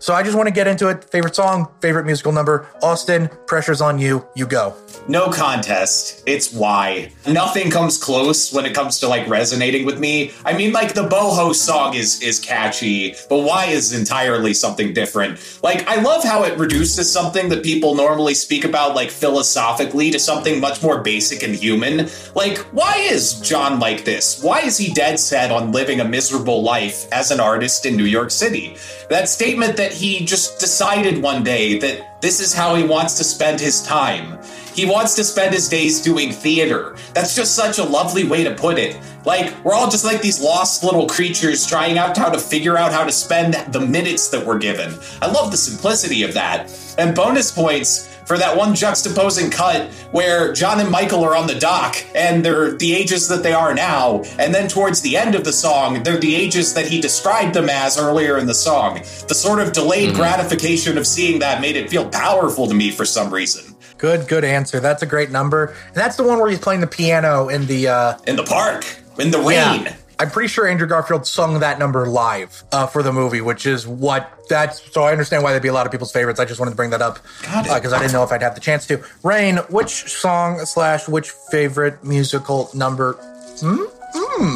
So 0.00 0.12
I 0.12 0.22
just 0.22 0.36
want 0.36 0.48
to 0.48 0.52
get 0.52 0.66
into 0.66 0.88
it. 0.88 1.02
Favorite 1.04 1.34
song, 1.34 1.66
favorite 1.80 2.04
musical 2.04 2.30
number. 2.30 2.68
Austin, 2.82 3.30
pressure's 3.46 3.80
on 3.80 3.98
you. 3.98 4.26
You 4.36 4.46
go. 4.46 4.76
No 5.08 5.30
contest. 5.30 6.22
It's 6.26 6.52
why. 6.52 7.10
Nothing 7.26 7.70
comes 7.70 7.96
close 7.96 8.52
when 8.52 8.66
it 8.66 8.74
comes 8.74 9.00
to 9.00 9.08
like 9.08 9.26
resonating 9.28 9.86
with 9.86 9.98
me. 9.98 10.32
I 10.44 10.54
mean, 10.54 10.72
like 10.72 10.92
the 10.92 11.08
boho 11.08 11.54
song 11.54 11.94
is 11.94 12.20
is 12.20 12.38
catchy, 12.38 13.14
but 13.30 13.38
why 13.38 13.64
is 13.64 13.94
entirely 13.94 14.52
something 14.52 14.92
different. 14.92 15.40
Like 15.62 15.88
I 15.88 16.02
love 16.02 16.22
how 16.22 16.44
it 16.44 16.58
reduces 16.58 17.10
something 17.10 17.48
that 17.48 17.62
people 17.62 17.94
normally 17.94 18.34
speak 18.34 18.66
about 18.66 18.94
like 18.94 19.10
philosophically 19.10 20.10
to 20.10 20.18
something 20.18 20.60
much 20.60 20.82
more 20.82 21.00
basic 21.00 21.42
and 21.42 21.54
human. 21.54 22.10
Like, 22.34 22.58
why 22.72 22.96
is 22.98 23.40
John 23.40 23.80
like 23.80 24.04
this? 24.04 24.33
Why 24.42 24.60
is 24.60 24.78
he 24.78 24.92
dead 24.92 25.18
set 25.18 25.50
on 25.50 25.72
living 25.72 26.00
a 26.00 26.04
miserable 26.04 26.62
life 26.62 27.06
as 27.12 27.30
an 27.30 27.40
artist 27.40 27.86
in 27.86 27.96
New 27.96 28.04
York 28.04 28.30
City? 28.30 28.76
That 29.10 29.28
statement 29.28 29.76
that 29.76 29.92
he 29.92 30.24
just 30.24 30.58
decided 30.58 31.22
one 31.22 31.42
day 31.42 31.78
that 31.78 32.20
this 32.22 32.40
is 32.40 32.54
how 32.54 32.74
he 32.74 32.84
wants 32.84 33.18
to 33.18 33.24
spend 33.24 33.60
his 33.60 33.82
time. 33.82 34.38
He 34.74 34.86
wants 34.86 35.14
to 35.16 35.24
spend 35.24 35.54
his 35.54 35.68
days 35.68 36.02
doing 36.02 36.32
theater. 36.32 36.96
That's 37.12 37.36
just 37.36 37.54
such 37.54 37.78
a 37.78 37.84
lovely 37.84 38.24
way 38.24 38.42
to 38.42 38.54
put 38.54 38.78
it. 38.78 38.98
Like, 39.24 39.64
we're 39.64 39.74
all 39.74 39.90
just 39.90 40.04
like 40.04 40.20
these 40.20 40.42
lost 40.42 40.82
little 40.82 41.06
creatures 41.06 41.66
trying 41.66 41.96
out 41.96 42.16
how 42.16 42.28
to 42.28 42.38
figure 42.38 42.76
out 42.76 42.92
how 42.92 43.04
to 43.04 43.12
spend 43.12 43.54
the 43.72 43.80
minutes 43.80 44.28
that 44.28 44.44
we're 44.44 44.58
given. 44.58 44.92
I 45.22 45.30
love 45.30 45.50
the 45.50 45.56
simplicity 45.56 46.24
of 46.24 46.34
that. 46.34 46.70
And 46.98 47.14
bonus 47.14 47.50
points 47.50 48.13
for 48.26 48.38
that 48.38 48.56
one 48.56 48.70
juxtaposing 48.72 49.52
cut 49.52 49.90
where 50.12 50.52
John 50.52 50.80
and 50.80 50.90
Michael 50.90 51.24
are 51.24 51.36
on 51.36 51.46
the 51.46 51.54
dock 51.54 51.96
and 52.14 52.44
they're 52.44 52.76
the 52.76 52.94
ages 52.94 53.28
that 53.28 53.42
they 53.42 53.52
are 53.52 53.74
now. 53.74 54.22
And 54.38 54.54
then 54.54 54.68
towards 54.68 55.02
the 55.02 55.16
end 55.16 55.34
of 55.34 55.44
the 55.44 55.52
song, 55.52 56.02
they're 56.02 56.18
the 56.18 56.34
ages 56.34 56.74
that 56.74 56.86
he 56.86 57.00
described 57.00 57.54
them 57.54 57.68
as 57.68 57.98
earlier 57.98 58.38
in 58.38 58.46
the 58.46 58.54
song. 58.54 58.96
The 59.28 59.34
sort 59.34 59.60
of 59.60 59.72
delayed 59.72 60.14
gratification 60.14 60.98
of 60.98 61.06
seeing 61.06 61.38
that 61.40 61.60
made 61.60 61.76
it 61.76 61.90
feel 61.90 62.08
powerful 62.08 62.66
to 62.66 62.74
me 62.74 62.90
for 62.90 63.04
some 63.04 63.32
reason. 63.32 63.74
Good, 63.98 64.28
good 64.28 64.44
answer. 64.44 64.80
That's 64.80 65.02
a 65.02 65.06
great 65.06 65.30
number. 65.30 65.74
And 65.86 65.94
that's 65.94 66.16
the 66.16 66.24
one 66.24 66.38
where 66.38 66.50
he's 66.50 66.58
playing 66.58 66.80
the 66.80 66.86
piano 66.86 67.48
in 67.48 67.66
the 67.66 67.88
uh 67.88 68.18
In 68.26 68.36
the 68.36 68.42
park, 68.44 68.84
in 69.18 69.30
the 69.30 69.38
rain. 69.38 69.84
Yeah. 69.84 69.96
I'm 70.18 70.30
pretty 70.30 70.48
sure 70.48 70.66
Andrew 70.66 70.86
Garfield 70.86 71.26
sung 71.26 71.60
that 71.60 71.78
number 71.78 72.06
live 72.06 72.62
uh, 72.72 72.86
for 72.86 73.02
the 73.02 73.12
movie, 73.12 73.40
which 73.40 73.66
is 73.66 73.86
what 73.86 74.30
that's. 74.48 74.80
So 74.92 75.02
I 75.02 75.12
understand 75.12 75.42
why 75.42 75.50
that'd 75.50 75.62
be 75.62 75.68
a 75.68 75.72
lot 75.72 75.86
of 75.86 75.92
people's 75.92 76.12
favorites. 76.12 76.38
I 76.38 76.44
just 76.44 76.60
wanted 76.60 76.70
to 76.72 76.76
bring 76.76 76.90
that 76.90 77.02
up 77.02 77.18
because 77.40 77.92
I 77.92 77.98
didn't 77.98 78.12
know 78.12 78.22
if 78.22 78.30
I'd 78.32 78.42
have 78.42 78.54
the 78.54 78.60
chance 78.60 78.86
to. 78.88 79.02
Rain, 79.22 79.56
which 79.70 79.90
song 79.90 80.58
slash 80.66 81.08
which 81.08 81.30
favorite 81.30 82.04
musical 82.04 82.70
number? 82.74 83.18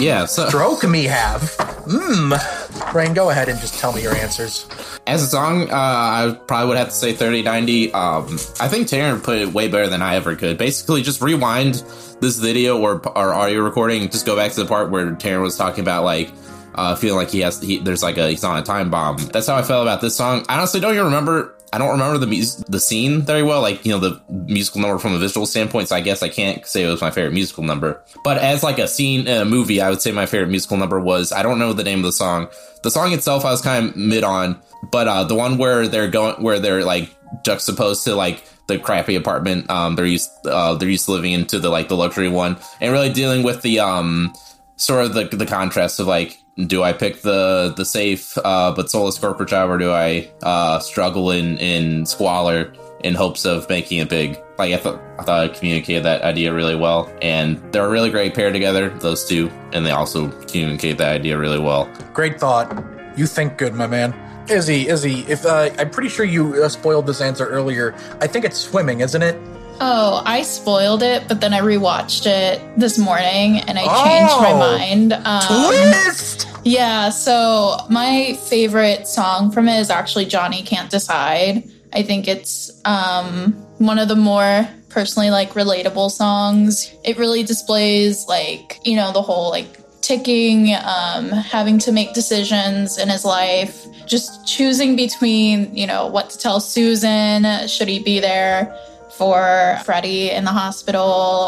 Yeah, 0.01 0.27
so 0.27 0.49
Stroke 0.49 0.85
me 0.89 1.05
have. 1.05 1.43
Mmm. 1.87 2.95
Rain, 2.95 3.15
go 3.15 3.31
ahead 3.31 3.49
and 3.49 3.59
just 3.59 3.79
tell 3.79 3.93
me 3.93 4.03
your 4.03 4.15
answers. 4.15 4.69
as 5.07 5.23
a 5.23 5.27
song, 5.27 5.71
uh, 5.71 5.75
I 5.75 6.39
probably 6.47 6.69
would 6.69 6.77
have 6.77 6.89
to 6.89 6.95
say 6.95 7.13
3090. 7.13 7.93
Um, 7.93 8.25
I 8.61 8.69
think 8.69 8.89
Tanner 8.89 9.19
put 9.19 9.39
it 9.39 9.53
way 9.53 9.69
better 9.69 9.89
than 9.89 10.03
I 10.03 10.17
ever 10.17 10.37
could. 10.37 10.59
Basically, 10.59 11.03
just 11.03 11.21
rewind 11.21 11.83
this 12.21 12.39
video 12.39 12.79
or, 12.79 13.01
or 13.17 13.35
audio 13.35 13.61
recording, 13.63 14.09
just 14.11 14.27
go 14.27 14.37
back 14.37 14.53
to 14.53 14.61
the 14.63 14.67
part 14.67 14.91
where 14.91 15.11
Tanner 15.13 15.41
was 15.41 15.57
talking 15.57 15.81
about 15.83 16.05
like 16.05 16.31
uh, 16.75 16.95
feeling 16.95 17.17
like 17.17 17.31
he 17.31 17.41
has 17.41 17.61
he, 17.61 17.79
there's 17.79 18.03
like 18.03 18.19
a 18.19 18.29
he's 18.31 18.45
on 18.45 18.59
a 18.59 18.63
time 18.63 18.91
bomb. 18.91 19.17
That's 19.17 19.47
how 19.47 19.57
I 19.57 19.63
felt 19.63 19.83
about 19.83 20.01
this 20.01 20.17
song. 20.17 20.45
I 20.49 20.59
honestly 20.59 20.81
don't 20.81 20.93
even 20.95 21.07
remember. 21.07 21.55
I 21.73 21.79
don't 21.79 21.91
remember 21.91 22.19
the 22.19 22.27
mus- 22.27 22.57
the 22.69 22.81
scene 22.81 23.23
very 23.23 23.43
well, 23.43 23.61
like 23.61 23.85
you 23.85 23.93
know 23.93 23.99
the 23.99 24.21
musical 24.29 24.81
number 24.81 24.99
from 24.99 25.15
a 25.15 25.19
visual 25.19 25.47
standpoint. 25.47 25.89
So 25.89 25.97
I 25.97 26.01
guess 26.01 26.23
I 26.23 26.29
can't 26.29 26.67
say 26.67 26.85
it 26.85 26.89
was 26.89 27.01
my 27.01 27.11
favorite 27.11 27.35
musical 27.35 27.65
number. 27.65 28.03
But 28.25 28.39
as 28.39 28.63
like 28.63 28.79
a 28.79 28.89
scene 28.89 29.27
in 29.27 29.43
a 29.43 29.45
movie, 29.45 29.81
I 29.81 29.91
would 29.91 30.01
say 30.01 30.13
my 30.13 30.27
favorite 30.27 30.51
musical 30.51 30.77
number 30.77 30.99
was 31.01 31.33
I 31.33 31.43
don't 31.43 31.59
know 31.59 31.73
the 31.73 31.85
name 31.85 31.99
of 31.99 32.05
the 32.05 32.13
song. 32.13 32.49
The 32.83 32.91
song 32.91 33.13
itself, 33.13 33.45
I 33.45 33.51
was 33.51 33.61
kind 33.61 33.89
of 33.89 33.97
mid 33.97 34.25
on, 34.25 34.61
but 34.91 35.09
uh, 35.09 35.25
the 35.25 35.35
one 35.35 35.59
where 35.59 35.89
they're 35.89 36.09
going 36.09 36.43
where 36.43 36.59
they're 36.59 36.85
like 36.85 37.15
juxtaposed 37.45 38.05
to 38.05 38.15
like 38.15 38.43
the 38.69 38.79
crappy 38.79 39.17
apartment 39.17 39.69
um 39.71 39.97
they're 39.97 40.07
used 40.07 40.31
uh 40.47 40.75
they're 40.75 40.89
used 40.89 41.07
to 41.07 41.13
living 41.13 41.33
into 41.33 41.59
the 41.59 41.71
like 41.71 41.89
the 41.89 41.97
luxury 41.97 42.29
one 42.29 42.57
and 42.81 42.93
really 42.93 43.13
dealing 43.13 43.43
with 43.43 43.63
the 43.63 43.81
um 43.81 44.33
sort 44.77 45.05
of 45.05 45.15
the 45.15 45.25
the 45.37 45.47
contrast 45.47 45.99
of 46.01 46.07
like 46.07 46.39
do 46.67 46.83
I 46.83 46.93
pick 46.93 47.23
the 47.23 47.73
the 47.77 47.85
safe 47.85 48.37
uh 48.39 48.73
but 48.75 48.91
soulless 48.91 49.19
corporate 49.19 49.49
job 49.49 49.71
or 49.71 49.79
do 49.79 49.93
I 49.93 50.31
uh 50.43 50.79
struggle 50.81 51.31
in 51.31 51.57
in 51.59 52.05
squalor 52.07 52.73
in 53.05 53.15
hopes 53.15 53.45
of 53.45 53.69
making 53.69 53.99
it 53.99 54.09
big 54.09 54.39
like 54.59 54.73
I 54.73 54.77
thought 54.77 55.01
I 55.19 55.23
thought 55.23 55.45
I 55.45 55.49
communicated 55.49 56.03
that 56.05 56.23
idea 56.23 56.53
really 56.53 56.75
well 56.75 57.11
and 57.23 57.63
they're 57.73 57.87
a 57.87 57.91
really 57.91 58.11
great 58.11 58.35
pair 58.35 58.53
together 58.53 58.91
those 58.99 59.25
two 59.25 59.51
and 59.73 59.87
they 59.87 59.93
also 59.93 60.31
communicate 60.47 60.99
that 60.99 61.15
idea 61.15 61.39
really 61.39 61.61
well 61.61 61.89
Great 62.13 62.41
thought. 62.41 62.85
You 63.17 63.27
think 63.27 63.59
good, 63.59 63.75
my 63.75 63.87
man. 63.87 64.13
Izzy, 64.51 64.89
Izzy, 64.89 65.21
if 65.29 65.45
uh, 65.45 65.71
I'm 65.79 65.91
pretty 65.91 66.09
sure 66.09 66.25
you 66.25 66.63
uh, 66.63 66.69
spoiled 66.69 67.07
this 67.07 67.21
answer 67.21 67.47
earlier. 67.47 67.95
I 68.21 68.27
think 68.27 68.45
it's 68.45 68.59
swimming, 68.59 69.01
isn't 69.01 69.23
it? 69.23 69.37
Oh, 69.81 70.23
I 70.27 70.43
spoiled 70.43 71.03
it, 71.03 71.29
but 71.29 71.41
then 71.41 71.55
I 71.55 71.61
rewatched 71.61 72.27
it 72.27 72.61
this 72.77 72.99
morning 72.99 73.61
and 73.61 73.79
I 73.79 73.83
changed 73.85 74.35
my 74.41 74.53
Oh. 74.53 74.59
mind. 74.59 75.13
Um, 75.13 75.43
Twist. 75.69 76.49
Yeah, 76.65 77.11
so 77.11 77.77
my 77.89 78.37
favorite 78.49 79.07
song 79.07 79.53
from 79.53 79.69
it 79.69 79.79
is 79.79 79.89
actually 79.91 80.27
Johnny 80.27 80.63
Can't 80.63 80.91
Decide. 80.91 81.63
I 81.93 82.03
think 82.03 82.27
it's 82.27 82.71
um, 82.85 83.53
one 83.79 83.99
of 83.99 84.09
the 84.09 84.17
more 84.17 84.69
personally 84.89 85.31
like 85.31 85.51
relatable 85.55 86.11
songs. 86.11 86.93
It 87.05 87.17
really 87.17 87.45
displays 87.45 88.27
like, 88.27 88.81
you 88.85 88.97
know, 88.97 89.13
the 89.13 89.23
whole 89.23 89.51
like 89.51 89.79
ticking, 90.03 90.75
um, 90.75 91.29
having 91.31 91.79
to 91.79 91.93
make 91.93 92.15
decisions 92.15 92.99
in 92.99 93.09
his 93.09 93.25
life, 93.25 93.87
just 94.07 94.45
choosing 94.47 94.97
between, 94.97 95.75
you 95.77 95.87
know, 95.87 96.07
what 96.09 96.31
to 96.31 96.39
tell 96.39 96.59
Susan, 96.61 97.69
should 97.69 97.89
he 97.89 98.01
be 98.03 98.19
there? 98.19 98.75
For 99.19 99.79
Freddie 99.85 100.31
in 100.31 100.45
the 100.45 100.53
hospital, 100.53 101.03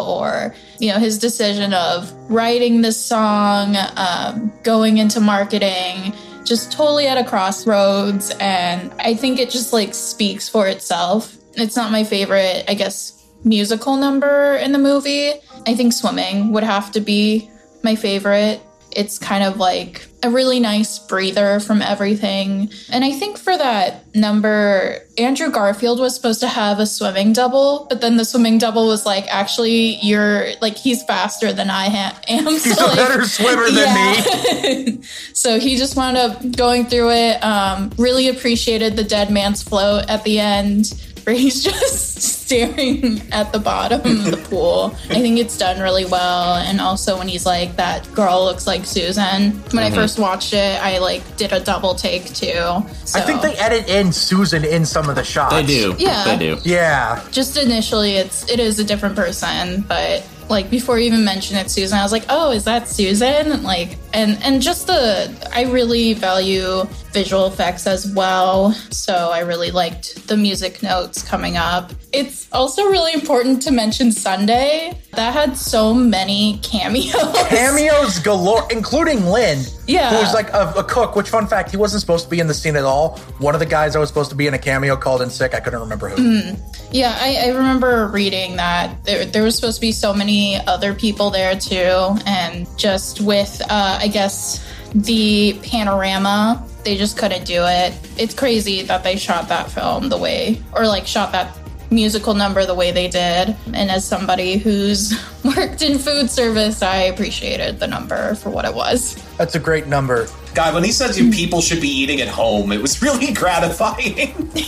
or 0.08 0.54
you 0.80 0.92
know 0.92 0.98
his 0.98 1.18
decision 1.18 1.72
of 1.72 2.12
writing 2.28 2.82
this 2.82 3.02
song, 3.02 3.76
um, 3.96 4.52
going 4.64 4.98
into 4.98 5.20
marketing, 5.20 6.12
just 6.44 6.72
totally 6.72 7.06
at 7.06 7.16
a 7.16 7.24
crossroads. 7.24 8.30
And 8.40 8.92
I 8.98 9.14
think 9.14 9.38
it 9.38 9.50
just 9.50 9.72
like 9.72 9.94
speaks 9.94 10.48
for 10.48 10.66
itself. 10.66 11.36
It's 11.54 11.76
not 11.76 11.92
my 11.92 12.04
favorite, 12.04 12.64
I 12.68 12.74
guess, 12.74 13.24
musical 13.44 13.96
number 13.96 14.56
in 14.56 14.72
the 14.72 14.78
movie. 14.78 15.32
I 15.66 15.74
think 15.74 15.92
swimming 15.92 16.52
would 16.52 16.64
have 16.64 16.90
to 16.92 17.00
be 17.00 17.48
my 17.82 17.94
favorite. 17.94 18.60
It's 18.92 19.18
kind 19.18 19.44
of 19.44 19.56
like 19.56 20.06
a 20.22 20.30
really 20.30 20.60
nice 20.60 20.98
breather 20.98 21.60
from 21.60 21.80
everything. 21.80 22.70
And 22.90 23.04
I 23.04 23.12
think 23.12 23.38
for 23.38 23.56
that 23.56 24.14
number, 24.14 24.98
Andrew 25.16 25.50
Garfield 25.50 25.98
was 25.98 26.14
supposed 26.14 26.40
to 26.40 26.48
have 26.48 26.78
a 26.78 26.86
swimming 26.86 27.32
double, 27.32 27.86
but 27.88 28.00
then 28.00 28.16
the 28.16 28.24
swimming 28.24 28.58
double 28.58 28.86
was 28.86 29.06
like, 29.06 29.26
actually, 29.28 29.96
you're 30.02 30.48
like, 30.60 30.76
he's 30.76 31.02
faster 31.04 31.52
than 31.52 31.70
I 31.70 31.88
ha- 31.88 32.20
am. 32.28 32.46
He's 32.46 32.78
a 32.78 32.84
like, 32.84 32.96
better 32.96 33.24
swimmer 33.24 33.70
than 33.70 33.94
me. 33.94 34.96
me. 34.96 35.02
so 35.32 35.58
he 35.58 35.76
just 35.76 35.96
wound 35.96 36.16
up 36.16 36.38
going 36.52 36.86
through 36.86 37.12
it. 37.12 37.42
Um, 37.42 37.90
really 37.96 38.28
appreciated 38.28 38.96
the 38.96 39.04
dead 39.04 39.30
man's 39.30 39.62
float 39.62 40.08
at 40.08 40.24
the 40.24 40.38
end, 40.38 41.09
where 41.30 41.38
he's 41.38 41.62
just 41.62 42.20
staring 42.20 43.22
at 43.30 43.52
the 43.52 43.58
bottom 43.58 44.00
of 44.00 44.24
the 44.30 44.36
pool. 44.48 44.94
I 45.08 45.20
think 45.20 45.38
it's 45.38 45.56
done 45.56 45.80
really 45.80 46.04
well. 46.04 46.56
And 46.56 46.80
also 46.80 47.16
when 47.16 47.28
he's 47.28 47.46
like, 47.46 47.76
that 47.76 48.12
girl 48.12 48.44
looks 48.44 48.66
like 48.66 48.84
Susan. 48.84 49.52
When 49.70 49.78
I 49.78 49.86
mm-hmm. 49.86 49.94
first 49.94 50.18
watched 50.18 50.52
it, 50.52 50.82
I 50.82 50.98
like 50.98 51.36
did 51.36 51.52
a 51.52 51.60
double 51.60 51.94
take 51.94 52.26
too. 52.26 52.84
So 53.04 53.18
I 53.18 53.20
think 53.20 53.42
they 53.42 53.54
edit 53.54 53.88
in 53.88 54.12
Susan 54.12 54.64
in 54.64 54.84
some 54.84 55.08
of 55.08 55.14
the 55.14 55.24
shots. 55.24 55.54
they 55.54 55.64
do 55.64 55.94
Yeah. 55.98 56.24
they 56.24 56.36
do 56.36 56.58
Yeah. 56.64 57.24
just 57.30 57.56
initially 57.56 58.16
it's 58.16 58.50
it 58.50 58.58
is 58.58 58.78
a 58.80 58.84
different 58.84 59.14
person, 59.14 59.82
but 59.86 60.26
like 60.50 60.68
before 60.68 60.98
you 60.98 61.06
even 61.06 61.24
mentioned 61.24 61.60
it, 61.60 61.70
Susan, 61.70 61.98
I 61.98 62.02
was 62.02 62.12
like, 62.12 62.24
oh, 62.28 62.50
is 62.50 62.64
that 62.64 62.88
Susan? 62.88 63.62
Like, 63.62 63.96
and 64.12 64.36
and 64.42 64.60
just 64.60 64.88
the 64.88 65.32
I 65.54 65.62
really 65.70 66.12
value 66.14 66.84
visual 67.12 67.46
effects 67.46 67.86
as 67.86 68.12
well, 68.12 68.72
so 68.90 69.30
I 69.32 69.40
really 69.40 69.70
liked 69.70 70.26
the 70.26 70.36
music 70.36 70.82
notes 70.82 71.22
coming 71.22 71.56
up. 71.56 71.92
It's 72.12 72.48
also 72.52 72.84
really 72.84 73.12
important 73.12 73.62
to 73.62 73.70
mention 73.70 74.10
Sunday 74.10 74.98
that 75.12 75.32
had 75.32 75.56
so 75.56 75.94
many 75.94 76.58
cameos. 76.58 77.14
Cameos 77.48 78.18
galore, 78.18 78.66
including 78.70 79.26
Lin. 79.26 79.64
Yeah. 79.86 80.10
Who 80.10 80.16
was 80.16 80.34
like 80.34 80.52
a, 80.52 80.72
a 80.76 80.84
cook, 80.84 81.14
which, 81.16 81.28
fun 81.28 81.46
fact, 81.46 81.70
he 81.70 81.76
wasn't 81.76 82.00
supposed 82.00 82.24
to 82.24 82.30
be 82.30 82.40
in 82.40 82.46
the 82.46 82.54
scene 82.54 82.76
at 82.76 82.84
all. 82.84 83.18
One 83.38 83.54
of 83.54 83.60
the 83.60 83.66
guys 83.66 83.92
that 83.92 84.00
was 84.00 84.08
supposed 84.08 84.30
to 84.30 84.36
be 84.36 84.46
in 84.46 84.54
a 84.54 84.58
cameo 84.58 84.96
called 84.96 85.22
in 85.22 85.30
sick. 85.30 85.54
I 85.54 85.60
couldn't 85.60 85.80
remember 85.80 86.08
who. 86.08 86.16
Mm-hmm. 86.16 86.92
Yeah, 86.92 87.16
I, 87.20 87.46
I 87.46 87.48
remember 87.48 88.08
reading 88.08 88.56
that 88.56 89.04
there, 89.04 89.24
there 89.24 89.42
was 89.42 89.54
supposed 89.54 89.76
to 89.76 89.80
be 89.80 89.92
so 89.92 90.12
many 90.12 90.39
other 90.66 90.94
people 90.94 91.30
there 91.30 91.58
too, 91.58 92.16
and 92.26 92.66
just 92.78 93.20
with, 93.20 93.60
uh, 93.68 93.98
I 94.00 94.08
guess, 94.08 94.64
the 94.94 95.58
panorama, 95.62 96.66
they 96.84 96.96
just 96.96 97.16
couldn't 97.16 97.44
do 97.44 97.62
it. 97.64 97.94
It's 98.16 98.34
crazy 98.34 98.82
that 98.82 99.02
they 99.02 99.16
shot 99.16 99.48
that 99.48 99.70
film 99.70 100.08
the 100.08 100.18
way, 100.18 100.62
or 100.72 100.86
like 100.86 101.06
shot 101.06 101.32
that 101.32 101.56
musical 101.90 102.34
number 102.34 102.64
the 102.64 102.74
way 102.74 102.90
they 102.90 103.08
did. 103.08 103.56
And 103.74 103.90
as 103.90 104.06
somebody 104.06 104.56
who's 104.56 105.12
worked 105.44 105.82
in 105.82 105.98
food 105.98 106.30
service, 106.30 106.82
I 106.82 107.02
appreciated 107.02 107.80
the 107.80 107.86
number 107.86 108.34
for 108.36 108.50
what 108.50 108.64
it 108.64 108.74
was. 108.74 109.16
That's 109.36 109.54
a 109.54 109.60
great 109.60 109.86
number. 109.86 110.28
God, 110.54 110.74
when 110.74 110.84
he 110.84 110.92
you 111.14 111.30
people 111.30 111.60
should 111.60 111.80
be 111.80 111.88
eating 111.88 112.20
at 112.20 112.28
home, 112.28 112.72
it 112.72 112.82
was 112.82 113.00
really 113.02 113.32
gratifying. 113.40 114.34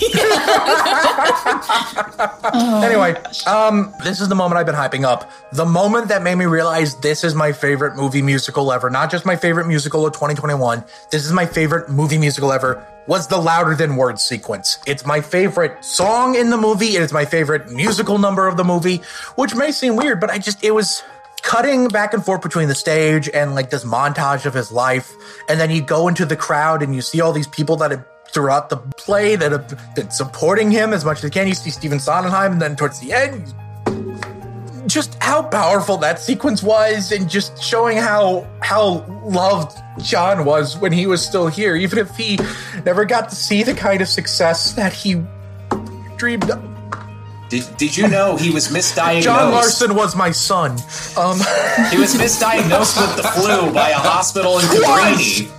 Anyway, 2.54 3.14
um, 3.46 3.94
this 4.04 4.20
is 4.20 4.28
the 4.28 4.34
moment 4.34 4.58
I've 4.58 4.66
been 4.66 4.74
hyping 4.74 5.04
up. 5.04 5.30
The 5.52 5.64
moment 5.64 6.08
that 6.08 6.22
made 6.22 6.34
me 6.34 6.44
realize 6.44 6.96
this 6.96 7.24
is 7.24 7.34
my 7.34 7.52
favorite 7.52 7.96
movie 7.96 8.22
musical 8.22 8.72
ever. 8.72 8.90
Not 8.90 9.10
just 9.10 9.24
my 9.24 9.36
favorite 9.36 9.66
musical 9.66 10.04
of 10.06 10.12
2021. 10.12 10.84
This 11.10 11.24
is 11.24 11.32
my 11.32 11.46
favorite 11.46 11.88
movie 11.88 12.18
musical 12.18 12.52
ever. 12.52 12.84
Was 13.06 13.26
the 13.26 13.38
louder 13.38 13.74
than 13.74 13.96
words 13.96 14.22
sequence. 14.22 14.78
It's 14.86 15.04
my 15.06 15.20
favorite 15.20 15.84
song 15.84 16.34
in 16.36 16.50
the 16.50 16.56
movie. 16.58 16.96
It 16.96 17.02
is 17.02 17.12
my 17.12 17.24
favorite 17.24 17.70
musical 17.70 18.18
number 18.18 18.46
of 18.46 18.56
the 18.56 18.64
movie, 18.64 19.02
which 19.36 19.54
may 19.54 19.72
seem 19.72 19.96
weird, 19.96 20.20
but 20.20 20.30
I 20.30 20.38
just, 20.38 20.62
it 20.62 20.70
was, 20.72 21.02
cutting 21.42 21.88
back 21.88 22.14
and 22.14 22.24
forth 22.24 22.40
between 22.40 22.68
the 22.68 22.74
stage 22.74 23.28
and 23.28 23.54
like 23.54 23.70
this 23.70 23.84
montage 23.84 24.46
of 24.46 24.54
his 24.54 24.72
life, 24.72 25.12
and 25.48 25.60
then 25.60 25.70
you 25.70 25.82
go 25.82 26.08
into 26.08 26.24
the 26.24 26.36
crowd 26.36 26.82
and 26.82 26.94
you 26.94 27.02
see 27.02 27.20
all 27.20 27.32
these 27.32 27.48
people 27.48 27.76
that 27.76 27.90
have 27.90 28.04
throughout 28.30 28.70
the 28.70 28.78
play 28.96 29.36
that 29.36 29.52
have 29.52 29.94
been 29.94 30.10
supporting 30.10 30.70
him 30.70 30.92
as 30.92 31.04
much 31.04 31.18
as 31.18 31.22
they 31.22 31.30
can. 31.30 31.46
You 31.46 31.54
see 31.54 31.70
Stephen 31.70 32.00
Sondheim, 32.00 32.52
and 32.52 32.62
then 32.62 32.76
towards 32.76 32.98
the 33.00 33.12
end, 33.12 33.54
just 34.88 35.22
how 35.22 35.42
powerful 35.42 35.96
that 35.98 36.18
sequence 36.18 36.62
was, 36.62 37.12
and 37.12 37.28
just 37.28 37.62
showing 37.62 37.98
how 37.98 38.48
how 38.60 39.04
loved 39.24 39.76
John 40.02 40.44
was 40.44 40.78
when 40.78 40.92
he 40.92 41.06
was 41.06 41.24
still 41.24 41.48
here, 41.48 41.76
even 41.76 41.98
if 41.98 42.16
he 42.16 42.38
never 42.84 43.04
got 43.04 43.28
to 43.28 43.36
see 43.36 43.62
the 43.62 43.74
kind 43.74 44.00
of 44.00 44.08
success 44.08 44.72
that 44.72 44.92
he 44.92 45.22
dreamed 46.16 46.50
of. 46.50 46.71
Did, 47.52 47.76
did 47.76 47.94
you 47.94 48.08
know 48.08 48.34
he 48.38 48.48
was 48.48 48.68
misdiagnosed? 48.68 49.24
John 49.24 49.52
Larson 49.52 49.94
was 49.94 50.16
my 50.16 50.30
son. 50.30 50.70
Um, 51.18 51.36
He 51.90 51.98
was 51.98 52.14
misdiagnosed 52.14 52.98
with 52.98 53.14
the 53.18 53.24
flu 53.28 53.70
by 53.74 53.90
a 53.90 53.94
hospital 53.98 54.58
in 54.58 54.64
Cabrini. 54.64 55.50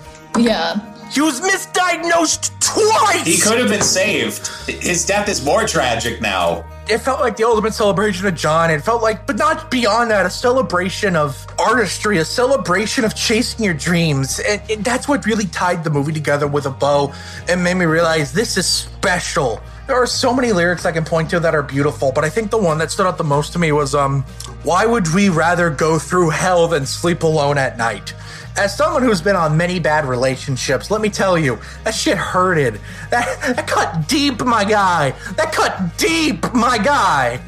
Yeah. 0.44 0.80
he 1.12 1.22
was 1.22 1.40
misdiagnosed 1.40 2.50
twice. 2.60 3.28
He 3.28 3.38
could 3.38 3.60
have 3.60 3.70
been 3.70 3.84
saved. 3.84 4.48
His 4.68 5.06
death 5.06 5.30
is 5.30 5.46
more 5.46 5.68
tragic 5.68 6.20
now. 6.20 6.66
it 6.90 6.98
felt 6.98 7.20
like 7.20 7.38
the 7.38 7.44
ultimate 7.44 7.76
celebration 7.76 8.26
of 8.26 8.34
John. 8.34 8.72
It 8.72 8.82
felt 8.82 9.04
like, 9.04 9.28
but 9.28 9.36
not 9.38 9.70
beyond 9.70 10.10
that, 10.10 10.26
a 10.26 10.32
celebration 10.32 11.16
of 11.16 11.46
artistry, 11.60 12.18
a 12.18 12.26
celebration 12.26 13.06
of 13.06 13.14
chasing 13.14 13.64
your 13.64 13.76
dreams. 13.76 14.40
And, 14.40 14.60
and 14.68 14.84
that's 14.84 15.08
what 15.08 15.28
really 15.28 15.46
tied 15.46 15.84
the 15.84 15.92
movie 15.92 16.12
together 16.12 16.48
with 16.48 16.66
a 16.66 16.72
bow 16.72 17.14
and 17.48 17.64
made 17.64 17.76
me 17.76 17.86
realize 17.86 18.34
this 18.34 18.58
is 18.58 18.66
special. 18.66 19.62
There 19.86 19.98
are 19.98 20.08
so 20.08 20.34
many 20.34 20.54
lyrics 20.54 20.86
I 20.86 20.94
can 20.94 21.04
point 21.04 21.30
to 21.32 21.42
that 21.42 21.54
are 21.54 21.62
beautiful, 21.62 22.14
but 22.14 22.24
I 22.24 22.30
think 22.30 22.52
the 22.52 22.58
one 22.58 22.78
that 22.78 22.90
stood 22.90 23.06
out 23.06 23.18
the 23.18 23.26
most 23.26 23.52
to 23.54 23.60
me 23.60 23.74
was, 23.74 23.94
um, 23.94 24.24
why 24.64 24.86
would 24.86 25.14
we 25.14 25.28
rather 25.28 25.70
go 25.70 26.00
through 26.00 26.30
hell 26.30 26.70
than 26.70 26.86
sleep 26.86 27.24
alone 27.24 27.58
at 27.58 27.78
night? 27.78 28.14
As 28.56 28.78
someone 28.78 29.04
who's 29.04 29.22
been 29.22 29.36
on 29.36 29.58
many 29.58 29.80
bad 29.80 30.06
relationships, 30.06 30.90
let 30.90 31.02
me 31.02 31.10
tell 31.10 31.38
you, 31.38 31.60
that 31.84 31.94
shit 31.94 32.18
hurted. 32.18 32.80
That, 33.10 33.56
that 33.56 33.68
cut 33.68 34.08
deep, 34.08 34.40
my 34.46 34.64
guy. 34.64 35.12
That 35.36 35.52
cut 35.52 35.98
deep, 35.98 36.54
my 36.54 36.78
guy. 36.78 37.42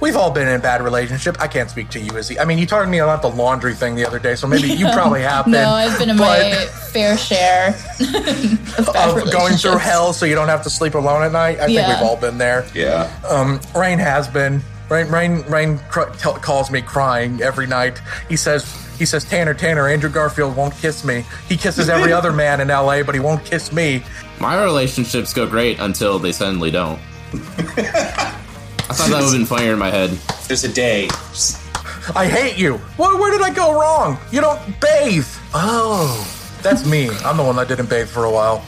We've 0.00 0.16
all 0.16 0.30
been 0.30 0.46
in 0.46 0.54
a 0.54 0.62
bad 0.62 0.82
relationship. 0.82 1.40
I 1.40 1.48
can't 1.48 1.70
speak 1.70 1.88
to 1.90 2.00
you, 2.00 2.14
Izzy. 2.16 2.38
I 2.38 2.44
mean, 2.44 2.58
you 2.58 2.66
talked 2.66 2.84
to 2.84 2.90
me 2.90 2.98
about 2.98 3.22
the 3.22 3.30
laundry 3.30 3.74
thing 3.74 3.94
the 3.94 4.06
other 4.06 4.18
day, 4.18 4.34
so 4.34 4.46
maybe 4.46 4.68
you 4.68 4.86
probably 4.90 5.22
have 5.32 5.46
been. 5.46 5.52
No, 5.52 5.70
I've 5.70 5.98
been 5.98 6.10
in 6.10 6.16
but- 6.18 6.50
my 6.50 6.66
fair 6.92 7.16
share 7.16 7.68
of, 8.78 8.90
bad 8.92 9.16
of 9.16 9.32
going 9.32 9.54
through 9.54 9.78
hell 9.78 10.12
so 10.12 10.26
you 10.26 10.34
don't 10.34 10.48
have 10.48 10.62
to 10.64 10.70
sleep 10.70 10.94
alone 10.94 11.22
at 11.22 11.32
night. 11.32 11.58
I 11.60 11.66
think 11.66 11.86
we've 11.88 12.02
all 12.08 12.16
been 12.16 12.36
there. 12.38 12.66
Yeah. 12.74 13.10
Um, 13.28 13.60
Rain 13.74 13.98
has 13.98 14.28
been. 14.28 14.60
Rain, 14.90 15.08
Rain, 15.08 15.42
Rain 15.48 15.78
cr- 15.90 16.10
tell 16.18 16.34
calls 16.34 16.70
me 16.70 16.80
crying 16.80 17.42
every 17.42 17.66
night. 17.66 18.00
He 18.28 18.36
says, 18.36 18.64
he 18.98 19.04
says, 19.04 19.24
Tanner, 19.24 19.52
Tanner, 19.52 19.88
Andrew 19.88 20.08
Garfield 20.10 20.54
won't 20.56 20.74
kiss 20.74 21.04
me. 21.04 21.24
He 21.48 21.56
kisses 21.56 21.88
every 21.88 22.12
other 22.12 22.32
man 22.44 22.60
in 22.60 22.70
L.A., 22.70 23.02
but 23.02 23.14
he 23.14 23.20
won't 23.20 23.44
kiss 23.44 23.72
me. 23.72 24.04
My 24.38 24.62
relationships 24.62 25.32
go 25.34 25.44
great 25.46 25.80
until 25.80 26.18
they 26.20 26.30
suddenly 26.30 26.70
don't. 26.70 27.00
I 28.88 28.94
thought 28.94 29.10
that 29.10 29.16
would 29.16 29.24
have 29.24 29.32
been 29.32 29.46
funnier 29.46 29.72
in 29.72 29.78
my 29.78 29.90
head. 29.90 30.10
There's 30.46 30.62
a 30.64 30.72
day. 30.72 31.08
I 32.14 32.26
hate 32.26 32.56
you. 32.56 32.74
Where, 32.96 33.16
where 33.16 33.32
did 33.32 33.42
I 33.42 33.52
go 33.52 33.78
wrong? 33.78 34.16
You 34.30 34.40
don't 34.40 34.60
bathe. 34.80 35.26
Oh, 35.54 36.24
that's 36.62 36.86
me. 36.86 37.10
I'm 37.24 37.36
the 37.36 37.42
one 37.42 37.56
that 37.56 37.66
didn't 37.66 37.90
bathe 37.90 38.08
for 38.08 38.24
a 38.24 38.30
while. 38.30 38.58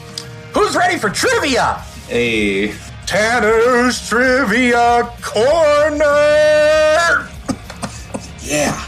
Who's 0.53 0.75
ready 0.75 0.97
for 0.97 1.09
trivia? 1.09 1.75
Hey. 2.07 2.73
Tanner's 3.05 4.07
Trivia 4.07 5.09
Corner. 5.21 6.05
Yeah. 8.41 8.85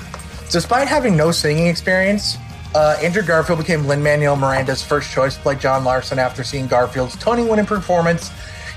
Despite 0.52 0.88
having 0.88 1.16
no 1.16 1.32
singing 1.32 1.68
experience, 1.68 2.38
uh, 2.76 2.98
Andrew 3.02 3.24
Garfield 3.24 3.60
became 3.60 3.86
Lin 3.86 4.04
Manuel 4.04 4.36
Miranda's 4.36 4.84
first 4.84 5.10
choice 5.12 5.38
to 5.38 5.42
play 5.42 5.56
John 5.56 5.84
Larson 5.84 6.20
after 6.20 6.44
seeing 6.44 6.68
Garfield's 6.68 7.16
Tony 7.16 7.44
winning 7.44 7.66
performance 7.66 8.32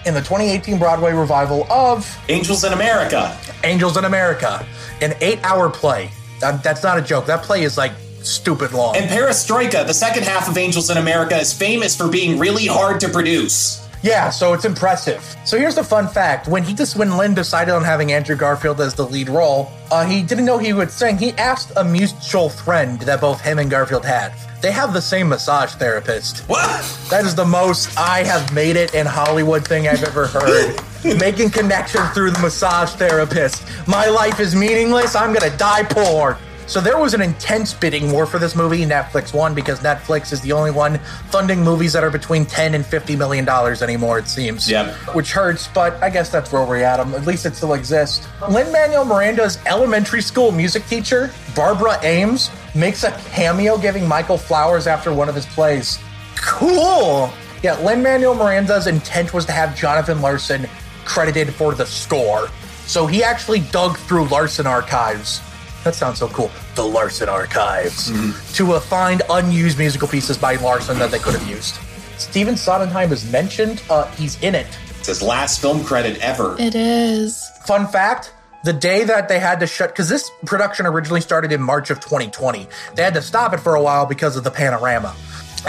in 0.07 0.14
the 0.14 0.20
2018 0.20 0.78
Broadway 0.78 1.12
revival 1.12 1.70
of 1.72 2.07
Angels 2.28 2.64
in 2.64 2.72
America. 2.72 3.36
Angels 3.62 3.96
in 3.96 4.05
America, 4.05 4.64
an 5.00 5.14
eight 5.20 5.38
hour 5.44 5.68
play. 5.70 6.11
That- 6.40 6.62
that's 6.62 6.82
not 6.82 6.98
a 6.98 7.02
joke. 7.02 7.26
That 7.26 7.42
play 7.42 7.62
is 7.62 7.76
like 7.78 7.92
stupid 8.22 8.72
long. 8.72 8.96
And 8.96 9.09
Perestroika, 9.11 9.86
the 9.86 9.94
second 9.94 10.24
half 10.24 10.48
of 10.48 10.57
Angels 10.59 10.90
in 10.90 10.96
America, 10.96 11.36
is 11.36 11.52
famous 11.52 11.94
for 11.96 12.09
being 12.09 12.38
really 12.38 12.66
hard 12.66 13.00
to 13.00 13.09
produce. 13.09 13.80
Yeah, 14.05 14.28
so 14.28 14.52
it's 14.52 14.66
impressive. 14.66 15.34
So 15.46 15.57
here's 15.57 15.76
the 15.76 15.82
fun 15.82 16.09
fact: 16.09 16.46
when 16.46 16.62
he 16.62 16.74
just 16.74 16.94
when 16.94 17.16
Lin 17.16 17.32
decided 17.34 17.72
on 17.72 17.82
having 17.82 18.12
Andrew 18.12 18.36
Garfield 18.36 18.78
as 18.82 18.94
the 18.94 19.07
lead 19.07 19.30
role, 19.30 19.72
uh, 19.90 20.05
he 20.05 20.22
didn't 20.22 20.44
know 20.44 20.59
he 20.59 20.74
would 20.74 20.90
sing. 20.90 21.16
He 21.16 21.32
asked 21.32 21.72
a 21.76 21.82
mutual 21.82 22.50
friend 22.50 23.00
that 23.00 23.22
both 23.22 23.40
him 23.40 23.59
and 23.59 23.70
Garfield 23.70 24.05
had. 24.05 24.34
They 24.61 24.72
have 24.72 24.92
the 24.92 25.00
same 25.00 25.30
massage 25.30 25.72
therapist. 25.76 26.40
What? 26.50 26.84
That 27.09 27.24
is 27.24 27.34
the 27.34 27.46
most 27.46 27.98
I 27.98 28.24
have 28.24 28.52
made 28.52 28.76
it 28.76 28.94
in 28.94 29.07
Hollywood 29.07 29.66
thing 29.66 29.88
I've 29.88 30.05
ever 30.05 30.26
heard. 30.26 30.78
Making 31.18 31.48
connections 31.48 32.11
through 32.11 32.32
the 32.32 32.40
massage 32.40 32.90
therapist. 32.90 33.64
My 33.86 34.07
life 34.07 34.38
is 34.38 34.55
meaningless. 34.55 35.14
I'm 35.16 35.32
gonna 35.32 35.57
die 35.57 35.84
poor. 35.84 36.38
So 36.67 36.81
there 36.81 36.99
was 36.99 37.12
an 37.12 37.21
intense 37.21 37.75
bidding 37.75 38.11
war 38.11 38.25
for 38.27 38.39
this 38.39 38.57
movie. 38.57 38.85
Netflix 38.85 39.35
won 39.35 39.55
because 39.55 39.81
Netflix 39.81 40.33
is 40.33 40.41
the 40.41 40.53
only 40.53 40.71
one 40.71 40.99
funding 41.31 41.62
movies 41.62 41.93
that 41.93 42.03
are 42.03 42.11
between 42.11 42.47
10 42.47 42.75
and 42.75 42.85
50 42.85 43.17
million 43.17 43.45
dollars 43.45 43.83
anymore, 43.83 44.19
it 44.19 44.29
seems. 44.29 44.71
Yep. 44.71 44.95
Which 45.15 45.33
hurts, 45.33 45.69
but 45.69 46.03
I 46.03 46.09
guess 46.09 46.31
that's 46.31 46.53
where 46.53 46.65
we're 46.65 46.83
at. 46.83 47.01
Um, 47.01 47.15
At 47.15 47.27
least 47.27 47.45
it 47.45 47.55
still 47.55 47.75
exists. 47.75 48.27
Lin 48.49 48.71
Manuel 48.73 49.05
Miranda's 49.05 49.59
elementary 49.67 50.23
school 50.23 50.53
music 50.53 50.87
teacher, 50.87 51.31
Barbara 51.55 51.99
Ames, 52.03 52.51
makes 52.75 53.05
a 53.05 53.12
cameo 53.31 53.77
giving 53.77 54.09
Michael 54.09 54.39
flowers 54.39 54.87
after 54.87 55.12
one 55.12 55.29
of 55.29 55.35
his 55.35 55.47
plays. 55.47 55.99
Cool. 56.37 57.31
Yeah, 57.62 57.79
Lin 57.81 58.03
Manuel 58.03 58.35
Miranda's 58.35 58.87
intent 58.87 59.33
was 59.33 59.45
to 59.47 59.53
have 59.53 59.77
Jonathan 59.77 60.21
Larson 60.21 60.67
credited 61.05 61.53
for 61.55 61.75
the 61.75 61.87
score. 61.87 62.49
So 62.87 63.07
he 63.07 63.23
actually 63.23 63.61
dug 63.61 63.97
through 63.99 64.29
Larson 64.29 64.67
archives. 64.67 65.41
That 65.85 65.95
sounds 65.95 66.18
so 66.18 66.28
cool. 66.28 66.51
The 66.74 66.85
Larson 66.85 67.28
archives 67.28 68.11
to 68.57 68.72
uh, 68.72 68.80
find 68.80 69.22
unused 69.30 69.78
musical 69.78 70.09
pieces 70.09 70.39
by 70.39 70.57
Larson 70.57 70.99
that 70.99 71.11
they 71.11 71.18
could 71.18 71.35
have 71.35 71.49
used. 71.49 71.76
Steven 72.18 72.57
Sondheim 72.57 73.12
is 73.12 73.30
mentioned. 73.30 73.82
Uh, 73.91 74.07
he's 74.12 74.41
in 74.43 74.55
it. 74.55 74.66
It's 74.99 75.09
his 75.09 75.22
last 75.22 75.61
film 75.61 75.85
credit 75.85 76.18
ever. 76.20 76.57
It 76.59 76.74
is. 76.74 77.49
Fun 77.66 77.87
fact 77.87 78.32
the 78.64 78.72
day 78.72 79.05
that 79.05 79.28
they 79.28 79.39
had 79.39 79.61
to 79.61 79.66
shut, 79.66 79.91
because 79.91 80.09
this 80.09 80.30
production 80.47 80.87
originally 80.87 81.20
started 81.20 81.53
in 81.53 81.61
March 81.61 81.91
of 81.91 82.01
2020, 82.01 82.66
they 82.95 83.03
had 83.03 83.12
to 83.12 83.20
stop 83.20 83.53
it 83.53 83.59
for 83.59 83.74
a 83.74 83.82
while 83.82 84.07
because 84.07 84.37
of 84.37 84.45
the 84.45 84.51
panorama. 84.51 85.14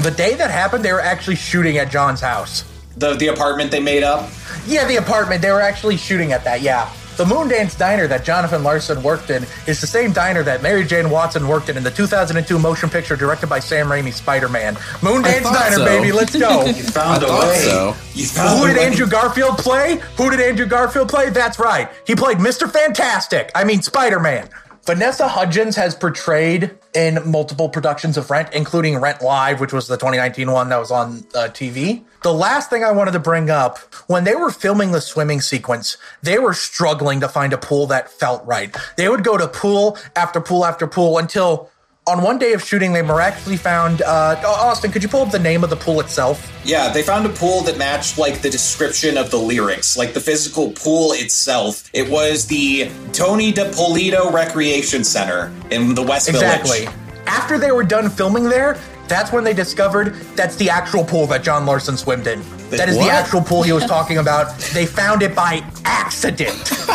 The 0.01 0.11
day 0.11 0.35
that 0.35 0.49
happened, 0.49 0.85
they 0.85 0.93
were 0.93 1.01
actually 1.01 1.35
shooting 1.35 1.77
at 1.77 1.91
John's 1.91 2.21
house. 2.21 2.63
The 2.97 3.13
the 3.15 3.27
apartment 3.27 3.71
they 3.71 3.81
made 3.81 4.03
up. 4.03 4.29
Yeah, 4.65 4.87
the 4.87 4.95
apartment, 4.95 5.41
they 5.41 5.51
were 5.51 5.61
actually 5.61 5.97
shooting 5.97 6.31
at 6.31 6.45
that, 6.45 6.61
yeah. 6.61 6.89
The 7.17 7.23
Moondance 7.23 7.77
Diner 7.77 8.07
that 8.07 8.25
Jonathan 8.25 8.61
Larson 8.61 9.01
worked 9.01 9.29
in 9.29 9.43
is 9.67 9.79
the 9.79 9.87
same 9.87 10.11
diner 10.11 10.43
that 10.43 10.61
Mary 10.61 10.83
Jane 10.83 11.09
Watson 11.09 11.47
worked 11.47 11.69
in 11.69 11.77
in 11.77 11.83
the 11.83 11.91
2002 11.91 12.59
motion 12.59 12.89
picture 12.89 13.15
directed 13.15 13.47
by 13.47 13.59
Sam 13.59 13.87
Raimi, 13.87 14.11
Spider 14.11 14.49
Man. 14.49 14.75
Moondance 14.99 15.41
thought 15.43 15.53
Diner, 15.53 15.75
so. 15.77 15.85
baby, 15.85 16.11
let's 16.11 16.37
go. 16.37 16.65
you 16.65 16.73
Found 16.73 17.23
I 17.23 17.25
a 17.25 17.29
thought 17.29 17.47
way. 17.47 17.55
so. 17.59 17.95
You 18.13 18.25
found 18.25 18.59
Who 18.59 18.65
a 18.65 18.67
did 18.67 18.77
way. 18.77 18.85
Andrew 18.87 19.07
Garfield 19.07 19.57
play? 19.59 20.01
Who 20.17 20.29
did 20.29 20.41
Andrew 20.41 20.65
Garfield 20.65 21.07
play? 21.07 21.29
That's 21.29 21.57
right. 21.57 21.89
He 22.05 22.15
played 22.15 22.37
Mr. 22.39 22.69
Fantastic. 22.69 23.49
I 23.55 23.63
mean, 23.63 23.81
Spider 23.81 24.19
Man. 24.19 24.49
Vanessa 24.85 25.27
Hudgens 25.27 25.75
has 25.77 25.95
portrayed 25.95 26.77
in 26.93 27.17
multiple 27.25 27.69
productions 27.69 28.17
of 28.17 28.29
Rent, 28.29 28.53
including 28.53 28.99
Rent 28.99 29.19
Live, 29.19 29.59
which 29.59 29.73
was 29.73 29.87
the 29.87 29.97
2019 29.97 30.51
one 30.51 30.69
that 30.69 30.77
was 30.77 30.91
on 30.91 31.25
uh, 31.33 31.49
TV. 31.49 32.03
The 32.21 32.31
last 32.31 32.69
thing 32.69 32.83
I 32.83 32.91
wanted 32.91 33.13
to 33.13 33.19
bring 33.19 33.49
up 33.49 33.79
when 34.05 34.25
they 34.25 34.35
were 34.35 34.51
filming 34.51 34.91
the 34.91 35.01
swimming 35.01 35.41
sequence, 35.41 35.97
they 36.21 36.37
were 36.37 36.53
struggling 36.53 37.19
to 37.21 37.27
find 37.27 37.51
a 37.51 37.57
pool 37.57 37.87
that 37.87 38.11
felt 38.11 38.45
right. 38.45 38.75
They 38.95 39.09
would 39.09 39.23
go 39.23 39.39
to 39.39 39.47
pool 39.47 39.97
after 40.15 40.39
pool 40.39 40.63
after 40.63 40.85
pool 40.85 41.17
until 41.17 41.71
on 42.07 42.21
one 42.21 42.37
day 42.37 42.53
of 42.53 42.63
shooting, 42.63 42.93
they 42.93 43.01
miraculously 43.01 43.57
found. 43.57 44.01
Uh, 44.01 44.39
Austin, 44.45 44.91
could 44.91 45.01
you 45.01 45.09
pull 45.09 45.21
up 45.21 45.31
the 45.31 45.39
name 45.39 45.63
of 45.63 45.69
the 45.69 45.75
pool 45.75 45.99
itself? 45.99 46.51
Yeah, 46.63 46.89
they 46.91 47.01
found 47.01 47.25
a 47.25 47.29
pool 47.29 47.61
that 47.61 47.77
matched 47.77 48.17
like 48.17 48.41
the 48.41 48.49
description 48.49 49.17
of 49.17 49.31
the 49.31 49.37
lyrics, 49.37 49.97
like 49.97 50.13
the 50.13 50.19
physical 50.19 50.71
pool 50.71 51.13
itself. 51.13 51.89
It 51.93 52.09
was 52.09 52.45
the 52.45 52.91
Tony 53.11 53.51
Dapolito 53.51 54.31
Recreation 54.31 55.03
Center 55.03 55.51
in 55.71 55.95
the 55.95 56.03
West 56.03 56.29
Exactly. 56.29 56.81
Village. 56.85 56.95
After 57.27 57.57
they 57.57 57.71
were 57.71 57.83
done 57.83 58.09
filming 58.09 58.49
there, 58.49 58.77
that's 59.07 59.31
when 59.31 59.43
they 59.43 59.53
discovered 59.53 60.15
that's 60.35 60.55
the 60.55 60.69
actual 60.69 61.03
pool 61.03 61.27
that 61.27 61.43
John 61.43 61.65
Larson 61.65 61.97
swam 61.97 62.19
in. 62.27 62.41
That 62.69 62.89
is 62.89 62.97
What? 62.97 63.05
the 63.05 63.11
actual 63.11 63.41
pool 63.41 63.61
he 63.63 63.71
was 63.71 63.85
talking 63.85 64.17
about. 64.17 64.57
They 64.73 64.85
found 64.85 65.21
it 65.21 65.35
by 65.35 65.63
accident. 65.85 66.63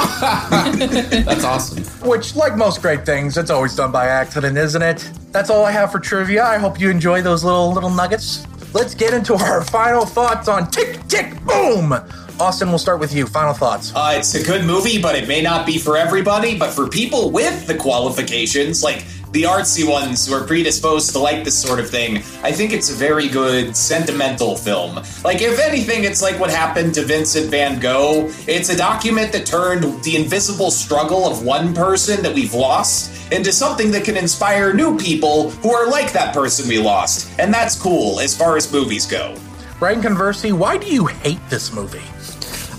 That's 1.25 1.45
awesome. 1.45 1.85
Which, 2.09 2.35
like 2.35 2.57
most 2.57 2.83
great 2.83 3.07
things, 3.07 3.37
it's 3.39 3.51
always 3.51 3.75
done 3.77 3.93
by 3.93 4.07
accident, 4.07 4.59
isn't 4.59 4.83
it? 4.83 5.09
That's 5.33 5.49
all 5.49 5.65
I 5.65 5.71
have 5.71 5.93
for 5.93 6.01
trivia. 6.01 6.45
I 6.45 6.59
hope 6.59 6.81
you 6.81 6.91
enjoy 6.91 7.23
those 7.23 7.45
little 7.45 7.73
little 7.73 7.91
nuggets. 7.91 8.45
Let's 8.75 8.95
get 8.95 9.15
into 9.15 9.35
our 9.35 9.63
final 9.63 10.05
thoughts 10.05 10.49
on 10.49 10.71
Tick 10.71 11.07
Tick 11.09 11.41
Boom. 11.45 11.95
Austin, 12.41 12.69
we'll 12.71 12.79
start 12.79 12.99
with 13.01 13.15
you. 13.15 13.27
Final 13.27 13.53
thoughts. 13.53 13.93
Uh, 13.95 14.15
it's 14.17 14.35
a 14.35 14.43
good 14.43 14.65
movie, 14.65 15.01
but 15.01 15.15
it 15.15 15.29
may 15.29 15.43
not 15.43 15.67
be 15.67 15.79
for 15.79 15.97
everybody. 15.97 16.59
But 16.59 16.71
for 16.71 16.89
people 16.89 17.31
with 17.31 17.67
the 17.67 17.77
qualifications, 17.77 18.83
like 18.83 19.05
the 19.33 19.45
artsy 19.45 19.89
ones 19.89 20.27
who 20.27 20.35
are 20.35 20.45
predisposed 20.45 21.13
to 21.13 21.19
like 21.19 21.45
this 21.45 21.61
sort 21.61 21.79
of 21.79 21.89
thing, 21.89 22.17
I 22.43 22.51
think 22.51 22.73
it's 22.73 22.91
a 22.91 22.95
very 22.95 23.29
good 23.29 23.77
sentimental 23.77 24.57
film. 24.57 24.97
Like, 25.25 25.41
if 25.41 25.61
anything, 25.61 26.05
it's 26.05 26.21
like 26.21 26.39
what 26.41 26.51
happened 26.51 26.95
to 26.95 27.05
Vincent 27.05 27.51
van 27.51 27.79
Gogh. 27.79 28.31
It's 28.49 28.71
a 28.71 28.77
document 28.77 29.33
that 29.33 29.47
turned 29.47 30.03
the 30.03 30.17
invisible 30.17 30.71
struggle 30.71 31.31
of 31.31 31.45
one 31.45 31.75
person 31.75 32.23
that 32.23 32.35
we've 32.35 32.55
lost 32.55 33.33
into 33.33 33.53
something 33.53 33.93
that 33.93 34.05
can 34.05 34.17
inspire 34.17 34.75
new 34.75 34.99
people 34.99 35.51
who 35.51 35.73
are 35.73 35.89
like 35.89 36.13
that 36.13 36.35
person 36.35 36.69
we 36.69 36.79
lost. 36.79 37.31
And 37.39 37.55
that's 37.55 37.81
cool 37.81 38.19
as 38.19 38.37
far 38.37 38.57
as 38.57 38.73
movies 38.73 39.07
go. 39.07 39.37
Ryan 39.79 40.03
Conversey, 40.03 40.53
why 40.53 40.77
do 40.77 40.89
you 40.89 41.07
hate 41.07 41.41
this 41.49 41.73
movie? 41.73 42.03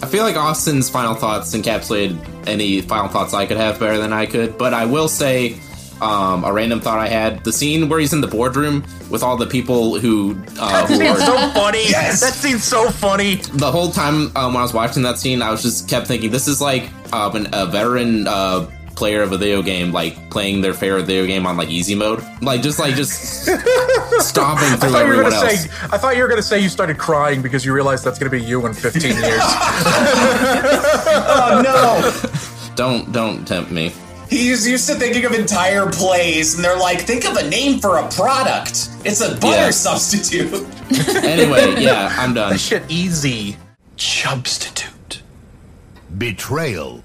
I 0.04 0.08
feel 0.08 0.24
like 0.24 0.36
Austin's 0.36 0.89
final 0.89 1.16
thoughts 1.16 1.56
encapsulated 1.56 2.20
any 2.47 2.82
final 2.82 3.08
thoughts 3.08 3.34
I 3.34 3.45
could 3.45 3.58
have 3.58 3.80
better 3.80 3.99
than 3.99 4.12
I 4.12 4.26
could, 4.26 4.58
but 4.58 4.74
I 4.74 4.84
will 4.86 5.08
say 5.08 5.60
um, 6.02 6.43
a 6.43 6.52
random 6.52 6.80
thought 6.82 6.99
I 6.99 7.08
had: 7.08 7.43
the 7.43 7.54
scene 7.54 7.88
where 7.88 7.99
he's 7.99 8.14
in 8.14 8.22
the 8.22 8.28
boardroom 8.28 8.84
with 9.10 9.24
all 9.24 9.38
the 9.38 9.45
people 9.47 9.99
who 9.99 10.32
uh, 10.60 10.86
That 10.88 10.89
who 10.89 11.06
are 11.08 11.18
so 11.20 11.38
funny. 11.54 11.84
Yes. 11.89 12.20
That 12.22 12.34
scene's 12.34 12.64
so 12.64 12.89
funny. 12.89 13.36
the 13.36 13.72
whole 13.72 13.91
time 13.91 14.36
um, 14.36 14.54
when 14.54 14.58
I 14.58 14.64
was 14.64 14.74
watching 14.74 15.04
that 15.04 15.18
scene, 15.20 15.41
I 15.41 15.52
was 15.52 15.62
just 15.62 15.88
kept 15.88 16.08
thinking, 16.08 16.32
this 16.32 16.47
is 16.47 16.60
like 16.62 16.89
um, 17.14 17.36
an, 17.36 17.47
a 17.54 17.66
veteran 17.66 18.28
uh, 18.28 18.70
player 18.95 19.22
of 19.22 19.32
a 19.32 19.38
video 19.38 19.62
game, 19.62 19.91
like 19.91 20.30
playing 20.30 20.62
their 20.62 20.74
favorite 20.74 21.04
video 21.04 21.26
game 21.26 21.45
on 21.47 21.58
like 21.58 21.70
easy 21.70 21.95
mode, 21.95 22.24
like 22.41 22.62
just 22.62 22.78
like 22.80 22.95
just 22.95 23.14
stomping 24.20 24.68
through 24.80 24.89
thought 24.89 25.02
everyone 25.02 25.34
else. 25.34 25.64
say. 25.64 25.70
I 25.91 25.97
thought 25.97 26.16
you 26.16 26.24
were 26.24 26.30
gonna 26.30 26.41
say 26.43 26.60
you 26.60 26.70
started 26.70 26.97
crying 26.97 27.41
because 27.41 27.66
you 27.66 27.74
realized 27.74 28.04
that's 28.04 28.20
gonna 28.20 28.30
be 28.30 28.41
you 28.41 28.66
in 28.66 28.74
15 28.74 29.02
years. 29.04 29.24
Oh 31.34 31.62
no! 31.64 32.76
Don't 32.76 33.12
don't 33.12 33.45
tempt 33.47 33.72
me. 33.72 33.91
He's 34.32 34.66
used 34.68 34.88
to 34.90 34.96
thinking 34.96 35.26
of 35.26 35.34
entire 35.34 35.92
plays, 35.92 36.56
and 36.56 36.64
they're 36.64 36.80
like, 36.80 37.02
think 37.02 37.26
of 37.26 37.36
a 37.36 37.48
name 37.50 37.80
for 37.80 37.98
a 37.98 38.10
product. 38.10 38.90
It's 39.06 39.20
a 39.22 39.36
butter 39.36 39.66
Yeah. 39.66 39.70
substitute. 39.72 40.66
Anyway, 41.24 41.82
yeah, 41.82 42.14
I'm 42.18 42.34
done. 42.34 42.52
this 42.52 42.66
shit 42.66 42.84
easy. 42.90 43.56
Substitute. 43.98 45.22
Betrayal. 46.18 47.04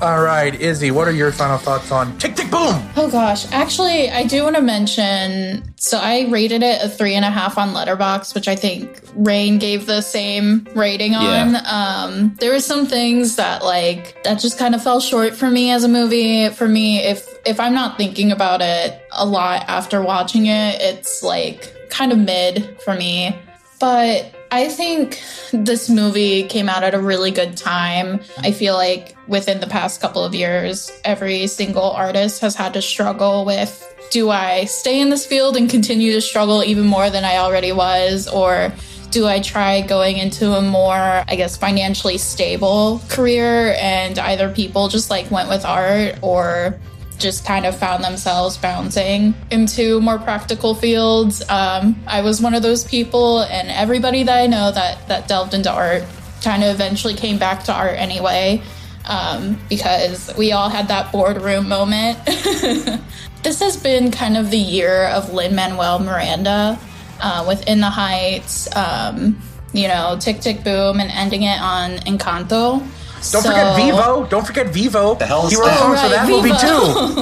All 0.00 0.20
right, 0.20 0.54
Izzy, 0.60 0.90
what 0.90 1.06
are 1.08 1.12
your 1.12 1.32
final 1.32 1.56
thoughts 1.56 1.90
on 1.90 2.18
Tick 2.18 2.34
Tick 2.34 2.50
Boom? 2.50 2.82
Oh 2.96 3.08
gosh, 3.10 3.50
actually, 3.52 4.10
I 4.10 4.24
do 4.24 4.42
want 4.42 4.56
to 4.56 4.62
mention. 4.62 5.72
So 5.76 5.98
I 5.98 6.28
rated 6.28 6.62
it 6.62 6.82
a 6.82 6.88
three 6.88 7.14
and 7.14 7.24
a 7.24 7.30
half 7.30 7.56
on 7.56 7.70
Letterboxd, 7.70 8.34
which 8.34 8.48
I 8.48 8.56
think 8.56 9.00
Rain 9.14 9.58
gave 9.58 9.86
the 9.86 10.02
same 10.02 10.66
rating 10.74 11.14
on. 11.14 11.52
Yeah. 11.52 11.60
Um, 11.60 12.34
there 12.40 12.52
were 12.52 12.60
some 12.60 12.86
things 12.86 13.36
that 13.36 13.64
like 13.64 14.22
that 14.24 14.40
just 14.40 14.58
kind 14.58 14.74
of 14.74 14.82
fell 14.82 15.00
short 15.00 15.34
for 15.34 15.48
me 15.48 15.70
as 15.70 15.84
a 15.84 15.88
movie. 15.88 16.48
For 16.48 16.68
me, 16.68 16.98
if 16.98 17.26
if 17.46 17.60
I'm 17.60 17.74
not 17.74 17.96
thinking 17.96 18.32
about 18.32 18.60
it 18.62 19.00
a 19.12 19.24
lot 19.24 19.64
after 19.68 20.02
watching 20.02 20.46
it, 20.46 20.80
it's 20.80 21.22
like 21.22 21.88
kind 21.88 22.12
of 22.12 22.18
mid 22.18 22.80
for 22.82 22.94
me. 22.94 23.38
But 23.78 24.33
I 24.54 24.68
think 24.68 25.20
this 25.52 25.90
movie 25.90 26.44
came 26.44 26.68
out 26.68 26.84
at 26.84 26.94
a 26.94 27.00
really 27.00 27.32
good 27.32 27.56
time. 27.56 28.20
I 28.38 28.52
feel 28.52 28.74
like 28.74 29.16
within 29.26 29.58
the 29.58 29.66
past 29.66 30.00
couple 30.00 30.24
of 30.24 30.32
years, 30.32 30.92
every 31.04 31.48
single 31.48 31.90
artist 31.90 32.40
has 32.40 32.54
had 32.54 32.72
to 32.74 32.80
struggle 32.80 33.44
with 33.44 33.80
do 34.12 34.30
I 34.30 34.66
stay 34.66 35.00
in 35.00 35.10
this 35.10 35.26
field 35.26 35.56
and 35.56 35.68
continue 35.68 36.12
to 36.12 36.20
struggle 36.20 36.62
even 36.62 36.86
more 36.86 37.10
than 37.10 37.24
I 37.24 37.38
already 37.38 37.72
was? 37.72 38.28
Or 38.28 38.72
do 39.10 39.26
I 39.26 39.40
try 39.40 39.80
going 39.80 40.18
into 40.18 40.52
a 40.52 40.62
more, 40.62 41.24
I 41.26 41.34
guess, 41.36 41.56
financially 41.56 42.18
stable 42.18 43.02
career? 43.08 43.74
And 43.80 44.20
either 44.20 44.48
people 44.50 44.86
just 44.86 45.10
like 45.10 45.28
went 45.32 45.48
with 45.48 45.64
art 45.64 46.16
or 46.22 46.78
just 47.18 47.44
kind 47.44 47.66
of 47.66 47.76
found 47.76 48.04
themselves 48.04 48.56
bouncing 48.56 49.34
into 49.50 50.00
more 50.00 50.18
practical 50.18 50.74
fields. 50.74 51.42
Um, 51.48 52.02
I 52.06 52.22
was 52.22 52.40
one 52.40 52.54
of 52.54 52.62
those 52.62 52.84
people, 52.84 53.40
and 53.40 53.68
everybody 53.68 54.22
that 54.22 54.38
I 54.38 54.46
know 54.46 54.70
that 54.72 55.08
that 55.08 55.28
delved 55.28 55.54
into 55.54 55.70
art 55.70 56.04
kind 56.42 56.62
of 56.62 56.74
eventually 56.74 57.14
came 57.14 57.38
back 57.38 57.64
to 57.64 57.72
art 57.72 57.98
anyway, 57.98 58.62
um, 59.06 59.58
because 59.68 60.32
we 60.36 60.52
all 60.52 60.68
had 60.68 60.88
that 60.88 61.12
boardroom 61.12 61.68
moment. 61.68 62.18
this 62.26 63.60
has 63.60 63.76
been 63.76 64.10
kind 64.10 64.36
of 64.36 64.50
the 64.50 64.58
year 64.58 65.06
of 65.08 65.32
Lin 65.32 65.54
Manuel 65.54 65.98
Miranda 65.98 66.78
uh, 67.20 67.44
within 67.46 67.80
the 67.80 67.90
Heights. 67.90 68.74
Um, 68.76 69.40
you 69.72 69.88
know, 69.88 70.16
Tick 70.20 70.40
Tick 70.40 70.62
Boom, 70.62 71.00
and 71.00 71.10
ending 71.10 71.42
it 71.42 71.60
on 71.60 71.92
Encanto. 72.06 72.86
Don't 73.32 73.42
So- 73.42 73.50
forget 73.50 73.76
Vivo. 73.76 74.24
Don't 74.26 74.46
forget 74.46 74.68
Vivo. 74.68 75.14
The 75.14 75.26
hell 75.26 75.46
is 75.46 75.52
he 75.52 75.56
wrote 75.56 75.66
that? 75.66 75.78
songs 75.78 76.00
for 76.00 76.06
Right, 76.06 76.12
that 76.12 76.28
movie 76.28 76.50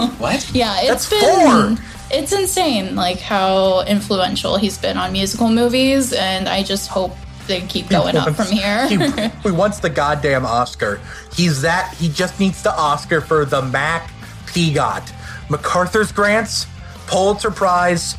too. 0.08 0.12
What? 0.22 0.50
Yeah, 0.52 0.76
it's 0.80 1.08
That's 1.08 1.10
been 1.10 1.76
four. 1.76 1.84
it's 2.10 2.32
insane 2.32 2.94
like 2.96 3.18
how 3.20 3.82
influential 3.82 4.56
he's 4.56 4.78
been 4.78 4.96
on 4.96 5.12
musical 5.12 5.48
movies 5.48 6.12
and 6.12 6.48
I 6.48 6.62
just 6.62 6.88
hope 6.88 7.12
they 7.48 7.60
keep 7.62 7.88
going 7.88 8.16
up 8.16 8.34
from 8.36 8.46
here. 8.46 8.86
he, 8.88 8.96
he 9.42 9.50
wants 9.50 9.80
the 9.80 9.90
goddamn 9.90 10.46
Oscar. 10.46 11.00
He's 11.34 11.62
that. 11.62 11.92
He 11.94 12.08
just 12.08 12.38
needs 12.38 12.62
the 12.62 12.72
Oscar 12.72 13.20
for 13.20 13.44
the 13.44 13.62
Mac 13.62 14.10
Pegot. 14.46 15.10
MacArthur's 15.50 16.12
grants, 16.12 16.66
Pulitzer 17.08 17.50
Prize, 17.50 18.16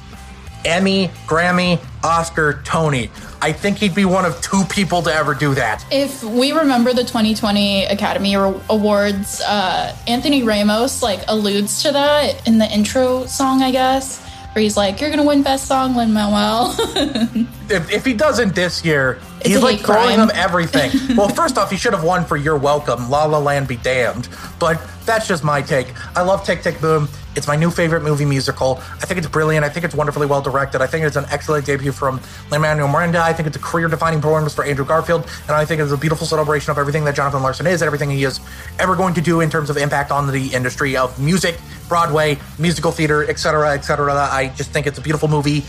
Emmy, 0.66 1.10
Grammy, 1.26 1.80
Oscar, 2.04 2.62
Tony. 2.64 3.10
I 3.44 3.52
think 3.52 3.78
he'd 3.78 3.94
be 3.94 4.06
one 4.06 4.24
of 4.24 4.40
two 4.40 4.64
people 4.70 5.02
to 5.02 5.14
ever 5.14 5.34
do 5.34 5.54
that. 5.56 5.86
if 5.92 6.24
we 6.24 6.54
remember 6.54 6.94
the 6.94 7.04
2020 7.04 7.84
Academy 7.86 8.36
Awards, 8.36 9.42
uh, 9.42 9.94
Anthony 10.08 10.44
Ramos 10.44 11.04
like 11.04 11.20
alludes 11.28 11.84
to 11.84 11.92
that 11.92 12.48
in 12.48 12.58
the 12.58 12.66
intro 12.72 13.26
song, 13.26 13.62
I 13.62 13.72
guess, 13.72 14.26
where 14.54 14.64
he's 14.64 14.78
like, 14.78 15.02
"You're 15.02 15.10
gonna 15.10 15.26
win 15.26 15.44
Best 15.44 15.68
Song, 15.68 15.94
Lin 15.96 16.14
Manuel." 16.14 16.74
If, 17.70 17.92
if 17.92 18.06
he 18.06 18.14
doesn't 18.14 18.54
this 18.56 18.84
year, 18.86 19.20
It's 19.40 19.48
he's 19.48 19.62
like 19.64 19.80
throwing 19.80 20.16
crime. 20.18 20.30
him 20.30 20.32
everything. 20.36 20.92
well, 21.18 21.30
first 21.30 21.58
off, 21.58 21.72
he 21.72 21.78
should 21.78 21.94
have 21.94 22.04
won 22.04 22.24
for 22.26 22.38
You're 22.38 22.58
Welcome, 22.58 23.10
La 23.10 23.24
La 23.26 23.40
Land 23.40 23.68
be 23.68 23.78
damned. 23.78 24.28
But 24.60 24.80
that's 25.06 25.28
just 25.28 25.44
my 25.44 25.62
take. 25.62 25.88
I 26.16 26.22
love 26.22 26.46
Tick 26.46 26.62
Tick 26.62 26.80
Boom. 26.82 27.08
It's 27.36 27.48
my 27.48 27.56
new 27.56 27.72
favorite 27.72 28.04
movie 28.04 28.26
musical. 28.26 28.78
I 29.02 29.06
think 29.06 29.18
it's 29.18 29.28
brilliant. 29.28 29.66
I 29.66 29.70
think 29.70 29.86
it's 29.86 29.96
wonderfully 29.96 30.28
well 30.28 30.42
directed. 30.42 30.82
I 30.82 30.88
think 30.88 31.06
it's 31.06 31.16
an 31.16 31.26
excellent 31.32 31.66
debut 31.66 31.92
from 31.92 32.22
Lin-Manuel 32.52 32.88
Miranda. 32.88 33.20
I 33.20 33.34
think 33.34 33.48
it's 33.48 33.58
a 33.58 33.60
career-defining 33.60 34.22
performance 34.22 34.54
for 34.54 34.64
Andrew 34.64 34.86
Garfield. 34.86 35.28
And 35.48 35.52
I 35.52 35.66
think 35.66 35.82
it's 35.82 35.92
a 35.92 35.98
beautiful 35.98 36.28
celebration 36.28 36.72
of 36.72 36.78
everything 36.78 37.06
that 37.06 37.16
Jonathan 37.16 37.42
Larson 37.42 37.66
is 37.66 37.82
and 37.82 37.88
everything 37.88 38.12
he 38.12 38.24
is 38.24 38.40
ever 38.80 38.96
going 38.96 39.14
to 39.16 39.22
do 39.22 39.42
in 39.42 39.50
terms 39.50 39.70
of 39.70 39.78
impact 39.78 40.12
on 40.12 40.32
the 40.32 40.54
industry 40.54 40.96
of 40.96 41.20
music, 41.20 41.58
Broadway, 41.90 42.38
musical 42.60 42.92
theater, 42.92 43.28
etc., 43.30 43.74
etc. 43.74 44.14
I 44.14 44.50
just 44.56 44.72
think 44.72 44.86
it's 44.86 45.00
a 45.00 45.02
beautiful 45.02 45.28
movie. 45.28 45.64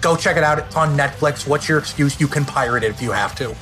Go 0.00 0.16
check 0.16 0.36
it 0.36 0.44
out. 0.44 0.58
It's 0.58 0.76
on 0.76 0.96
Netflix. 0.96 1.46
What's 1.46 1.68
your 1.68 1.78
excuse? 1.78 2.20
You 2.20 2.28
can 2.28 2.44
pirate 2.44 2.84
it 2.84 2.90
if 2.90 3.02
you 3.02 3.10
have 3.10 3.34
to. 3.36 3.54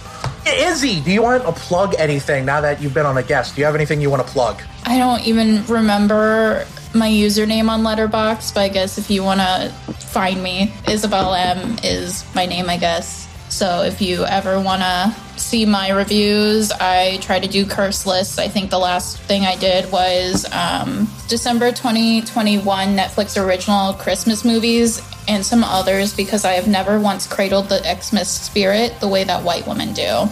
Izzy, 0.46 1.00
do 1.00 1.10
you 1.10 1.22
want 1.22 1.42
to 1.42 1.52
plug 1.52 1.94
anything 1.98 2.44
now 2.44 2.60
that 2.60 2.80
you've 2.80 2.94
been 2.94 3.06
on 3.06 3.18
a 3.18 3.22
guest? 3.22 3.54
Do 3.54 3.60
you 3.60 3.66
have 3.66 3.74
anything 3.74 4.00
you 4.00 4.08
want 4.08 4.24
to 4.26 4.32
plug? 4.32 4.62
I 4.84 4.98
don't 4.98 5.20
even 5.26 5.64
remember 5.66 6.64
my 6.94 7.08
username 7.08 7.68
on 7.68 7.82
Letterboxd, 7.82 8.54
but 8.54 8.60
I 8.60 8.68
guess 8.68 8.98
if 8.98 9.10
you 9.10 9.22
want 9.22 9.40
to 9.40 9.72
find 9.94 10.42
me, 10.42 10.72
Isabel 10.88 11.34
M 11.34 11.76
is 11.82 12.24
my 12.34 12.46
name, 12.46 12.68
I 12.70 12.76
guess. 12.76 13.26
So 13.50 13.82
if 13.82 14.00
you 14.00 14.24
ever 14.24 14.60
want 14.60 14.82
to 14.82 15.14
see 15.38 15.64
my 15.64 15.90
reviews, 15.90 16.70
I 16.72 17.18
try 17.22 17.40
to 17.40 17.48
do 17.48 17.64
curse 17.64 18.06
lists. 18.06 18.38
I 18.38 18.48
think 18.48 18.70
the 18.70 18.78
last 18.78 19.18
thing 19.18 19.44
I 19.44 19.56
did 19.56 19.90
was 19.90 20.44
um, 20.52 21.08
December 21.28 21.70
2021 21.70 22.96
Netflix 22.96 23.42
original 23.42 23.94
Christmas 23.94 24.44
movies 24.44 25.00
and 25.28 25.44
some 25.44 25.64
others 25.64 26.14
because 26.14 26.44
I 26.44 26.52
have 26.52 26.68
never 26.68 27.00
once 27.00 27.26
cradled 27.26 27.68
the 27.68 27.78
Xmas 27.78 28.30
spirit 28.30 29.00
the 29.00 29.08
way 29.08 29.24
that 29.24 29.42
white 29.42 29.66
women 29.66 29.92
do. 29.92 30.28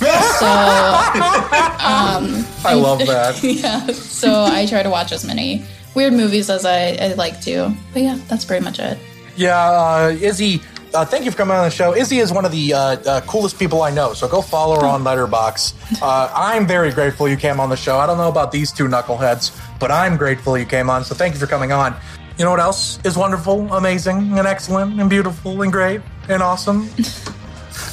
So 0.00 0.06
I 2.62 2.74
love 2.74 3.00
that. 3.00 3.42
yeah, 3.42 3.86
so 3.88 4.44
I 4.44 4.66
try 4.66 4.82
to 4.82 4.90
watch 4.90 5.12
as 5.12 5.24
many 5.24 5.64
weird 5.94 6.12
movies 6.12 6.50
as 6.50 6.64
I, 6.64 6.96
I 7.00 7.12
like 7.14 7.40
to. 7.42 7.74
But 7.92 8.02
yeah, 8.02 8.18
that's 8.28 8.44
pretty 8.44 8.64
much 8.64 8.78
it. 8.78 8.98
Yeah, 9.36 9.56
uh, 9.56 10.16
Izzy, 10.20 10.60
uh, 10.92 11.04
thank 11.04 11.24
you 11.24 11.30
for 11.30 11.36
coming 11.36 11.56
on 11.56 11.64
the 11.64 11.70
show. 11.70 11.94
Izzy 11.94 12.18
is 12.18 12.32
one 12.32 12.44
of 12.44 12.52
the 12.52 12.74
uh, 12.74 12.78
uh, 12.78 13.20
coolest 13.22 13.58
people 13.58 13.82
I 13.82 13.90
know, 13.90 14.12
so 14.12 14.28
go 14.28 14.42
follow 14.42 14.80
her 14.80 14.86
on 14.86 15.02
Letterboxd. 15.02 15.74
Uh, 16.02 16.32
I'm 16.34 16.66
very 16.66 16.92
grateful 16.92 17.28
you 17.28 17.36
came 17.36 17.60
on 17.60 17.68
the 17.68 17.76
show. 17.76 17.98
I 17.98 18.06
don't 18.06 18.16
know 18.16 18.28
about 18.28 18.52
these 18.52 18.72
two 18.72 18.86
knuckleheads, 18.86 19.50
but 19.78 19.90
I'm 19.90 20.16
grateful 20.16 20.56
you 20.56 20.64
came 20.64 20.88
on, 20.88 21.04
so 21.04 21.14
thank 21.14 21.34
you 21.34 21.40
for 21.40 21.46
coming 21.46 21.72
on. 21.72 21.94
You 22.38 22.44
know 22.44 22.50
what 22.52 22.60
else 22.60 22.98
is 23.04 23.18
wonderful, 23.18 23.70
amazing, 23.74 24.38
and 24.38 24.46
excellent, 24.46 24.98
and 24.98 25.10
beautiful, 25.10 25.60
and 25.62 25.70
great, 25.70 26.00
and 26.28 26.42
awesome? 26.42 26.88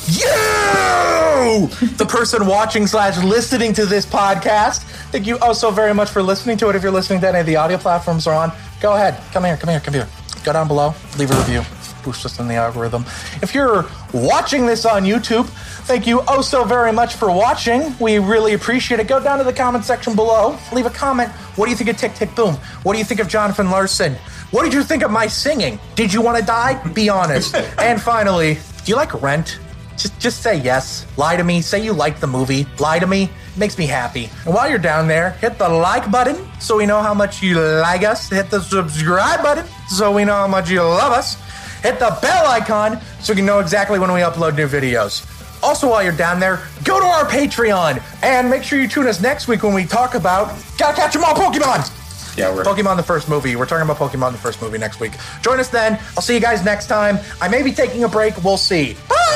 you, 0.07 1.67
the 1.97 2.05
person 2.07 2.47
watching 2.47 2.87
slash 2.87 3.21
listening 3.23 3.73
to 3.73 3.85
this 3.85 4.05
podcast. 4.05 4.83
Thank 5.11 5.27
you 5.27 5.37
oh 5.41 5.53
so 5.53 5.71
very 5.71 5.93
much 5.93 6.09
for 6.09 6.21
listening 6.23 6.57
to 6.57 6.69
it. 6.69 6.75
If 6.75 6.83
you're 6.83 6.91
listening 6.91 7.19
to 7.21 7.27
any 7.29 7.39
of 7.39 7.45
the 7.45 7.55
audio 7.55 7.77
platforms 7.77 8.27
are 8.27 8.33
on, 8.33 8.51
go 8.81 8.93
ahead. 8.93 9.21
Come 9.33 9.43
here, 9.43 9.57
come 9.57 9.69
here, 9.69 9.79
come 9.79 9.93
here. 9.93 10.07
Go 10.43 10.53
down 10.53 10.67
below, 10.67 10.93
leave 11.17 11.31
a 11.31 11.35
review. 11.35 11.61
boosts 12.03 12.25
us 12.25 12.39
in 12.39 12.47
the 12.47 12.55
algorithm. 12.55 13.03
If 13.41 13.53
you're 13.53 13.85
watching 14.13 14.65
this 14.65 14.85
on 14.85 15.03
YouTube, 15.03 15.45
thank 15.87 16.07
you 16.07 16.21
oh 16.27 16.41
so 16.41 16.63
very 16.63 16.93
much 16.93 17.15
for 17.15 17.31
watching. 17.31 17.93
We 17.99 18.19
really 18.19 18.53
appreciate 18.53 18.99
it. 18.99 19.07
Go 19.07 19.21
down 19.21 19.39
to 19.39 19.43
the 19.43 19.53
comment 19.53 19.83
section 19.83 20.15
below, 20.15 20.57
leave 20.71 20.85
a 20.85 20.89
comment. 20.89 21.29
What 21.57 21.65
do 21.65 21.71
you 21.71 21.77
think 21.77 21.89
of 21.89 21.97
Tick 21.97 22.13
Tick 22.13 22.33
Boom? 22.33 22.55
What 22.83 22.93
do 22.93 22.99
you 22.99 23.05
think 23.05 23.19
of 23.19 23.27
Jonathan 23.27 23.69
Larson? 23.69 24.15
What 24.51 24.63
did 24.63 24.73
you 24.73 24.83
think 24.83 25.03
of 25.03 25.11
my 25.11 25.27
singing? 25.27 25.79
Did 25.95 26.13
you 26.13 26.21
want 26.21 26.37
to 26.37 26.45
die? 26.45 26.81
Be 26.93 27.09
honest. 27.09 27.55
and 27.77 28.01
finally, 28.01 28.53
do 28.85 28.91
you 28.91 28.95
like 28.95 29.21
Rent? 29.21 29.59
Just 29.97 30.19
just 30.19 30.41
say 30.41 30.57
yes. 30.59 31.05
Lie 31.17 31.35
to 31.37 31.43
me. 31.43 31.61
Say 31.61 31.83
you 31.83 31.91
like 31.93 32.19
the 32.19 32.27
movie. 32.27 32.67
Lie 32.79 32.99
to 32.99 33.07
me. 33.07 33.23
It 33.23 33.57
makes 33.57 33.77
me 33.77 33.87
happy. 33.87 34.29
And 34.45 34.53
while 34.53 34.69
you're 34.69 34.77
down 34.79 35.07
there, 35.07 35.31
hit 35.31 35.57
the 35.57 35.67
like 35.67 36.09
button 36.11 36.47
so 36.59 36.77
we 36.77 36.85
know 36.85 37.01
how 37.01 37.13
much 37.13 37.41
you 37.41 37.59
like 37.59 38.03
us. 38.03 38.29
Hit 38.29 38.49
the 38.49 38.61
subscribe 38.61 39.41
button 39.41 39.65
so 39.89 40.11
we 40.11 40.23
know 40.23 40.35
how 40.35 40.47
much 40.47 40.69
you 40.69 40.81
love 40.81 41.11
us. 41.11 41.35
Hit 41.81 41.99
the 41.99 42.17
bell 42.21 42.47
icon 42.47 42.99
so 43.21 43.33
we 43.33 43.37
can 43.37 43.45
know 43.45 43.59
exactly 43.59 43.97
when 43.99 44.11
we 44.13 44.21
upload 44.21 44.55
new 44.55 44.67
videos. 44.67 45.25
Also, 45.63 45.89
while 45.89 46.03
you're 46.03 46.11
down 46.11 46.39
there, 46.39 46.61
go 46.83 46.99
to 46.99 47.05
our 47.05 47.25
Patreon 47.25 48.01
and 48.23 48.49
make 48.49 48.61
sure 48.63 48.79
you 48.79 48.87
tune 48.87 49.07
us 49.07 49.19
next 49.19 49.47
week 49.47 49.63
when 49.63 49.73
we 49.73 49.85
talk 49.85 50.13
about 50.13 50.53
Gotta 50.77 50.95
Catch 50.95 51.15
'em 51.15 51.23
All 51.23 51.33
Pokemon. 51.33 51.89
Yeah, 52.37 52.53
we're 52.53 52.63
Pokemon 52.63 52.97
the 52.97 53.03
first 53.03 53.27
movie. 53.27 53.55
We're 53.55 53.65
talking 53.65 53.89
about 53.89 53.97
Pokemon 53.97 54.31
the 54.33 54.37
first 54.37 54.61
movie 54.61 54.77
next 54.77 54.99
week. 54.99 55.13
Join 55.41 55.59
us 55.59 55.69
then. 55.69 55.97
I'll 56.15 56.21
see 56.21 56.35
you 56.35 56.39
guys 56.39 56.63
next 56.63 56.85
time. 56.85 57.17
I 57.41 57.47
may 57.47 57.63
be 57.63 57.71
taking 57.71 58.03
a 58.03 58.07
break. 58.07 58.43
We'll 58.43 58.57
see. 58.57 58.95
Bye. 59.09 59.26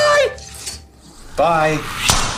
Bye. 1.41 2.30